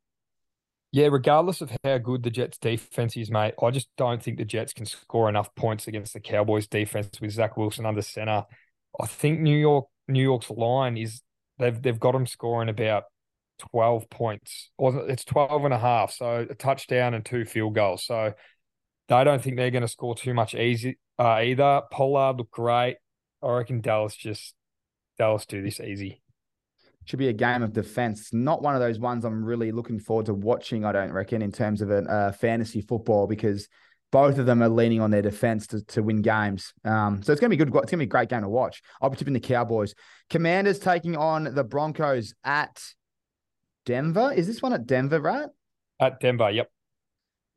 Yeah, 0.94 1.08
regardless 1.08 1.60
of 1.60 1.72
how 1.82 1.98
good 1.98 2.22
the 2.22 2.30
Jets 2.30 2.56
defense 2.56 3.16
is, 3.16 3.28
mate, 3.28 3.54
I 3.60 3.72
just 3.72 3.88
don't 3.96 4.22
think 4.22 4.38
the 4.38 4.44
Jets 4.44 4.72
can 4.72 4.86
score 4.86 5.28
enough 5.28 5.52
points 5.56 5.88
against 5.88 6.12
the 6.12 6.20
Cowboys 6.20 6.68
defense 6.68 7.20
with 7.20 7.32
Zach 7.32 7.56
Wilson 7.56 7.84
under 7.84 8.00
center. 8.00 8.44
I 9.00 9.06
think 9.06 9.40
New 9.40 9.56
York 9.56 9.86
New 10.08 10.22
York's 10.22 10.50
line 10.50 10.96
is 10.96 11.22
they've 11.58 11.80
they've 11.80 11.98
got 11.98 12.12
them 12.12 12.26
scoring 12.26 12.68
about 12.68 13.04
12 13.58 14.10
points. 14.10 14.70
Or 14.78 15.08
it's 15.08 15.24
12 15.24 15.64
and 15.64 15.74
a 15.74 15.78
half, 15.78 16.12
so 16.12 16.46
a 16.48 16.54
touchdown 16.54 17.14
and 17.14 17.24
two 17.24 17.44
field 17.44 17.74
goals. 17.74 18.04
So 18.04 18.34
they 19.08 19.24
don't 19.24 19.42
think 19.42 19.56
they're 19.56 19.70
going 19.70 19.82
to 19.82 19.88
score 19.88 20.14
too 20.14 20.34
much 20.34 20.54
easy 20.54 20.98
uh, 21.18 21.40
either. 21.42 21.82
Pollard 21.90 22.38
looked 22.38 22.52
great. 22.52 22.96
I 23.42 23.52
reckon 23.52 23.80
Dallas 23.80 24.16
just 24.16 24.54
Dallas 25.18 25.46
do 25.46 25.62
this 25.62 25.80
easy. 25.80 26.22
Should 27.04 27.18
be 27.18 27.28
a 27.28 27.34
game 27.34 27.62
of 27.62 27.74
defense. 27.74 28.32
Not 28.32 28.62
one 28.62 28.74
of 28.74 28.80
those 28.80 28.98
ones 28.98 29.26
I'm 29.26 29.44
really 29.44 29.72
looking 29.72 29.98
forward 29.98 30.26
to 30.26 30.34
watching. 30.34 30.86
I 30.86 30.92
don't 30.92 31.12
reckon 31.12 31.42
in 31.42 31.52
terms 31.52 31.82
of 31.82 31.90
a 31.90 31.98
uh, 31.98 32.32
fantasy 32.32 32.80
football 32.80 33.26
because 33.26 33.68
both 34.14 34.38
of 34.38 34.46
them 34.46 34.62
are 34.62 34.68
leaning 34.68 35.00
on 35.00 35.10
their 35.10 35.22
defense 35.22 35.66
to, 35.66 35.84
to 35.86 36.00
win 36.00 36.22
games. 36.22 36.72
Um, 36.84 37.20
so 37.20 37.32
it's 37.32 37.40
going 37.40 37.50
to 37.50 37.56
be 37.56 37.56
good. 37.56 37.66
It's 37.66 37.72
going 37.72 37.86
to 37.86 37.96
be 37.96 38.04
a 38.04 38.06
great 38.06 38.28
game 38.28 38.42
to 38.42 38.48
watch. 38.48 38.80
I'll 39.02 39.10
be 39.10 39.16
tipping 39.16 39.34
the 39.34 39.40
Cowboys. 39.40 39.96
Commanders 40.30 40.78
taking 40.78 41.16
on 41.16 41.52
the 41.52 41.64
Broncos 41.64 42.32
at 42.44 42.80
Denver. 43.84 44.32
Is 44.32 44.46
this 44.46 44.62
one 44.62 44.72
at 44.72 44.86
Denver, 44.86 45.20
right? 45.20 45.48
At 45.98 46.20
Denver, 46.20 46.48
yep. 46.48 46.70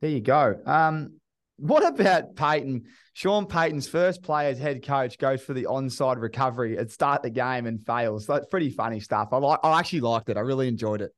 There 0.00 0.10
you 0.10 0.20
go. 0.20 0.56
Um, 0.66 1.20
what 1.58 1.86
about 1.86 2.34
Payton? 2.34 2.86
Sean 3.12 3.46
Payton's 3.46 3.86
first 3.86 4.24
play 4.24 4.50
as 4.50 4.58
head 4.58 4.84
coach 4.84 5.16
goes 5.16 5.40
for 5.40 5.54
the 5.54 5.66
onside 5.66 6.20
recovery 6.20 6.76
at 6.76 6.90
start 6.90 7.22
the 7.22 7.30
game 7.30 7.66
and 7.66 7.86
fails. 7.86 8.26
That's 8.26 8.46
pretty 8.46 8.70
funny 8.70 8.98
stuff. 8.98 9.28
I 9.30 9.36
like. 9.36 9.60
I 9.62 9.78
actually 9.78 10.00
liked 10.00 10.28
it. 10.28 10.36
I 10.36 10.40
really 10.40 10.66
enjoyed 10.66 11.02
it. 11.02 11.12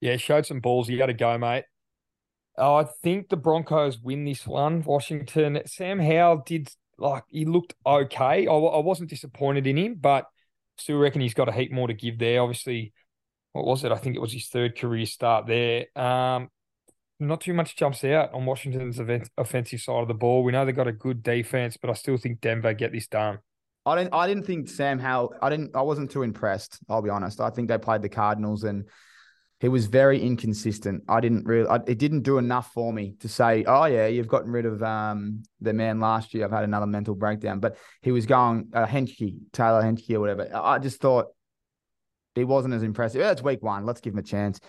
Yeah, 0.00 0.16
showed 0.16 0.46
some 0.46 0.60
balls. 0.60 0.88
You 0.88 0.96
got 0.96 1.06
to 1.06 1.12
go, 1.12 1.36
mate. 1.36 1.64
Oh, 2.60 2.76
I 2.76 2.84
think 3.02 3.28
the 3.28 3.36
Broncos 3.36 3.98
win 3.98 4.24
this 4.24 4.46
one. 4.46 4.82
Washington. 4.82 5.60
Sam 5.66 5.98
Howell 5.98 6.42
did 6.46 6.68
like 6.98 7.24
he 7.28 7.44
looked 7.44 7.74
okay. 7.84 8.46
I, 8.46 8.52
I 8.52 8.78
wasn't 8.78 9.10
disappointed 9.10 9.66
in 9.66 9.76
him, 9.76 9.96
but 10.00 10.26
still 10.76 10.98
reckon 10.98 11.20
he's 11.20 11.34
got 11.34 11.48
a 11.48 11.52
heap 11.52 11.72
more 11.72 11.88
to 11.88 11.94
give 11.94 12.18
there. 12.18 12.42
Obviously, 12.42 12.92
what 13.52 13.64
was 13.64 13.84
it? 13.84 13.92
I 13.92 13.96
think 13.96 14.16
it 14.16 14.20
was 14.20 14.32
his 14.32 14.48
third 14.48 14.76
career 14.78 15.06
start 15.06 15.46
there. 15.46 15.86
Um, 15.96 16.48
not 17.18 17.40
too 17.40 17.54
much 17.54 17.76
jumps 17.76 18.04
out 18.04 18.32
on 18.32 18.46
Washington's 18.46 18.98
event, 18.98 19.28
offensive 19.36 19.80
side 19.80 20.02
of 20.02 20.08
the 20.08 20.14
ball. 20.14 20.42
We 20.42 20.52
know 20.52 20.64
they 20.64 20.72
got 20.72 20.88
a 20.88 20.92
good 20.92 21.22
defense, 21.22 21.76
but 21.76 21.90
I 21.90 21.94
still 21.94 22.16
think 22.16 22.40
Denver 22.40 22.72
get 22.72 22.92
this 22.92 23.08
done. 23.08 23.38
I 23.86 23.96
didn't. 23.96 24.14
I 24.14 24.26
didn't 24.26 24.44
think 24.44 24.68
Sam 24.68 24.98
Howell. 24.98 25.34
I 25.40 25.48
didn't. 25.48 25.74
I 25.74 25.82
wasn't 25.82 26.10
too 26.10 26.22
impressed. 26.22 26.78
I'll 26.88 27.02
be 27.02 27.10
honest. 27.10 27.40
I 27.40 27.50
think 27.50 27.68
they 27.68 27.78
played 27.78 28.02
the 28.02 28.08
Cardinals 28.08 28.64
and 28.64 28.84
he 29.60 29.68
was 29.68 29.86
very 29.86 30.20
inconsistent. 30.20 31.04
I 31.06 31.20
didn't 31.20 31.44
really. 31.44 31.68
I, 31.68 31.76
it 31.86 31.98
didn't 31.98 32.22
do 32.22 32.38
enough 32.38 32.72
for 32.72 32.92
me 32.92 33.14
to 33.20 33.28
say, 33.28 33.64
"Oh 33.66 33.84
yeah, 33.84 34.06
you've 34.06 34.26
gotten 34.26 34.50
rid 34.50 34.64
of 34.64 34.82
um, 34.82 35.42
the 35.60 35.74
man 35.74 36.00
last 36.00 36.32
year." 36.32 36.46
I've 36.46 36.50
had 36.50 36.64
another 36.64 36.86
mental 36.86 37.14
breakdown. 37.14 37.60
But 37.60 37.76
he 38.00 38.10
was 38.10 38.24
going 38.24 38.70
uh, 38.72 38.86
Heinicke, 38.86 39.36
Taylor 39.52 39.82
Heinicke, 39.82 40.14
or 40.14 40.20
whatever. 40.20 40.50
I 40.54 40.78
just 40.78 41.00
thought 41.00 41.26
he 42.34 42.44
wasn't 42.44 42.72
as 42.72 42.82
impressive. 42.82 43.20
It's 43.20 43.42
week 43.42 43.62
one. 43.62 43.84
Let's 43.84 44.00
give 44.00 44.14
him 44.14 44.18
a 44.18 44.22
chance. 44.22 44.60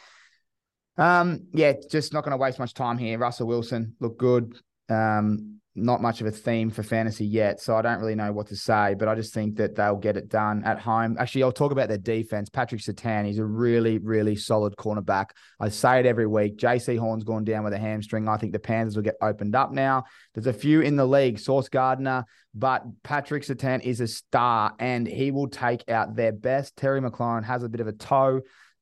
Um, 0.98 1.48
yeah, 1.54 1.74
just 1.90 2.12
not 2.12 2.26
going 2.26 2.32
to 2.32 2.38
waste 2.38 2.60
much 2.60 2.74
time 2.74 2.98
here. 2.98 3.18
Russell 3.18 3.48
Wilson 3.48 3.96
looked 4.02 4.20
good. 4.20 4.58
Um, 4.90 5.61
not 5.74 6.02
much 6.02 6.20
of 6.20 6.28
a 6.28 6.32
theme 6.32 6.70
for 6.70 6.84
fantasy 6.84 7.26
yet, 7.26 7.62
so 7.62 7.76
I 7.76 7.82
don't 7.82 8.00
really 8.00 8.16
know 8.16 8.34
what 8.34 8.48
to 8.48 8.58
say. 8.58 8.94
But 8.98 9.08
I 9.08 9.16
just 9.16 9.34
think 9.34 9.56
that 9.56 9.76
they'll 9.76 9.96
get 9.96 10.18
it 10.18 10.28
done 10.28 10.64
at 10.66 10.80
home. 10.80 11.16
Actually, 11.18 11.44
I'll 11.44 11.52
talk 11.54 11.72
about 11.72 11.88
their 11.88 11.98
defense. 11.98 12.50
Patrick 12.50 12.82
Surtain, 12.82 13.26
he's 13.26 13.38
a 13.38 13.46
really, 13.46 13.98
really 13.98 14.36
solid 14.36 14.76
cornerback. 14.76 15.28
I 15.60 15.70
say 15.70 16.00
it 16.00 16.06
every 16.06 16.28
week. 16.28 16.58
Jaycee 16.58 17.00
Horn's 17.00 17.24
gone 17.24 17.46
down 17.46 17.64
with 17.64 17.74
a 17.74 17.80
hamstring. 17.80 18.28
I 18.28 18.36
think 18.36 18.52
the 18.52 18.60
Panthers 18.60 18.98
will 18.98 19.04
get 19.04 19.16
opened 19.22 19.56
up 19.56 19.72
now. 19.72 20.04
There's 20.34 20.48
a 20.48 20.54
few 20.54 20.82
in 20.82 20.98
the 20.98 21.08
league, 21.08 21.40
Sauce 21.40 21.70
Gardner, 21.70 22.26
but 22.54 22.84
Patrick 23.04 23.44
Surtain 23.44 23.82
is 23.82 24.02
a 24.02 24.08
star, 24.08 24.74
and 24.78 25.08
he 25.08 25.32
will 25.32 25.48
take 25.48 25.90
out 25.90 26.16
their 26.16 26.34
best. 26.34 26.76
Terry 26.76 27.00
McLaurin 27.00 27.46
has 27.46 27.64
a 27.64 27.70
bit 27.70 27.80
of 27.80 27.88
a 27.88 27.94
toe. 27.94 28.42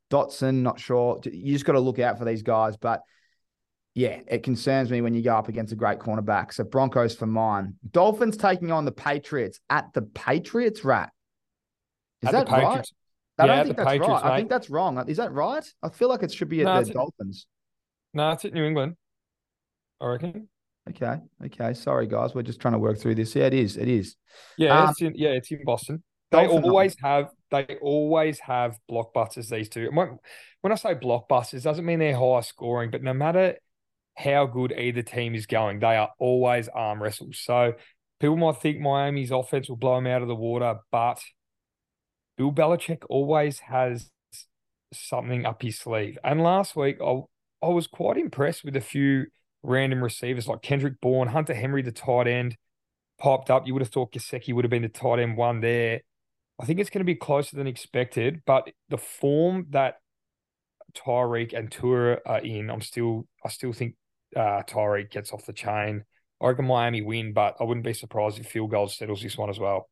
Dotson, 0.09 0.61
not 0.63 0.79
sure. 0.79 1.19
You 1.23 1.53
just 1.53 1.65
got 1.65 1.73
to 1.73 1.79
look 1.79 1.99
out 1.99 2.17
for 2.17 2.25
these 2.25 2.41
guys. 2.41 2.77
But 2.77 3.01
yeah, 3.99 4.21
it 4.27 4.43
concerns 4.43 4.89
me 4.89 5.01
when 5.01 5.13
you 5.13 5.21
go 5.21 5.35
up 5.35 5.49
against 5.49 5.73
a 5.73 5.75
great 5.75 5.99
cornerback. 5.99 6.53
So 6.53 6.63
Broncos 6.63 7.13
for 7.13 7.25
mine. 7.25 7.73
Dolphins 7.91 8.37
taking 8.37 8.71
on 8.71 8.85
the 8.85 8.93
Patriots 8.93 9.59
at 9.69 9.91
the 9.93 10.03
Patriots, 10.03 10.85
rat. 10.85 11.11
Is 12.21 12.29
at 12.29 12.47
that 12.47 12.49
right? 12.49 12.89
I 13.37 13.45
yeah, 13.45 13.55
don't 13.55 13.65
think 13.65 13.77
that's 13.77 13.99
right. 13.99 13.99
Mate. 13.99 14.31
I 14.31 14.37
think 14.37 14.49
that's 14.49 14.69
wrong. 14.69 15.09
Is 15.09 15.17
that 15.17 15.33
right? 15.33 15.65
I 15.83 15.89
feel 15.89 16.07
like 16.07 16.23
it 16.23 16.31
should 16.31 16.47
be 16.47 16.61
at 16.61 16.65
no, 16.65 16.81
the 16.81 16.93
Dolphins. 16.93 17.45
No, 18.13 18.31
it's 18.31 18.45
at 18.45 18.53
New 18.53 18.63
England. 18.63 18.95
I 19.99 20.07
reckon. 20.07 20.47
Okay. 20.89 21.17
Okay. 21.47 21.73
Sorry, 21.73 22.07
guys. 22.07 22.33
We're 22.33 22.43
just 22.43 22.61
trying 22.61 22.75
to 22.75 22.79
work 22.79 22.99
through 22.99 23.15
this. 23.15 23.35
Yeah, 23.35 23.47
it 23.47 23.53
is. 23.53 23.75
It 23.75 23.89
is. 23.89 24.15
Yeah, 24.57 24.81
um, 24.81 24.91
it's 24.91 25.01
in, 25.01 25.13
yeah, 25.15 25.31
it's 25.31 25.51
in 25.51 25.65
Boston. 25.65 26.03
They 26.31 26.47
always 26.47 26.95
have 27.01 27.31
they 27.51 27.65
always 27.81 28.39
have 28.39 28.77
blockbusters. 28.89 29.49
These 29.49 29.67
two. 29.67 29.89
When, 29.91 30.19
when 30.61 30.71
I 30.71 30.75
say 30.75 30.95
blockbusters, 30.95 31.63
doesn't 31.63 31.85
mean 31.85 31.99
they're 31.99 32.15
high 32.15 32.41
scoring, 32.41 32.91
but 32.91 33.03
no 33.03 33.13
matter 33.13 33.57
how 34.19 34.45
good 34.45 34.73
either 34.73 35.01
team 35.01 35.33
is 35.33 35.45
going, 35.45 35.79
they 35.79 35.95
are 35.95 36.09
always 36.19 36.67
arm 36.67 37.01
wrestles. 37.01 37.39
So 37.41 37.73
people 38.19 38.35
might 38.35 38.61
think 38.61 38.79
Miami's 38.79 39.31
offense 39.31 39.69
will 39.69 39.77
blow 39.77 39.95
them 39.95 40.07
out 40.07 40.21
of 40.21 40.27
the 40.27 40.35
water, 40.35 40.75
but 40.91 41.21
Bill 42.37 42.51
Belichick 42.51 43.03
always 43.09 43.59
has 43.59 44.09
something 44.93 45.45
up 45.45 45.61
his 45.61 45.79
sleeve. 45.79 46.17
And 46.23 46.43
last 46.43 46.75
week, 46.75 46.97
I 47.01 47.21
I 47.61 47.67
was 47.67 47.87
quite 47.87 48.17
impressed 48.17 48.63
with 48.63 48.75
a 48.75 48.81
few 48.81 49.25
random 49.63 50.01
receivers 50.01 50.47
like 50.47 50.61
Kendrick 50.61 51.01
Bourne, 51.01 51.27
Hunter 51.27 51.53
Henry, 51.53 51.81
the 51.81 51.91
tight 51.91 52.27
end, 52.27 52.55
popped 53.19 53.49
up. 53.49 53.67
You 53.67 53.73
would 53.73 53.81
have 53.81 53.91
thought 53.91 54.13
Gesicki 54.13 54.53
would 54.53 54.63
have 54.63 54.71
been 54.71 54.81
the 54.81 54.89
tight 54.89 55.19
end 55.19 55.35
one 55.37 55.59
there. 55.59 56.01
I 56.61 56.65
think 56.65 56.79
it's 56.79 56.89
going 56.89 57.01
to 57.01 57.05
be 57.05 57.15
closer 57.15 57.55
than 57.55 57.67
expected, 57.67 58.41
but 58.45 58.69
the 58.89 58.97
form 58.97 59.67
that 59.69 59.95
Tyreek 60.93 61.53
and 61.57 61.71
Tua 61.71 62.17
are 62.25 62.39
in, 62.39 62.69
I'm 62.69 62.81
still, 62.81 63.27
I 63.45 63.49
still 63.49 63.73
think 63.73 63.95
uh, 64.35 64.63
Tyreek 64.63 65.11
gets 65.11 65.31
off 65.31 65.45
the 65.45 65.53
chain. 65.53 66.03
I 66.41 66.47
reckon 66.47 66.65
Miami 66.65 67.01
win, 67.01 67.33
but 67.33 67.57
I 67.59 67.63
wouldn't 67.63 67.85
be 67.85 67.93
surprised 67.93 68.39
if 68.39 68.47
field 68.47 68.71
goal 68.71 68.87
settles 68.87 69.21
this 69.21 69.37
one 69.37 69.49
as 69.49 69.59
well. 69.59 69.89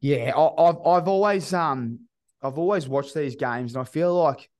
Yeah, 0.00 0.32
I've 0.36 0.76
I've 0.84 1.08
always 1.08 1.54
um 1.54 2.00
I've 2.42 2.58
always 2.58 2.86
watched 2.86 3.14
these 3.14 3.36
games, 3.36 3.74
and 3.74 3.80
I 3.80 3.84
feel 3.84 4.14
like 4.14 4.50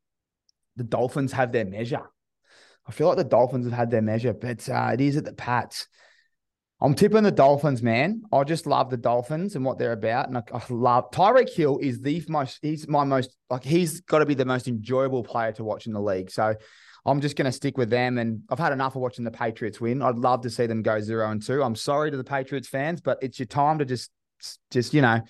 the 0.76 0.84
Dolphins 0.84 1.32
have 1.32 1.52
their 1.52 1.66
measure. 1.66 2.02
I 2.86 2.92
feel 2.92 3.08
like 3.08 3.18
the 3.18 3.24
Dolphins 3.24 3.66
have 3.66 3.74
had 3.74 3.90
their 3.90 4.02
measure, 4.02 4.32
but 4.32 4.68
uh, 4.68 4.90
it 4.94 5.00
is 5.00 5.16
at 5.16 5.24
the 5.24 5.32
Pats. 5.32 5.86
I'm 6.80 6.94
tipping 6.94 7.22
the 7.22 7.30
Dolphins, 7.30 7.82
man. 7.82 8.22
I 8.32 8.44
just 8.44 8.66
love 8.66 8.90
the 8.90 8.96
Dolphins 8.96 9.54
and 9.54 9.64
what 9.64 9.78
they're 9.78 9.92
about, 9.92 10.28
and 10.28 10.38
I, 10.38 10.42
I 10.52 10.62
love 10.70 11.10
Tyreek 11.10 11.50
Hill 11.50 11.78
is 11.78 12.00
the 12.00 12.22
most. 12.28 12.58
He's 12.62 12.88
my 12.88 13.04
most 13.04 13.34
like 13.50 13.64
he's 13.64 14.00
got 14.00 14.18
to 14.18 14.26
be 14.26 14.34
the 14.34 14.44
most 14.44 14.66
enjoyable 14.66 15.22
player 15.22 15.52
to 15.52 15.64
watch 15.64 15.86
in 15.86 15.92
the 15.92 16.00
league. 16.00 16.30
So 16.30 16.54
I'm 17.06 17.20
just 17.20 17.36
going 17.36 17.46
to 17.46 17.52
stick 17.52 17.76
with 17.76 17.90
them. 17.90 18.18
And 18.18 18.42
I've 18.50 18.58
had 18.58 18.72
enough 18.72 18.96
of 18.96 19.02
watching 19.02 19.24
the 19.24 19.30
Patriots 19.30 19.80
win. 19.80 20.02
I'd 20.02 20.16
love 20.16 20.42
to 20.42 20.50
see 20.50 20.66
them 20.66 20.82
go 20.82 21.00
zero 21.00 21.30
and 21.30 21.42
two. 21.42 21.62
I'm 21.62 21.76
sorry 21.76 22.10
to 22.10 22.16
the 22.16 22.24
Patriots 22.24 22.68
fans, 22.68 23.00
but 23.00 23.18
it's 23.22 23.38
your 23.38 23.46
time 23.46 23.78
to 23.78 23.84
just, 23.84 24.10
just 24.70 24.94
you 24.94 25.02
know, 25.02 25.20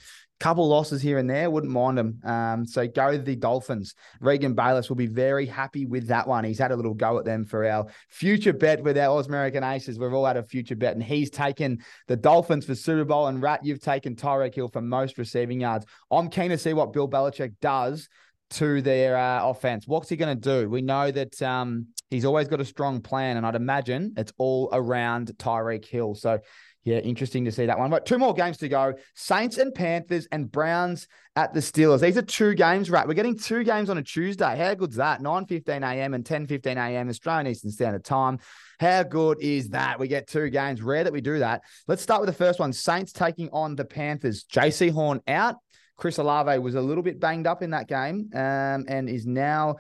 couple 0.41 0.69
losses 0.69 1.01
here 1.01 1.19
and 1.19 1.31
there. 1.31 1.51
Wouldn't 1.51 1.73
mind 1.73 1.97
them. 1.97 2.21
Um, 2.25 2.67
so 2.67 2.87
go 2.87 3.17
the 3.17 3.37
Dolphins. 3.37 3.95
Regan 4.21 4.55
Bayless 4.55 4.89
will 4.89 4.97
be 4.97 5.07
very 5.07 5.47
happy 5.47 5.87
with 5.87 6.09
that 6.09 6.27
one. 6.27 6.45
He's 6.45 6.59
had 6.59 6.73
a 6.73 6.77
little 6.77 6.95
go 6.95 7.19
at 7.19 7.25
them 7.25 7.45
for 7.45 7.65
our 7.65 7.87
future 8.11 8.53
bet 8.53 8.83
with 8.83 8.99
our 8.99 9.23
Ausmerican 9.23 9.63
Aces. 9.63 9.99
We've 9.99 10.13
all 10.13 10.27
had 10.27 10.37
a 10.37 10.43
future 10.43 10.77
bet, 10.77 10.95
and 10.95 11.03
he's 11.03 11.31
taken 11.31 11.79
the 12.09 12.17
Dolphins 12.17 12.67
for 12.67 12.75
Super 12.75 13.05
Bowl. 13.05 13.29
And 13.29 13.41
Rat, 13.41 13.65
you've 13.65 13.81
taken 13.81 14.17
Tyreek 14.17 14.55
Hill 14.55 14.69
for 14.69 14.83
most 14.83 15.19
receiving 15.19 15.61
yards. 15.61 15.87
I'm 16.11 16.29
keen 16.29 16.51
to 16.51 16.59
see 16.59 16.75
what 16.75 16.93
Bill 16.93 17.09
Belichick 17.09 17.55
does 17.61 18.09
to 18.55 18.83
their 18.83 19.17
uh, 19.17 19.49
offense. 19.49 19.87
What's 19.87 20.09
he 20.09 20.17
going 20.17 20.39
to 20.39 20.63
do? 20.63 20.69
We 20.69 20.83
know 20.83 21.11
that 21.11 21.41
um, 21.43 21.89
he's 22.11 22.25
always 22.25 22.49
got 22.49 22.61
a 22.61 22.65
strong 22.65 23.01
plan, 23.01 23.37
and 23.37 23.47
I'd 23.47 23.55
imagine 23.55 24.15
it's 24.17 24.33
all 24.39 24.69
around 24.73 25.33
Tyreek 25.39 25.85
Hill. 25.85 26.15
So, 26.15 26.39
yeah, 26.85 26.99
interesting 26.99 27.45
to 27.47 27.53
see 27.53 27.67
that 27.67 27.79
one. 27.79 27.91
But 27.91 28.07
two 28.07 28.19
more 28.19 28.35
games 28.35 28.59
to 28.59 28.69
go 28.69 28.95
Saints 29.15 29.59
and 29.59 29.75
Panthers 29.75 30.29
and 30.31 30.51
Browns 30.51 31.09
at 31.35 31.53
the 31.53 31.61
Steelers. 31.61 32.01
These 32.01 32.17
are 32.17 32.23
two 32.23 32.55
games, 32.55 32.91
right? 32.91 33.09
We're 33.09 33.15
getting 33.15 33.39
two 33.39 33.65
games 33.65 33.91
on 33.91 33.99
a 33.99 34.03
Tuesday. 34.03 34.57
How 34.57 34.75
good's 34.75 34.97
that? 34.97 35.21
9 35.21 35.47
15 35.47 35.83
a.m. 35.83 36.15
and 36.15 36.25
10 36.25 36.47
15 36.47 36.79
a.m. 36.79 37.09
Australian 37.09 37.47
Eastern 37.49 37.71
Standard 37.71 38.05
Time. 38.05 38.39
How 38.79 39.03
good 39.03 39.41
is 39.41 39.71
that? 39.71 39.99
We 39.99 40.09
get 40.09 40.29
two 40.29 40.51
games. 40.51 40.83
Rare 40.83 41.05
that 41.05 41.13
we 41.13 41.21
do 41.21 41.39
that. 41.39 41.63
Let's 41.89 42.03
start 42.03 42.21
with 42.21 42.29
the 42.29 42.45
first 42.45 42.61
one 42.61 42.73
Saints 42.73 43.13
taking 43.13 43.49
on 43.51 43.77
the 43.77 43.85
Panthers. 43.85 44.45
Jaycee 44.45 44.93
Horn 44.93 45.21
out. 45.27 45.57
Chris 45.97 46.19
Olave 46.19 46.59
was 46.59 46.75
a 46.75 46.81
little 46.81 47.03
bit 47.03 47.21
banged 47.21 47.47
up 47.47 47.63
in 47.63 47.71
that 47.71 47.89
game 47.89 48.31
um, 48.35 48.85
and 48.89 49.09
is 49.09 49.27
now, 49.27 49.77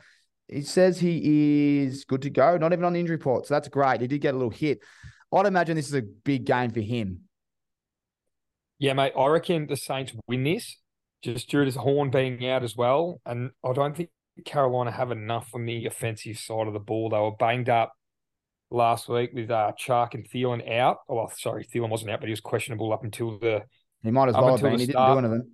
he 0.49 0.63
says 0.63 0.99
he 0.99 1.83
is 1.83 2.05
good 2.05 2.23
to 2.23 2.31
go, 2.31 2.57
not 2.57 2.73
even 2.73 2.85
on 2.85 2.93
the 2.93 3.01
injury 3.01 3.17
report. 3.17 3.47
So 3.47 3.55
that's 3.55 3.69
great. 3.69 4.01
He 4.01 4.07
did 4.07 4.21
get 4.21 4.35
a 4.35 4.37
little 4.37 4.51
hit. 4.51 4.79
I'd 5.33 5.47
imagine 5.47 5.77
this 5.77 5.89
is 5.89 5.95
a 5.95 6.03
big 6.03 6.45
game 6.45 6.71
for 6.71 6.81
him. 6.81 7.23
Yeah, 8.79 8.93
mate. 8.93 9.13
I 9.19 9.27
reckon 9.27 9.67
the 9.67 9.77
Saints 9.77 10.13
win 10.29 10.45
this 10.45 10.77
just 11.23 11.49
due 11.49 11.65
to 11.65 11.79
Horn 11.79 12.11
being 12.11 12.47
out 12.47 12.63
as 12.63 12.77
well. 12.77 13.21
And 13.25 13.51
I 13.65 13.73
don't 13.73 13.97
think 13.97 14.11
Carolina 14.45 14.91
have 14.91 15.11
enough 15.11 15.49
on 15.55 15.65
the 15.65 15.87
offensive 15.87 16.39
side 16.39 16.67
of 16.67 16.73
the 16.73 16.81
ball. 16.81 17.09
They 17.09 17.19
were 17.19 17.33
banged 17.33 17.69
up 17.69 17.93
last 18.71 19.09
week 19.09 19.31
with 19.33 19.51
uh, 19.51 19.73
Chark 19.81 20.15
and 20.15 20.29
Thielen 20.29 20.71
out. 20.71 20.99
Oh, 21.09 21.15
well, 21.15 21.33
sorry, 21.37 21.65
Thielen 21.65 21.89
wasn't 21.89 22.11
out, 22.11 22.21
but 22.21 22.27
he 22.27 22.33
was 22.33 22.41
questionable 22.41 22.93
up 22.93 23.05
until 23.05 23.39
the. 23.39 23.63
He 24.03 24.11
might 24.11 24.29
as 24.29 24.35
well 24.35 24.51
have 24.51 24.61
been. 24.61 24.79
He 24.79 24.87
didn't 24.87 25.07
do 25.07 25.19
anything. 25.19 25.51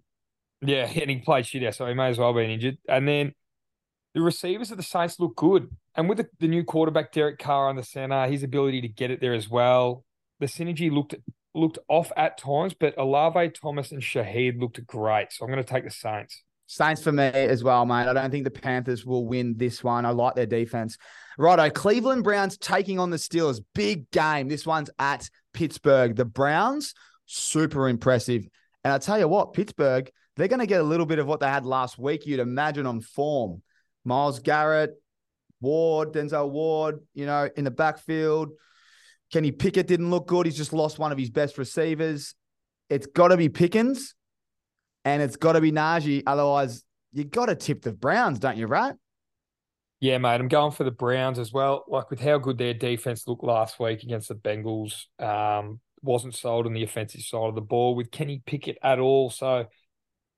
Yeah, 0.62 0.86
and 0.86 1.10
he 1.10 1.18
played 1.18 1.46
shit 1.46 1.64
out, 1.64 1.74
so 1.74 1.86
he 1.86 1.94
may 1.94 2.08
as 2.08 2.18
well 2.18 2.34
be 2.34 2.52
injured. 2.52 2.78
And 2.88 3.08
then 3.08 3.32
the 4.14 4.20
receivers 4.20 4.70
of 4.70 4.76
the 4.76 4.82
Saints 4.82 5.18
look 5.18 5.36
good. 5.36 5.70
And 5.94 6.08
with 6.08 6.18
the, 6.18 6.28
the 6.38 6.48
new 6.48 6.64
quarterback, 6.64 7.12
Derek 7.12 7.38
Carr 7.38 7.68
on 7.68 7.76
the 7.76 7.82
center, 7.82 8.26
his 8.26 8.42
ability 8.42 8.82
to 8.82 8.88
get 8.88 9.10
it 9.10 9.20
there 9.20 9.34
as 9.34 9.48
well, 9.48 10.04
the 10.38 10.46
synergy 10.46 10.90
looked 10.90 11.14
looked 11.54 11.78
off 11.88 12.12
at 12.16 12.38
times, 12.38 12.74
but 12.78 12.96
Olave, 12.96 13.50
Thomas, 13.60 13.90
and 13.90 14.00
Shaheed 14.00 14.60
looked 14.60 14.84
great. 14.86 15.32
So 15.32 15.44
I'm 15.44 15.50
going 15.50 15.64
to 15.64 15.68
take 15.68 15.84
the 15.84 15.90
Saints. 15.90 16.44
Saints 16.66 17.02
for 17.02 17.10
me 17.10 17.24
as 17.24 17.64
well, 17.64 17.84
mate. 17.84 18.06
I 18.06 18.12
don't 18.12 18.30
think 18.30 18.44
the 18.44 18.50
Panthers 18.52 19.04
will 19.04 19.26
win 19.26 19.56
this 19.56 19.82
one. 19.82 20.06
I 20.06 20.10
like 20.10 20.36
their 20.36 20.46
defense. 20.46 20.96
Righto, 21.36 21.68
Cleveland 21.70 22.22
Browns 22.22 22.56
taking 22.56 23.00
on 23.00 23.10
the 23.10 23.16
Steelers. 23.16 23.60
Big 23.74 24.08
game. 24.12 24.46
This 24.46 24.64
one's 24.64 24.90
at 25.00 25.28
Pittsburgh. 25.52 26.14
The 26.14 26.24
Browns, 26.24 26.94
super 27.26 27.88
impressive. 27.88 28.46
And 28.84 28.92
I 28.92 28.98
tell 28.98 29.18
you 29.18 29.26
what, 29.26 29.52
Pittsburgh, 29.52 30.08
they're 30.40 30.48
going 30.48 30.60
to 30.60 30.66
get 30.66 30.80
a 30.80 30.84
little 30.84 31.06
bit 31.06 31.18
of 31.18 31.26
what 31.26 31.40
they 31.40 31.48
had 31.48 31.66
last 31.66 31.98
week, 31.98 32.26
you'd 32.26 32.40
imagine, 32.40 32.86
on 32.86 33.00
form. 33.00 33.62
Myles 34.04 34.40
Garrett, 34.40 34.94
Ward, 35.60 36.12
Denzel 36.12 36.50
Ward, 36.50 37.00
you 37.14 37.26
know, 37.26 37.48
in 37.56 37.64
the 37.64 37.70
backfield. 37.70 38.50
Kenny 39.32 39.52
Pickett 39.52 39.86
didn't 39.86 40.10
look 40.10 40.26
good. 40.26 40.46
He's 40.46 40.56
just 40.56 40.72
lost 40.72 40.98
one 40.98 41.12
of 41.12 41.18
his 41.18 41.30
best 41.30 41.58
receivers. 41.58 42.34
It's 42.88 43.06
got 43.06 43.28
to 43.28 43.36
be 43.36 43.48
Pickens 43.48 44.14
and 45.04 45.22
it's 45.22 45.36
got 45.36 45.52
to 45.52 45.60
be 45.60 45.70
Najee. 45.70 46.22
Otherwise, 46.26 46.82
you 47.12 47.24
got 47.24 47.46
to 47.46 47.54
tip 47.54 47.82
the 47.82 47.92
Browns, 47.92 48.38
don't 48.38 48.56
you, 48.56 48.66
right? 48.66 48.94
Yeah, 50.00 50.18
mate. 50.18 50.40
I'm 50.40 50.48
going 50.48 50.72
for 50.72 50.84
the 50.84 50.90
Browns 50.90 51.38
as 51.38 51.52
well. 51.52 51.84
Like 51.86 52.10
with 52.10 52.20
how 52.20 52.38
good 52.38 52.58
their 52.58 52.74
defense 52.74 53.28
looked 53.28 53.44
last 53.44 53.78
week 53.78 54.02
against 54.02 54.28
the 54.28 54.34
Bengals, 54.34 55.04
um, 55.18 55.80
wasn't 56.02 56.34
sold 56.34 56.66
on 56.66 56.72
the 56.72 56.82
offensive 56.82 57.20
side 57.20 57.48
of 57.48 57.54
the 57.54 57.60
ball 57.60 57.94
with 57.94 58.10
Kenny 58.10 58.42
Pickett 58.46 58.78
at 58.82 58.98
all. 58.98 59.28
So 59.28 59.66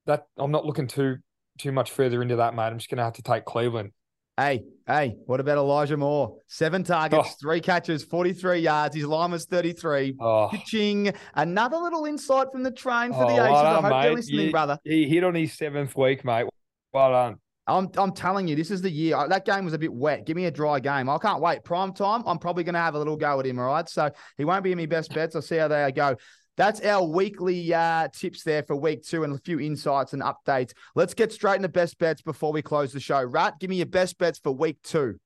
that 0.07 0.27
I'm 0.37 0.51
not 0.51 0.67
looking 0.67 0.87
too 0.87 1.17
too 1.59 1.73
much 1.73 1.91
further 1.91 2.23
into 2.23 2.37
that, 2.37 2.55
mate. 2.55 2.65
I'm 2.65 2.79
just 2.79 2.91
going 2.91 2.99
to 2.99 3.05
have 3.05 3.15
to 3.15 3.23
take 3.23 3.45
Cleveland. 3.45 3.93
Hey, 4.39 4.65
hey, 4.87 5.17
what 5.27 5.41
about 5.41 5.59
Elijah 5.59 5.97
Moore? 5.97 6.39
Seven 6.47 6.83
targets, 6.85 7.29
oh. 7.31 7.35
three 7.41 7.61
catches, 7.61 8.03
43 8.03 8.61
yards. 8.61 8.97
His 8.97 9.05
line 9.05 9.31
was 9.31 9.45
33. 9.45 10.17
Oh. 10.19 10.49
Pitching. 10.51 11.13
Another 11.35 11.77
little 11.77 12.07
insight 12.07 12.51
from 12.51 12.63
the 12.63 12.71
train 12.71 13.13
for 13.13 13.25
oh, 13.25 13.29
the 13.29 13.35
Aces. 13.35 13.51
Well 13.51 13.67
I 13.67 13.75
hope 13.75 13.91
mate. 13.91 14.05
you're 14.05 14.15
listening, 14.15 14.47
you, 14.47 14.51
brother. 14.51 14.79
He 14.85 15.07
hit 15.07 15.23
on 15.23 15.35
his 15.35 15.53
seventh 15.53 15.95
week, 15.95 16.25
mate. 16.25 16.47
Well 16.95 17.11
done. 17.11 17.37
I'm, 17.67 17.91
I'm 17.97 18.13
telling 18.13 18.49
you, 18.49 18.57
this 18.57 18.71
is 18.71 18.83
the 18.83 18.91
year. 18.91 19.29
That 19.29 19.45
game 19.45 19.65
was 19.65 19.75
a 19.75 19.79
bit 19.79 19.93
wet. 19.93 20.27
Give 20.27 20.37
me 20.37 20.47
a 20.47 20.51
dry 20.51 20.81
game. 20.81 21.09
I 21.09 21.19
can't 21.19 21.41
wait. 21.41 21.63
Prime 21.63 21.93
time, 21.93 22.23
I'm 22.27 22.39
probably 22.39 22.65
going 22.65 22.75
to 22.75 22.81
have 22.81 22.95
a 22.95 22.99
little 22.99 23.17
go 23.17 23.39
at 23.39 23.47
him, 23.47 23.59
all 23.59 23.67
right? 23.67 23.89
So 23.89 24.11
he 24.37 24.45
won't 24.45 24.65
be 24.65 24.73
in 24.73 24.79
my 24.79 24.87
best 24.87 25.15
bets. 25.15 25.37
I'll 25.37 25.43
see 25.43 25.59
how 25.59 25.69
they 25.69 25.93
go. 25.93 26.17
That's 26.57 26.81
our 26.83 27.03
weekly 27.05 27.73
uh, 27.73 28.09
tips 28.09 28.43
there 28.43 28.63
for 28.63 28.77
week 28.77 29.03
two 29.05 29.25
and 29.25 29.35
a 29.35 29.39
few 29.39 29.59
insights 29.59 30.13
and 30.13 30.23
updates. 30.23 30.73
Let's 30.95 31.15
get 31.15 31.33
straight 31.33 31.57
into 31.57 31.69
best 31.69 31.99
bets 31.99 32.21
before 32.21 32.53
we 32.53 32.61
close 32.61 32.93
the 32.93 33.01
show. 33.01 33.23
Rat, 33.23 33.55
give 33.59 33.71
me 33.71 33.77
your 33.77 33.87
best 33.87 34.19
bets 34.19 34.39
for 34.39 34.53
week 34.53 34.77
two. 34.83 35.19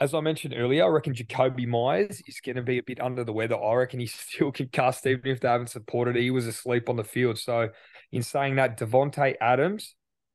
As 0.00 0.12
I 0.12 0.20
mentioned 0.20 0.54
earlier, 0.56 0.84
I 0.84 0.88
reckon 0.88 1.14
Jakobi 1.14 1.68
Meyers 1.68 2.20
is 2.26 2.40
going 2.44 2.56
to 2.56 2.62
be 2.62 2.78
a 2.78 2.82
bit 2.82 3.00
under 3.00 3.22
the 3.22 3.32
weather. 3.32 3.56
I 3.56 3.74
reckon 3.74 4.00
he 4.00 4.06
still 4.06 4.50
can 4.50 4.68
cast, 4.68 5.06
even 5.06 5.30
if 5.30 5.40
they 5.40 5.48
haven't 5.48 5.68
supported. 5.68 6.16
He 6.16 6.30
was 6.30 6.46
asleep 6.46 6.88
on 6.88 6.96
the 6.96 7.04
field. 7.04 7.38
So, 7.38 7.68
in 8.10 8.22
saying 8.22 8.56
that, 8.56 8.78
Davante 8.78 9.34
Adams 9.40 9.94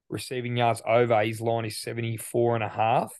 receiving 0.10 0.58
yards 0.58 0.82
over, 0.88 1.24
his 1.24 1.42
line 1.42 1.66
is 1.66 1.80
74 1.80 2.56
and 2.56 2.64
a 2.64 2.70
half. 2.70 3.14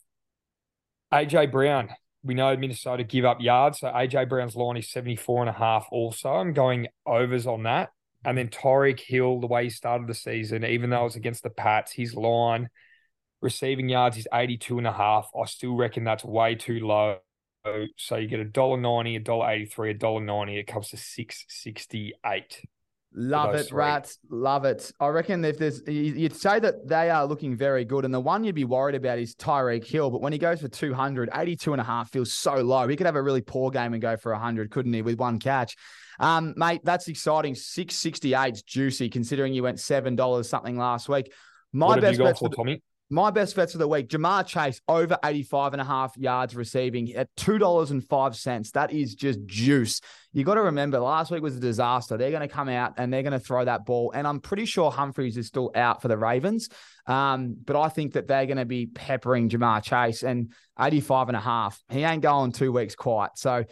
AJ 1.12 1.52
Brown, 1.52 1.90
we 2.22 2.34
know 2.34 2.56
Minnesota 2.56 3.04
give 3.04 3.24
up 3.24 3.40
yards. 3.40 3.80
So 3.80 3.88
AJ 3.88 4.28
Brown's 4.28 4.56
line 4.56 4.76
is 4.76 4.90
74 4.90 5.42
and 5.42 5.50
a 5.50 5.54
half 5.54 5.86
also. 5.90 6.30
I'm 6.30 6.52
going 6.52 6.88
overs 7.06 7.46
on 7.46 7.62
that. 7.64 7.90
And 8.24 8.36
then 8.36 8.48
Tyreek 8.48 9.00
Hill, 9.00 9.40
the 9.40 9.46
way 9.46 9.64
he 9.64 9.70
started 9.70 10.06
the 10.06 10.14
season, 10.14 10.64
even 10.64 10.90
though 10.90 11.00
it 11.00 11.04
was 11.04 11.16
against 11.16 11.42
the 11.42 11.50
Pats, 11.50 11.92
his 11.92 12.14
line 12.14 12.68
receiving 13.40 13.88
yards 13.88 14.18
is 14.18 14.28
82 14.32 14.76
and 14.76 14.86
a 14.86 14.92
half. 14.92 15.30
I 15.34 15.46
still 15.46 15.74
reckon 15.74 16.04
that's 16.04 16.24
way 16.24 16.54
too 16.54 16.80
low. 16.80 17.16
So 17.96 18.16
you 18.16 18.26
get 18.26 18.40
a 18.40 18.44
dollar 18.44 18.78
ninety, 18.78 19.16
a 19.16 19.20
dollar 19.20 19.50
eighty 19.50 19.66
three, 19.66 19.90
a 19.90 19.94
dollar 19.94 20.22
ninety. 20.22 20.58
It 20.58 20.66
comes 20.66 20.88
to 20.90 20.96
six 20.96 21.44
sixty 21.48 22.14
eight. 22.24 22.62
Love 23.12 23.56
it, 23.56 23.72
rats. 23.72 24.18
Love 24.30 24.64
it. 24.64 24.92
I 25.00 25.08
reckon 25.08 25.44
if 25.44 25.58
there's, 25.58 25.82
you'd 25.86 26.36
say 26.36 26.60
that 26.60 26.86
they 26.86 27.10
are 27.10 27.26
looking 27.26 27.56
very 27.56 27.84
good. 27.84 28.04
And 28.04 28.14
the 28.14 28.20
one 28.20 28.44
you'd 28.44 28.54
be 28.54 28.64
worried 28.64 28.94
about 28.94 29.18
is 29.18 29.34
Tyreek 29.34 29.84
Hill. 29.84 30.10
But 30.10 30.20
when 30.20 30.32
he 30.32 30.38
goes 30.38 30.60
for 30.60 30.68
200, 30.68 31.28
82 31.34 31.72
and 31.72 31.80
a 31.80 31.84
half 31.84 32.10
feels 32.10 32.32
so 32.32 32.56
low. 32.56 32.86
He 32.86 32.96
could 32.96 33.06
have 33.06 33.16
a 33.16 33.22
really 33.22 33.40
poor 33.40 33.70
game 33.70 33.94
and 33.94 34.02
go 34.02 34.16
for 34.16 34.30
100, 34.32 34.70
couldn't 34.70 34.92
he, 34.92 35.02
with 35.02 35.18
one 35.18 35.40
catch? 35.40 35.76
Um, 36.20 36.54
mate, 36.56 36.82
that's 36.84 37.08
exciting. 37.08 37.56
668 37.56 38.62
juicy, 38.64 39.08
considering 39.08 39.54
you 39.54 39.64
went 39.64 39.78
$7 39.78 40.44
something 40.44 40.78
last 40.78 41.08
week. 41.08 41.32
My 41.72 41.86
what 41.86 42.00
best 42.00 42.18
bet 42.18 42.38
for, 42.38 42.48
Tommy? 42.48 42.82
My 43.12 43.32
best 43.32 43.56
bets 43.56 43.74
of 43.74 43.80
the 43.80 43.88
week, 43.88 44.08
Ja'Marr 44.08 44.46
Chase 44.46 44.80
over 44.86 45.18
85 45.24 45.72
and 45.72 45.82
a 45.82 45.84
half 45.84 46.16
yards 46.16 46.54
receiving 46.54 47.12
at 47.14 47.28
$2.05. 47.34 48.72
That 48.72 48.92
is 48.92 49.16
just 49.16 49.44
juice. 49.46 50.00
You 50.32 50.44
got 50.44 50.54
to 50.54 50.62
remember, 50.62 51.00
last 51.00 51.32
week 51.32 51.42
was 51.42 51.56
a 51.56 51.60
disaster. 51.60 52.16
They're 52.16 52.30
going 52.30 52.48
to 52.48 52.54
come 52.54 52.68
out 52.68 52.94
and 52.98 53.12
they're 53.12 53.24
going 53.24 53.32
to 53.32 53.40
throw 53.40 53.64
that 53.64 53.84
ball. 53.84 54.12
And 54.14 54.28
I'm 54.28 54.38
pretty 54.38 54.64
sure 54.64 54.92
Humphries 54.92 55.36
is 55.36 55.48
still 55.48 55.72
out 55.74 56.02
for 56.02 56.06
the 56.06 56.16
Ravens. 56.16 56.68
Um, 57.08 57.56
but 57.64 57.74
I 57.74 57.88
think 57.88 58.12
that 58.12 58.28
they're 58.28 58.46
going 58.46 58.58
to 58.58 58.64
be 58.64 58.86
peppering 58.86 59.48
Ja'Marr 59.48 59.82
Chase 59.82 60.22
and 60.22 60.52
85 60.78 61.30
and 61.30 61.36
a 61.36 61.40
half. 61.40 61.82
He 61.90 62.04
ain't 62.04 62.22
going 62.22 62.52
two 62.52 62.70
weeks 62.70 62.94
quite. 62.94 63.30
So 63.34 63.64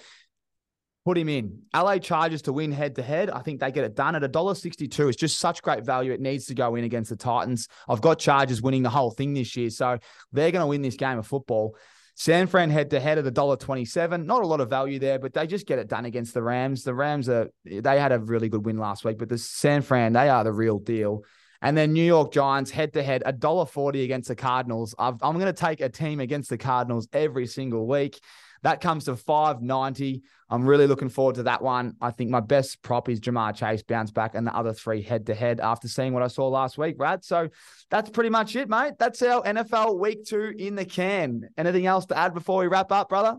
put 1.08 1.16
him 1.16 1.30
in. 1.30 1.62
LA 1.74 1.96
Chargers 1.96 2.42
to 2.42 2.52
win 2.52 2.70
head 2.70 2.96
to 2.96 3.02
head. 3.02 3.30
I 3.30 3.40
think 3.40 3.60
they 3.60 3.72
get 3.72 3.82
it 3.82 3.96
done 3.96 4.14
at 4.14 4.20
$1.62. 4.20 5.08
It's 5.08 5.16
just 5.16 5.40
such 5.40 5.62
great 5.62 5.82
value. 5.82 6.12
It 6.12 6.20
needs 6.20 6.44
to 6.46 6.54
go 6.54 6.74
in 6.74 6.84
against 6.84 7.08
the 7.08 7.16
Titans. 7.16 7.66
I've 7.88 8.02
got 8.02 8.18
Chargers 8.18 8.60
winning 8.60 8.82
the 8.82 8.90
whole 8.90 9.10
thing 9.10 9.32
this 9.32 9.56
year. 9.56 9.70
So 9.70 9.98
they're 10.32 10.50
going 10.50 10.60
to 10.60 10.66
win 10.66 10.82
this 10.82 10.96
game 10.96 11.16
of 11.16 11.26
football. 11.26 11.76
San 12.14 12.46
Fran 12.46 12.68
head 12.68 12.90
to 12.90 13.00
head 13.00 13.16
at 13.16 13.24
$1.27. 13.24 14.26
Not 14.26 14.42
a 14.42 14.46
lot 14.46 14.60
of 14.60 14.68
value 14.68 14.98
there, 14.98 15.18
but 15.18 15.32
they 15.32 15.46
just 15.46 15.66
get 15.66 15.78
it 15.78 15.88
done 15.88 16.04
against 16.04 16.34
the 16.34 16.42
Rams. 16.42 16.82
The 16.82 16.92
Rams 16.92 17.30
are, 17.30 17.48
they 17.64 17.98
had 17.98 18.12
a 18.12 18.18
really 18.18 18.50
good 18.50 18.66
win 18.66 18.76
last 18.76 19.02
week, 19.02 19.16
but 19.16 19.30
the 19.30 19.38
San 19.38 19.80
Fran, 19.80 20.12
they 20.12 20.28
are 20.28 20.44
the 20.44 20.52
real 20.52 20.78
deal. 20.78 21.24
And 21.62 21.74
then 21.74 21.94
New 21.94 22.04
York 22.04 22.34
Giants 22.34 22.70
head 22.70 22.92
to 22.92 23.02
head, 23.02 23.22
$1.40 23.24 24.04
against 24.04 24.28
the 24.28 24.36
Cardinals. 24.36 24.94
i 24.98 25.08
am 25.08 25.16
going 25.16 25.46
to 25.46 25.54
take 25.54 25.80
a 25.80 25.88
team 25.88 26.20
against 26.20 26.50
the 26.50 26.58
Cardinals 26.58 27.08
every 27.14 27.46
single 27.46 27.86
week. 27.86 28.20
That 28.62 28.82
comes 28.82 29.06
to 29.06 29.16
590. 29.16 30.22
I'm 30.50 30.64
really 30.64 30.86
looking 30.86 31.10
forward 31.10 31.34
to 31.36 31.42
that 31.44 31.60
one. 31.60 31.94
I 32.00 32.10
think 32.10 32.30
my 32.30 32.40
best 32.40 32.80
prop 32.82 33.08
is 33.10 33.20
Ja'Marr 33.20 33.54
Chase 33.54 33.82
bounce 33.82 34.10
back 34.10 34.34
and 34.34 34.46
the 34.46 34.56
other 34.56 34.72
three 34.72 35.02
head 35.02 35.26
to 35.26 35.34
head 35.34 35.60
after 35.60 35.88
seeing 35.88 36.14
what 36.14 36.22
I 36.22 36.28
saw 36.28 36.48
last 36.48 36.78
week, 36.78 36.96
Brad. 36.96 37.22
So 37.22 37.48
that's 37.90 38.08
pretty 38.08 38.30
much 38.30 38.56
it, 38.56 38.68
mate. 38.68 38.94
That's 38.98 39.20
our 39.22 39.42
NFL 39.42 39.98
week 39.98 40.24
two 40.24 40.54
in 40.58 40.74
the 40.74 40.86
can. 40.86 41.48
Anything 41.58 41.86
else 41.86 42.06
to 42.06 42.16
add 42.16 42.32
before 42.32 42.60
we 42.62 42.66
wrap 42.66 42.90
up, 42.92 43.10
brother? 43.10 43.36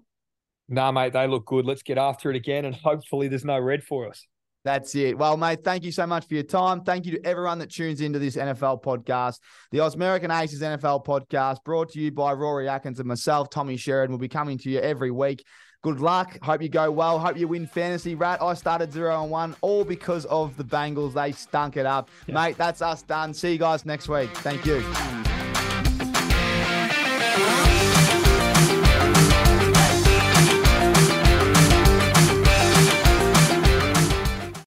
Nah, 0.67 0.91
mate, 0.91 1.13
they 1.13 1.25
look 1.25 1.47
good. 1.47 1.65
Let's 1.65 1.81
get 1.81 1.97
after 1.97 2.29
it 2.29 2.35
again 2.35 2.65
and 2.65 2.75
hopefully 2.75 3.27
there's 3.27 3.45
no 3.45 3.59
red 3.59 3.83
for 3.83 4.07
us. 4.07 4.27
That's 4.63 4.93
it. 4.93 5.17
Well, 5.17 5.37
mate, 5.37 5.63
thank 5.63 5.83
you 5.83 5.91
so 5.91 6.05
much 6.05 6.27
for 6.27 6.35
your 6.35 6.43
time. 6.43 6.83
Thank 6.83 7.05
you 7.05 7.13
to 7.13 7.25
everyone 7.25 7.59
that 7.59 7.71
tunes 7.71 8.01
into 8.01 8.19
this 8.19 8.35
NFL 8.35 8.83
podcast, 8.83 9.39
the 9.71 9.79
Ausmerican 9.79 10.37
Aces 10.37 10.61
NFL 10.61 11.05
podcast, 11.05 11.63
brought 11.63 11.89
to 11.93 11.99
you 11.99 12.11
by 12.11 12.33
Rory 12.33 12.67
Atkins 12.67 12.99
and 12.99 13.07
myself, 13.07 13.49
Tommy 13.49 13.77
Sheridan. 13.77 14.11
We'll 14.11 14.19
be 14.19 14.27
coming 14.27 14.57
to 14.59 14.69
you 14.69 14.79
every 14.79 15.11
week. 15.11 15.43
Good 15.81 16.01
luck. 16.01 16.37
Hope 16.43 16.61
you 16.61 16.67
go 16.67 16.91
well. 16.91 17.19
Hope 17.19 17.37
you 17.37 17.47
win 17.47 17.65
fantasy. 17.65 18.13
Rat, 18.13 18.41
I 18.41 18.53
started 18.53 18.91
zero 18.91 19.21
and 19.21 19.31
one, 19.31 19.55
all 19.61 19.85
because 19.85 20.25
of 20.25 20.57
the 20.57 20.63
Bengals. 20.63 21.13
They 21.13 21.31
stunk 21.31 21.77
it 21.77 21.85
up. 21.85 22.09
Yeah. 22.27 22.35
Mate, 22.35 22.57
that's 22.57 22.81
us 22.81 23.01
done. 23.01 23.33
See 23.33 23.53
you 23.53 23.59
guys 23.59 23.85
next 23.85 24.09
week. 24.09 24.29
Thank 24.37 24.65
you. 24.65 24.83